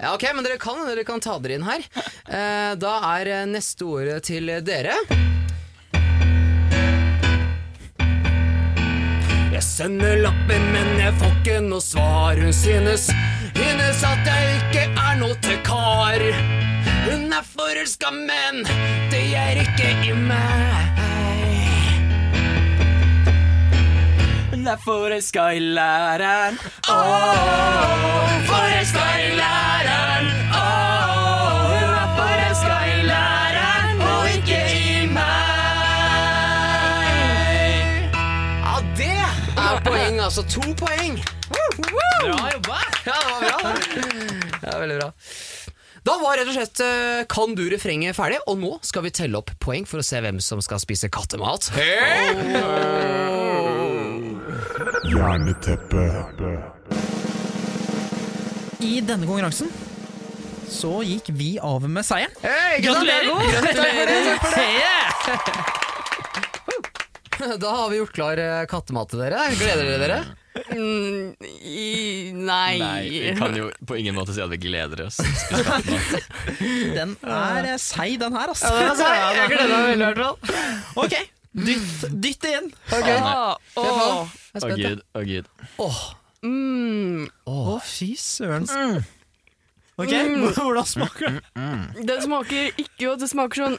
Ja, 0.00 0.14
ok, 0.14 0.24
Men 0.34 0.44
dere 0.46 0.56
kan, 0.56 0.80
dere 0.88 1.04
kan 1.04 1.20
ta 1.20 1.36
dere 1.42 1.58
inn 1.58 1.66
her. 1.66 1.84
Eh, 2.24 2.72
da 2.80 2.92
er 3.12 3.28
eh, 3.34 3.46
neste 3.50 3.84
ordet 3.84 4.22
til 4.30 4.48
dere. 4.64 4.96
Jeg 9.52 9.64
sender 9.64 10.22
lapper, 10.24 10.64
men 10.72 10.88
jeg 11.00 11.12
får 11.20 11.36
ikke 11.36 11.60
noe 11.68 11.84
svar. 11.84 12.40
Hun 12.40 12.52
synes, 12.56 13.10
synes 13.56 14.04
at 14.08 14.28
jeg 14.32 14.60
ikke 14.60 14.86
er 14.88 15.20
noe 15.20 15.36
til 15.44 15.60
kar. 15.68 16.24
Hun 17.06 17.28
er 17.32 17.44
forelska, 17.52 18.12
men 18.12 18.64
det 19.12 19.26
gjør 19.30 19.66
ikke 19.66 19.92
i 20.08 20.16
meg. 20.26 21.05
Er 24.66 24.76
forelska 24.84 25.42
i 25.54 25.58
læreren. 25.60 26.58
Åh, 26.90 28.30
forelska 28.48 29.04
i 29.22 29.28
læreren. 29.38 30.26
Åh, 30.60 31.70
hun 31.70 31.92
er 32.00 32.08
forelska 32.18 32.76
i 32.90 33.02
læreren 33.06 34.00
og 34.10 34.22
ikke 34.36 34.60
i 34.74 35.06
meg. 35.06 35.26
Ja, 38.66 38.76
det 38.98 39.12
er 39.20 39.80
poeng, 39.86 40.20
altså. 40.20 40.42
To 40.56 40.64
poeng. 40.84 41.20
Bra 41.76 42.50
jobba! 42.52 42.80
Ja, 43.06 43.16
det 43.22 43.30
var 43.30 43.40
bra. 43.40 43.74
Ja, 44.62 44.78
veldig 44.78 44.98
bra. 45.00 45.10
Da 46.06 46.14
var 46.22 46.36
rett 46.38 46.46
og 46.46 46.54
slett 46.54 46.80
eh, 46.84 47.24
Kan 47.30 47.56
du 47.58 47.64
refrenget 47.72 48.14
ferdig, 48.14 48.38
og 48.46 48.60
nå 48.62 48.76
skal 48.86 49.02
vi 49.08 49.10
telle 49.14 49.40
opp 49.40 49.50
poeng 49.62 49.86
for 49.90 49.98
å 50.02 50.06
se 50.06 50.20
hvem 50.22 50.38
som 50.44 50.62
skal 50.62 50.78
spise 50.82 51.10
kattemat. 51.10 51.72
Jerneteppe. 55.06 56.04
I 58.78 59.00
denne 59.00 59.26
konkurransen 59.26 59.70
så 60.70 60.98
gikk 61.06 61.30
vi 61.38 61.52
av 61.62 61.84
med 61.88 62.04
seieren. 62.06 62.34
Hey, 62.42 62.80
Gratulerer! 62.82 63.24
gratulerer. 63.62 64.38
gratulerer. 64.40 65.76
Da 67.60 67.70
har 67.70 67.90
vi 67.92 67.96
gjort 68.00 68.12
klar 68.16 68.38
eh, 68.40 68.64
kattemat 68.68 69.10
til 69.12 69.20
dere. 69.22 69.42
Gleder 69.60 69.84
dere 69.86 69.98
dere? 70.02 70.18
Mm, 70.72 71.34
i, 71.68 72.32
nei. 72.32 72.78
Nei, 72.80 73.08
vi 73.12 73.34
kan 73.36 73.52
jo 73.56 73.66
på 73.86 73.98
ingen 74.00 74.16
måte 74.16 74.32
si 74.34 74.40
at 74.42 74.48
vi 74.50 74.56
gleder 74.62 75.02
oss. 75.06 75.18
Den 76.96 77.12
er 77.22 77.68
eh, 77.74 77.78
seig, 77.80 78.16
den 78.22 78.32
her, 78.36 78.48
altså. 78.54 78.72
Jeg 78.72 79.50
gleder 79.52 79.68
meg 79.70 79.84
veldig, 79.92 80.00
i 80.00 80.06
hvert 80.08 80.22
fall. 80.24 80.36
Ok, 81.04 81.14
dytt, 81.68 82.06
dytt 82.24 82.40
det 82.46 82.54
inn. 82.62 82.68
Okay. 82.88 83.18
Ah, 83.20 83.54
Jeg 84.56 84.62
er 84.62 84.64
Å 84.64 84.70
spent, 84.72 84.86
gud, 84.86 85.02
å 85.12 85.24
gud. 85.28 85.50
Åh. 85.84 86.00
mm, 86.46 87.28
Å, 87.52 87.76
fy 87.84 88.08
søren. 88.20 88.66
Ok, 89.96 90.12
hvordan 90.56 90.88
smaker 90.88 91.28
det? 91.28 91.44
det 92.08 92.16
smaker 92.24 92.72
ikke 92.80 92.98
godt. 93.06 93.20
Det 93.24 93.30
smaker 93.32 93.62
sånn 93.66 93.78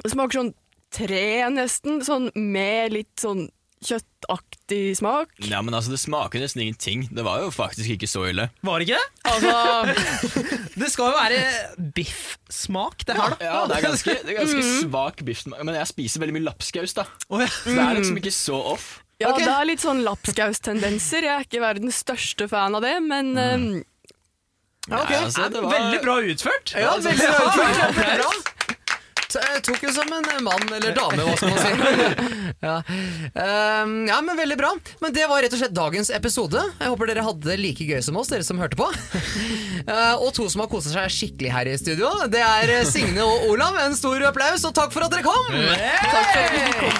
Det 0.00 0.12
smaker 0.12 0.40
sånn 0.42 0.52
tre, 0.94 1.24
nesten. 1.54 2.02
Sånn 2.06 2.30
med 2.34 2.94
litt 2.98 3.14
sånn 3.22 3.48
kjøttaktig 3.80 4.92
smak. 4.98 5.30
Ja, 5.48 5.62
men 5.64 5.72
altså, 5.74 5.94
Det 5.94 6.00
smaker 6.02 6.42
nesten 6.42 6.62
ingenting. 6.66 7.06
Det 7.14 7.24
var 7.24 7.40
jo 7.44 7.50
faktisk 7.54 7.94
ikke 7.96 8.08
så 8.10 8.26
ille. 8.28 8.48
Var 8.66 8.82
det 8.82 8.88
ikke 8.90 8.98
det? 9.00 9.08
Altså 9.30 9.54
Det 10.80 10.88
skal 10.92 11.10
jo 11.10 11.16
være 11.16 11.38
biffsmak, 11.96 13.06
det 13.08 13.16
her, 13.18 13.34
da. 13.36 13.44
Ja, 13.44 13.60
Det 13.68 13.78
er 13.78 13.86
ganske, 13.88 14.16
det 14.24 14.34
er 14.34 14.38
ganske 14.42 14.64
svak 14.82 15.22
biffsmak. 15.26 15.62
Men 15.66 15.78
jeg 15.80 15.90
spiser 15.92 16.22
veldig 16.22 16.36
mye 16.38 16.48
lapskaus, 16.50 16.94
da. 16.96 17.06
Å, 17.28 17.40
ja. 17.42 17.48
Så 17.50 17.74
det 17.74 17.86
er 17.86 17.98
liksom 18.00 18.20
ikke 18.20 18.34
så 18.36 18.60
off. 18.74 18.90
Ja, 19.20 19.30
okay. 19.34 19.44
det 19.44 19.52
er 19.52 19.66
litt 19.68 19.82
sånn 19.84 20.00
lapskaustendenser. 20.06 21.26
Jeg 21.26 21.34
er 21.34 21.44
ikke 21.44 21.60
verdens 21.60 21.98
største 22.00 22.46
fan 22.48 22.76
av 22.78 22.84
det, 22.84 22.94
men 23.04 23.34
um, 23.36 23.66
Nei, 24.90 25.00
altså, 25.18 25.44
det 25.52 25.60
var, 25.60 25.74
Veldig 25.76 25.98
bra 26.02 26.14
utført. 26.32 26.72
Ja, 26.72 26.94
veldig 26.96 27.26
bra. 27.28 27.50
Veldig 27.60 28.16
bra. 28.16 28.30
T- 28.32 28.40
Jeg 28.40 28.49
tok 29.66 29.82
jo 29.84 29.92
som 29.94 30.10
en 30.12 30.44
mann 30.44 30.72
eller 30.76 30.94
dame, 30.96 31.22
hva 31.26 31.36
skal 31.38 31.50
man 31.52 31.58
si. 31.62 31.70
ja. 32.66 32.76
Ehm, 33.44 33.94
ja, 34.08 34.20
men 34.24 34.36
veldig 34.38 34.58
bra. 34.60 34.72
Men 35.00 35.14
det 35.16 35.26
var 35.30 35.42
rett 35.44 35.54
og 35.54 35.60
slett 35.62 35.74
dagens 35.76 36.10
episode. 36.14 36.62
Jeg 36.80 36.92
håper 36.92 37.10
dere 37.10 37.24
hadde 37.26 37.48
det 37.50 37.58
like 37.60 37.86
gøy 37.86 38.00
som 38.04 38.18
oss, 38.20 38.30
dere 38.32 38.46
som 38.46 38.60
hørte 38.62 38.78
på. 38.80 38.90
Eh, 39.80 40.14
og 40.20 40.28
to 40.36 40.44
som 40.52 40.60
har 40.60 40.68
koset 40.68 40.92
seg 40.92 41.08
skikkelig 41.10 41.50
her 41.54 41.68
i 41.70 41.76
studio, 41.80 42.10
det 42.30 42.42
er 42.44 42.68
eh, 42.74 42.82
Signe 42.86 43.24
og 43.24 43.46
Olav. 43.48 43.78
En 43.80 43.94
stor 43.96 44.20
applaus, 44.28 44.60
og 44.68 44.74
takk 44.76 44.92
for 44.92 45.06
at 45.06 45.14
dere 45.14 45.24
kom! 45.24 45.46
takk 45.56 46.12
for 46.12 46.18
at 46.20 46.52
dere 46.52 46.72
kom. 46.76 46.94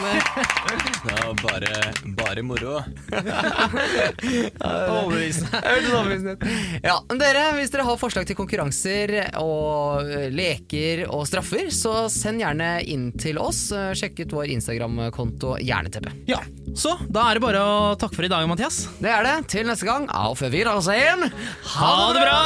det 1.05 1.13
var 1.19 1.35
bare, 1.43 1.75
bare 2.17 2.45
moro. 2.47 2.79
Overbevisende. 4.71 6.37
Ja, 6.83 6.97
dere, 7.21 7.45
Hvis 7.59 7.73
dere 7.75 7.85
har 7.87 8.01
forslag 8.01 8.27
til 8.29 8.39
konkurranser 8.39 9.13
og 9.43 10.09
eh, 10.09 10.29
leker 10.33 11.05
og 11.11 11.27
straffer, 11.29 11.69
så 11.75 12.09
send 12.21 12.43
gjerne 12.43 12.71
inn 12.89 13.09
til 13.21 13.39
oss. 13.41 13.67
Eh, 13.75 13.91
Sjekk 13.99 14.23
ut 14.27 14.35
vår 14.37 14.53
Instagram-konto 14.57 15.57
Hjerneteppe. 15.65 16.13
Ja, 16.31 16.41
så 16.77 16.97
da 17.09 17.29
er 17.31 17.39
det 17.41 17.45
bare 17.47 17.65
å 17.65 17.79
takke 18.01 18.19
for 18.21 18.29
i 18.29 18.33
dag, 18.33 18.47
Mathias. 18.51 18.83
Det 19.01 19.11
er 19.13 19.27
det. 19.27 19.37
Til 19.55 19.69
neste 19.71 19.89
gang. 19.89 20.09
Auf 20.15 20.45
Wiedersehen. 20.45 21.29
Ha 21.77 21.95
det 22.17 22.27
bra! 22.27 22.41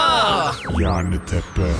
Jerneteppe. 0.80 1.72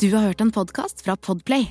Du 0.00 0.14
har 0.14 0.22
hørt 0.26 0.40
en 0.40 0.52
podkast 0.52 1.04
fra 1.04 1.16
Podplay. 1.16 1.70